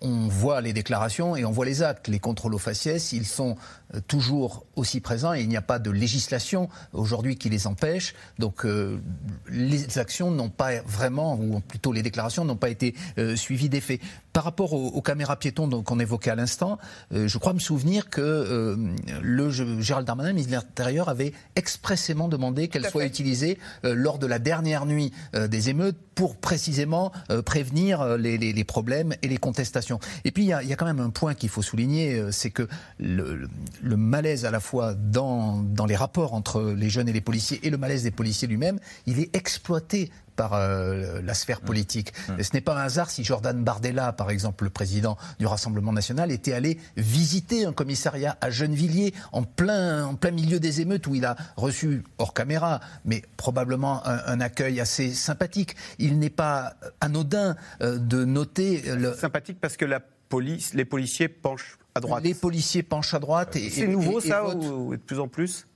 on 0.00 0.28
voit 0.28 0.60
les 0.60 0.72
déclarations 0.72 1.36
et 1.36 1.44
on 1.44 1.50
voit 1.50 1.64
les 1.66 1.82
actes. 1.82 2.08
Les 2.08 2.18
contrôles 2.20 2.54
aux 2.54 2.58
faciès, 2.58 3.12
ils 3.12 3.26
sont 3.26 3.56
euh, 3.94 4.00
toujours 4.06 4.64
aussi 4.76 5.00
présents 5.00 5.34
et 5.34 5.40
il 5.42 5.48
n'y 5.48 5.56
a 5.56 5.62
pas 5.62 5.78
de 5.78 5.90
législation 5.90 6.68
aujourd'hui 6.92 7.36
qui 7.36 7.48
les 7.48 7.66
empêche. 7.66 8.14
Donc 8.38 8.64
euh, 8.64 9.00
les 9.48 9.98
actions 9.98 10.30
n'ont 10.30 10.50
pas 10.50 10.80
vraiment, 10.86 11.34
ou 11.36 11.60
plutôt 11.60 11.92
les 11.92 12.02
déclarations 12.02 12.44
n'ont 12.44 12.56
pas 12.56 12.68
été 12.70 12.94
euh, 13.18 13.34
suivies 13.36 13.68
des 13.68 13.80
faits. 13.80 14.00
Par 14.32 14.44
rapport 14.44 14.72
aux, 14.72 14.88
aux 14.88 15.02
caméras 15.02 15.36
piétons 15.36 15.82
qu'on 15.82 15.98
évoquait 15.98 16.30
à 16.30 16.36
l'instant, 16.36 16.78
euh, 17.12 17.26
je 17.26 17.38
crois 17.38 17.52
me 17.54 17.58
souvenir 17.58 18.08
que 18.08 18.76
le 19.22 19.50
Gérald 19.50 20.06
Darmanin, 20.06 20.32
ministre 20.32 20.50
de 20.52 20.56
l'Intérieur, 20.56 21.08
avait 21.08 21.32
expressément 21.56 22.28
demandé 22.28 22.68
qu'elles 22.68 22.86
soient 22.88 23.04
utilisées 23.04 23.58
lors 23.82 24.18
de 24.18 24.26
la 24.26 24.38
dernière 24.38 24.86
nuit 24.86 25.12
des 25.34 25.70
émeutes 25.70 25.96
pour 26.14 26.36
précisément 26.36 27.10
prévenir 27.44 28.16
les, 28.16 28.38
les- 28.38 28.52
les 28.52 28.64
problèmes 28.64 29.14
et 29.22 29.28
les 29.28 29.38
contestations. 29.38 29.87
Et 30.24 30.30
puis 30.30 30.44
il 30.44 30.48
y 30.48 30.52
a, 30.52 30.76
quand 30.76 30.86
même 30.86 31.00
un 31.00 31.10
point 31.10 31.34
qu'il 31.34 31.48
faut 31.48 31.62
souligner, 31.62 32.14
euh, 32.18 32.30
c'est 32.32 32.50
que 32.50 32.68
le, 32.98 33.34
le- 33.36 33.48
le 33.82 33.96
malaise 33.96 34.44
à 34.44 34.50
la 34.50 34.60
fois 34.60 34.94
dans, 34.94 35.62
dans 35.62 35.86
les 35.86 35.96
rapports 35.96 36.34
entre 36.34 36.62
les 36.76 36.90
jeunes 36.90 37.08
et 37.08 37.12
les 37.12 37.20
policiers 37.20 37.60
et 37.62 37.70
le 37.70 37.78
malaise 37.78 38.02
des 38.02 38.10
policiers 38.10 38.48
lui-même, 38.48 38.78
il 39.06 39.20
est 39.20 39.34
exploité 39.34 40.10
par 40.38 40.54
euh, 40.54 41.20
la 41.20 41.34
sphère 41.34 41.60
politique. 41.60 42.12
Et 42.38 42.44
Ce 42.44 42.52
n'est 42.54 42.60
pas 42.60 42.76
un 42.78 42.82
hasard 42.84 43.10
si 43.10 43.24
Jordan 43.24 43.62
Bardella, 43.64 44.12
par 44.12 44.30
exemple, 44.30 44.62
le 44.64 44.70
président 44.70 45.18
du 45.40 45.46
Rassemblement 45.46 45.92
national, 45.92 46.30
était 46.30 46.52
allé 46.52 46.78
visiter 46.96 47.66
un 47.66 47.72
commissariat 47.72 48.38
à 48.40 48.48
Gennevilliers 48.48 49.12
en 49.32 49.42
plein, 49.42 50.04
en 50.06 50.14
plein 50.14 50.30
milieu 50.30 50.60
des 50.60 50.80
émeutes 50.80 51.08
où 51.08 51.16
il 51.16 51.24
a 51.24 51.34
reçu, 51.56 52.04
hors 52.18 52.32
caméra, 52.34 52.78
mais 53.04 53.22
probablement 53.36 54.06
un, 54.06 54.20
un 54.26 54.40
accueil 54.40 54.80
assez 54.80 55.12
sympathique. 55.12 55.74
Il 55.98 56.20
n'est 56.20 56.30
pas 56.30 56.74
anodin 57.00 57.56
euh, 57.82 57.98
de 57.98 58.24
noter... 58.24 58.82
Le... 58.94 59.14
Sympathique 59.14 59.58
parce 59.60 59.76
que 59.76 59.84
la 59.84 59.98
police, 60.28 60.72
les 60.74 60.84
policiers 60.84 61.26
penchent 61.28 61.78
à 61.96 62.00
droite. 62.00 62.22
Les 62.22 62.34
policiers 62.34 62.84
penchent 62.84 63.14
à 63.14 63.18
droite. 63.18 63.56
et- 63.56 63.70
C'est 63.70 63.80
et- 63.80 63.88
nouveau 63.88 64.20
et- 64.20 64.26
et 64.26 64.28
ça 64.28 64.46
ou, 64.46 64.90
ou 64.90 64.96
de 64.96 65.00
plus 65.02 65.18
en 65.18 65.26
plus? 65.26 65.66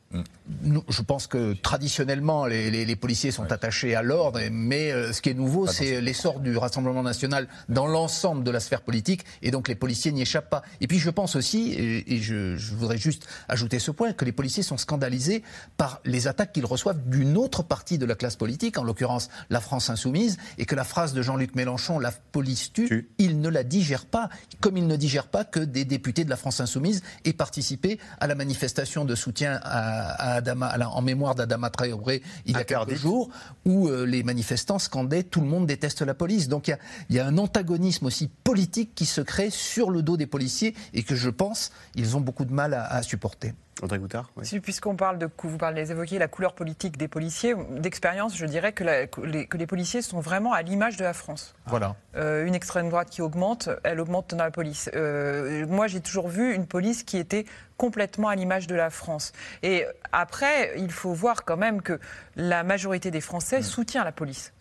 Je 0.89 1.03
pense 1.03 1.27
que 1.27 1.55
traditionnellement, 1.55 2.47
les, 2.47 2.71
les- 2.71 2.85
les 2.85 2.97
policiers 2.97 3.31
sont 3.31 3.51
attachés 3.51 3.95
à 3.95 4.03
l'ordre, 4.03 4.41
mais 4.51 4.91
euh, 4.93 5.13
ce 5.13 5.21
qui 5.23 5.31
est 5.31 5.35
nouveau, 5.35 5.67
c'est 5.67 6.01
l'essor 6.01 6.41
du 6.41 6.57
Rassemblement 6.57 7.03
national 7.03 7.49
dans 7.69 7.87
l'ensemble 7.87 8.45
de 8.45 8.51
la 8.51 8.61
sphère 8.61 8.83
politique, 8.83 9.25
et 9.43 9.51
donc 9.51 9.69
les 9.69 9.75
policiers 9.75 10.13
n'y 10.13 10.23
échappent 10.23 10.51
pas. 10.51 10.63
Et 10.81 10.87
puis 10.87 10.99
je 10.99 11.11
pense 11.11 11.37
aussi, 11.37 11.73
et, 11.73 12.15
et 12.15 12.19
je, 12.21 12.57
je 12.57 12.75
voudrais 12.75 12.99
juste 12.99 13.27
ajouter 13.49 13.79
ce 13.79 13.91
point, 13.91 14.13
que 14.13 14.25
les 14.25 14.33
policiers 14.33 14.63
sont 14.63 14.77
scandalisés 14.77 15.43
par 15.77 16.01
les 16.05 16.29
attaques 16.29 16.53
qu'ils 16.53 16.67
reçoivent 16.67 17.01
d'une 17.09 17.37
autre 17.37 17.63
partie 17.63 17.99
de 17.99 18.05
la 18.07 18.15
classe 18.15 18.37
politique, 18.37 18.79
en 18.79 18.85
l'occurrence 18.85 19.31
la 19.51 19.61
France 19.61 19.91
insoumise, 19.91 20.37
et 20.59 20.67
que 20.67 20.75
la 20.75 20.85
phrase 20.85 21.15
de 21.15 21.23
Jean-Luc 21.23 21.55
Mélenchon, 21.55 21.99
la 21.99 22.13
police 22.13 22.73
tue, 22.73 23.09
il 23.19 23.41
ne 23.41 23.49
la 23.49 23.65
digère 23.65 24.05
pas, 24.07 24.29
comme 24.61 24.77
il 24.77 24.87
ne 24.87 24.97
digère 24.97 25.27
pas 25.29 25.45
que 25.45 25.61
des 25.61 25.85
députés 25.85 26.25
de 26.25 26.31
la 26.31 26.37
France 26.37 26.61
insoumise 26.61 27.03
aient 27.25 27.33
participé 27.33 27.99
à 28.21 28.27
la 28.27 28.35
manifestation 28.35 29.05
de 29.05 29.15
soutien 29.15 29.61
à, 29.63 30.02
à 30.09 30.33
Adama, 30.35 30.67
à 30.67 30.79
la- 30.79 30.91
en 30.91 31.03
mémoire 31.03 31.35
d'Adama 31.35 31.71
Traoré 31.71 32.23
il 32.47 32.53
y 32.53 32.57
a 32.57 32.65
quelques 32.65 32.95
jours, 32.95 33.31
où 33.65 33.89
euh, 33.89 34.05
les 34.05 34.23
manifestants 34.23 34.79
scandaient 34.79 35.23
Tout 35.23 35.41
le 35.41 35.47
monde 35.47 35.67
déteste 35.67 36.03
la 36.03 36.15
police. 36.15 36.49
Donc 36.49 36.69
il 36.69 36.73
y 36.73 36.75
a, 36.75 36.79
il 37.11 37.17
y 37.17 37.19
a 37.21 37.27
un 37.27 37.39
antagonisme 37.39 38.07
aussi 38.07 38.29
politique 38.45 38.95
qui 38.95 39.07
se 39.07 39.21
crée 39.21 39.51
sur 39.51 39.91
le 39.91 40.03
dos 40.03 40.17
des 40.17 40.27
policiers 40.27 40.75
et 40.95 41.03
que 41.03 41.15
je 41.15 41.31
pense 41.31 41.71
ils 41.95 42.17
ont 42.17 42.21
beaucoup 42.21 42.45
de 42.45 42.53
mal 42.53 42.75
à, 42.75 42.85
à 42.87 43.03
supporter. 43.03 43.55
Audrey 43.81 43.99
Goutard 43.99 44.31
Si, 44.43 44.61
Puisqu'on 44.61 44.97
parle 44.97 45.19
de, 45.19 45.29
vous 45.43 45.57
parlez, 45.59 45.91
évoquez 45.91 46.19
la 46.19 46.29
couleur 46.29 46.55
politique 46.55 46.97
des 46.99 47.09
policiers, 47.09 47.55
d'expérience, 47.71 48.37
je 48.37 48.47
dirais 48.47 48.73
que, 48.73 48.85
la- 48.85 49.07
que 49.07 49.21
les, 49.23 49.47
que 49.47 49.57
les 49.57 49.67
policiers 49.67 50.03
sont 50.03 50.21
vraiment 50.21 50.53
à 50.53 50.63
l'image 50.63 50.97
de 50.99 51.05
la 51.05 51.15
France. 51.15 51.55
Voilà. 51.67 51.97
Euh, 52.15 52.45
une 52.47 52.55
extrême 52.55 52.91
droite 52.91 53.09
qui 53.11 53.23
augmente, 53.23 53.71
elle 53.83 53.99
augmente 53.99 54.35
dans 54.35 54.45
la 54.45 54.51
police. 54.51 54.91
Euh, 54.95 55.67
moi, 55.67 55.87
j'ai 55.87 56.01
toujours 56.01 56.29
vu 56.29 56.55
une 56.55 56.67
police 56.67 57.03
qui 57.03 57.17
était 57.17 57.45
complètement 57.77 58.29
à 58.29 58.37
l'image 58.37 58.67
de 58.67 58.75
la 58.75 58.91
France. 58.91 59.33
Et 59.63 59.87
après, 60.13 60.75
il 60.79 60.93
faut 60.93 61.13
voir 61.15 61.45
quand 61.45 61.57
même 61.57 61.83
que 61.83 61.99
la 62.37 62.63
majorité 62.65 63.11
des 63.11 63.21
Français 63.23 63.63
soutient 63.63 64.05
la 64.05 64.13
police. 64.13 64.53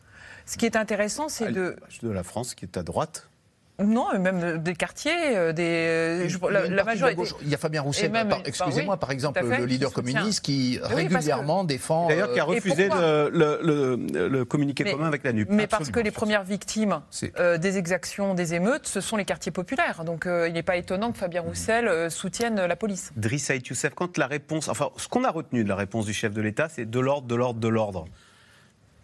Ce 0.45 0.57
qui 0.57 0.65
est 0.65 0.75
intéressant, 0.75 1.29
c'est 1.29 1.51
de... 1.51 1.75
de 2.01 2.09
la 2.09 2.23
France 2.23 2.55
qui 2.55 2.65
est 2.65 2.77
à 2.77 2.83
droite. 2.83 3.29
Non, 3.85 4.07
même 4.19 4.57
des 4.59 4.75
quartiers, 4.75 5.35
euh, 5.35 5.53
des. 5.53 6.29
je, 6.29 6.37
la, 6.49 6.67
la 6.67 6.83
majorité. 6.83 7.21
Il 7.41 7.49
y 7.49 7.55
a 7.55 7.57
Fabien 7.57 7.81
Roussel, 7.81 8.11
excusez-moi, 8.45 8.97
par 8.97 9.11
exemple, 9.11 9.41
le 9.43 9.65
leader 9.65 9.91
communiste 9.91 10.41
qui 10.41 10.79
régulièrement 10.81 11.63
défend. 11.63 12.07
D'ailleurs, 12.07 12.33
qui 12.33 12.39
a 12.39 12.43
refusé 12.43 12.89
le, 12.89 13.29
le, 13.31 14.45
communiqué 14.45 14.83
commun 14.83 15.07
avec 15.07 15.23
la 15.23 15.33
NUP. 15.33 15.49
Mais 15.49 15.67
parce 15.67 15.89
que 15.89 15.99
les 15.99 16.11
premières 16.11 16.43
victimes 16.43 17.01
des 17.59 17.77
exactions, 17.77 18.33
des 18.33 18.53
émeutes, 18.53 18.87
ce 18.87 19.01
sont 19.01 19.17
les 19.17 19.25
quartiers 19.25 19.51
populaires. 19.51 20.03
Donc 20.05 20.25
il 20.27 20.53
n'est 20.53 20.63
pas 20.63 20.77
étonnant 20.77 21.11
que 21.11 21.17
Fabien 21.17 21.41
Roussel 21.41 22.09
soutienne 22.11 22.65
la 22.65 22.75
police. 22.75 23.11
Driss 23.15 23.49
Youssef, 23.49 23.93
quand 23.93 24.17
la 24.17 24.27
réponse. 24.27 24.69
Enfin, 24.69 24.89
ce 24.97 25.07
qu'on 25.07 25.23
a 25.23 25.31
retenu 25.31 25.63
de 25.63 25.69
la 25.69 25.75
réponse 25.75 26.05
du 26.05 26.13
chef 26.13 26.33
de 26.33 26.41
l'État, 26.41 26.69
c'est 26.69 26.89
de 26.89 26.99
l'ordre, 26.99 27.27
de 27.27 27.35
l'ordre, 27.35 27.59
de 27.59 27.67
l'ordre 27.67 28.05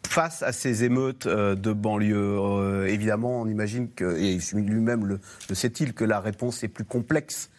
face 0.08 0.41
à 0.43 0.51
ces 0.51 0.84
émeutes 0.84 1.28
euh, 1.28 1.55
de 1.55 1.72
banlieue, 1.74 2.18
euh, 2.18 2.88
évidemment, 2.88 3.41
on 3.41 3.47
imagine 3.47 3.89
que, 3.89 4.18
et 4.18 4.39
lui-même 4.53 5.05
le, 5.05 5.20
sait-il, 5.53 5.93
que 5.93 6.03
la 6.03 6.20
réponse 6.20 6.64
est 6.64 6.68
plus 6.68 6.86
complexe. 6.86 7.49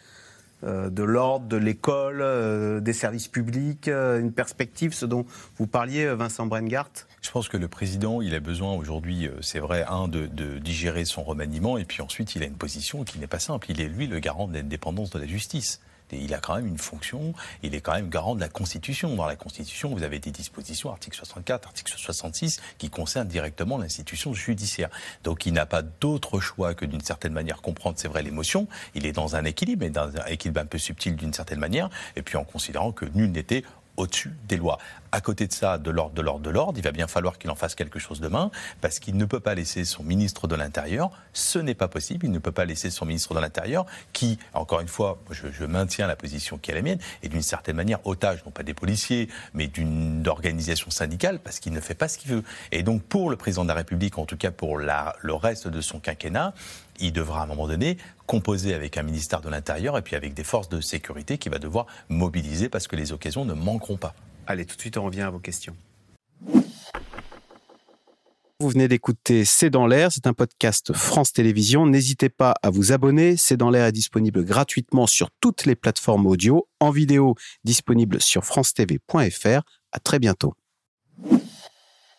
Euh, 0.65 0.89
de 0.89 1.03
l'ordre, 1.03 1.45
de 1.47 1.55
l'école, 1.55 2.81
des 2.81 2.91
services 2.91 3.29
publics, 3.29 3.87
une 3.87 4.33
perspective, 4.33 4.93
ce 4.93 5.05
dont 5.05 5.25
vous 5.57 5.67
parliez, 5.67 6.13
Vincent 6.13 6.47
Brengart 6.47 6.89
Je 7.21 7.31
pense 7.31 7.47
que 7.47 7.55
le 7.55 7.69
président, 7.69 8.21
il 8.21 8.35
a 8.35 8.41
besoin 8.41 8.73
aujourd'hui, 8.73 9.29
c'est 9.39 9.59
vrai, 9.59 9.85
un, 9.87 10.09
de, 10.09 10.27
digérer 10.57 11.05
son 11.05 11.23
remaniement, 11.23 11.77
et 11.77 11.85
puis 11.85 12.01
ensuite, 12.01 12.35
il 12.35 12.43
a 12.43 12.45
une 12.45 12.57
position 12.57 13.05
qui 13.05 13.19
n'est 13.19 13.27
pas 13.27 13.39
simple. 13.39 13.67
Il 13.69 13.79
est, 13.79 13.87
lui, 13.87 14.07
le 14.07 14.19
garant 14.19 14.49
de 14.49 14.53
l'indépendance 14.53 15.11
de 15.11 15.19
la 15.19 15.27
justice 15.27 15.79
il 16.11 16.33
a 16.33 16.39
quand 16.39 16.55
même 16.55 16.67
une 16.67 16.77
fonction, 16.77 17.33
il 17.63 17.75
est 17.75 17.81
quand 17.81 17.93
même 17.93 18.09
garant 18.09 18.35
de 18.35 18.39
la 18.39 18.49
Constitution. 18.49 19.15
Dans 19.15 19.25
la 19.25 19.35
Constitution, 19.35 19.89
vous 19.89 20.03
avez 20.03 20.19
des 20.19 20.31
dispositions, 20.31 20.91
article 20.91 21.17
64, 21.17 21.67
article 21.67 21.93
66, 21.95 22.61
qui 22.77 22.89
concernent 22.89 23.27
directement 23.27 23.77
l'institution 23.77 24.33
judiciaire. 24.33 24.89
Donc 25.23 25.45
il 25.45 25.53
n'a 25.53 25.65
pas 25.65 25.81
d'autre 25.81 26.39
choix 26.39 26.73
que 26.73 26.85
d'une 26.85 27.01
certaine 27.01 27.33
manière 27.33 27.61
comprendre, 27.61 27.97
c'est 27.99 28.07
vrai, 28.07 28.23
l'émotion. 28.23 28.67
Il 28.95 29.05
est 29.05 29.11
dans 29.11 29.35
un 29.35 29.45
équilibre, 29.45 29.83
mais 29.83 29.89
dans 29.89 30.15
un 30.17 30.25
équilibre 30.25 30.61
un 30.61 30.65
peu 30.65 30.77
subtil 30.77 31.15
d'une 31.15 31.33
certaine 31.33 31.59
manière, 31.59 31.89
et 32.15 32.21
puis 32.21 32.37
en 32.37 32.43
considérant 32.43 32.91
que 32.91 33.05
nul 33.05 33.31
n'était 33.31 33.63
au-dessus 33.99 34.33
des 34.47 34.57
lois. 34.57 34.79
À 35.11 35.21
côté 35.21 35.47
de 35.47 35.53
ça, 35.53 35.77
de 35.77 35.89
l'ordre, 35.89 36.13
de 36.13 36.21
l'ordre, 36.21 36.41
de 36.41 36.49
l'ordre, 36.49 36.77
il 36.77 36.83
va 36.83 36.91
bien 36.91 37.07
falloir 37.07 37.37
qu'il 37.37 37.49
en 37.49 37.55
fasse 37.55 37.75
quelque 37.75 37.99
chose 37.99 38.19
demain, 38.19 38.51
parce 38.79 38.99
qu'il 38.99 39.17
ne 39.17 39.25
peut 39.25 39.39
pas 39.39 39.55
laisser 39.55 39.83
son 39.83 40.03
ministre 40.03 40.47
de 40.47 40.55
l'Intérieur, 40.55 41.11
ce 41.33 41.59
n'est 41.59 41.73
pas 41.73 41.87
possible, 41.87 42.25
il 42.25 42.31
ne 42.31 42.39
peut 42.39 42.51
pas 42.51 42.65
laisser 42.65 42.89
son 42.89 43.05
ministre 43.05 43.33
de 43.33 43.39
l'Intérieur, 43.39 43.85
qui, 44.13 44.37
encore 44.53 44.81
une 44.81 44.87
fois, 44.87 45.19
je, 45.31 45.65
maintiens 45.65 46.07
la 46.07 46.15
position 46.15 46.57
qui 46.57 46.71
est 46.71 46.75
la 46.75 46.81
mienne, 46.81 46.99
et 47.23 47.29
d'une 47.29 47.41
certaine 47.41 47.75
manière 47.75 48.05
otage, 48.05 48.43
non 48.45 48.51
pas 48.51 48.63
des 48.63 48.73
policiers, 48.73 49.29
mais 49.53 49.67
d'une 49.67 50.27
organisation 50.27 50.91
syndicale, 50.91 51.39
parce 51.39 51.59
qu'il 51.59 51.73
ne 51.73 51.81
fait 51.81 51.95
pas 51.95 52.07
ce 52.07 52.17
qu'il 52.17 52.31
veut. 52.31 52.43
Et 52.71 52.83
donc 52.83 53.03
pour 53.03 53.29
le 53.29 53.35
président 53.35 53.63
de 53.63 53.69
la 53.69 53.75
République, 53.75 54.17
en 54.17 54.25
tout 54.25 54.37
cas 54.37 54.51
pour 54.51 54.77
le 54.77 55.33
reste 55.33 55.67
de 55.67 55.81
son 55.81 55.99
quinquennat, 55.99 56.53
il 56.99 57.13
devra 57.13 57.41
à 57.41 57.43
un 57.43 57.47
moment 57.47 57.67
donné 57.67 57.97
composer 58.27 58.73
avec 58.73 58.97
un 58.97 59.03
ministère 59.03 59.41
de 59.41 59.49
l'Intérieur 59.49 59.97
et 59.97 60.01
puis 60.01 60.15
avec 60.15 60.33
des 60.33 60.43
forces 60.43 60.69
de 60.69 60.81
sécurité 60.81 61.37
qu'il 61.37 61.51
va 61.51 61.59
devoir 61.59 61.85
mobiliser 62.09 62.69
parce 62.69 62.87
que 62.87 62.95
les 62.95 63.11
occasions 63.11 63.45
ne 63.45 63.53
manqueront 63.53 63.97
pas. 63.97 64.13
Allez, 64.47 64.65
tout 64.65 64.75
de 64.75 64.81
suite, 64.81 64.97
on 64.97 65.03
revient 65.03 65.21
à 65.21 65.29
vos 65.29 65.39
questions. 65.39 65.75
Vous 68.61 68.67
venez 68.67 68.89
d'écouter 68.89 69.45
C'est 69.45 69.69
dans 69.69 69.87
l'air, 69.87 70.11
c'est 70.11 70.27
un 70.27 70.33
podcast 70.33 70.91
France 70.91 71.31
Télévisions. 71.31 71.85
N'hésitez 71.85 72.27
pas 72.27 72.55
à 72.61 72.69
vous 72.69 72.91
abonner. 72.91 73.37
C'est 73.37 73.55
dans 73.55 73.69
l'air 73.69 73.85
est 73.85 73.93
disponible 73.93 74.43
gratuitement 74.43 75.07
sur 75.07 75.29
toutes 75.39 75.65
les 75.65 75.75
plateformes 75.75 76.25
audio, 76.25 76.67
en 76.81 76.91
vidéo 76.91 77.35
disponible 77.63 78.21
sur 78.21 78.43
francetv.fr. 78.43 79.61
À 79.93 79.99
très 80.03 80.19
bientôt. 80.19 80.55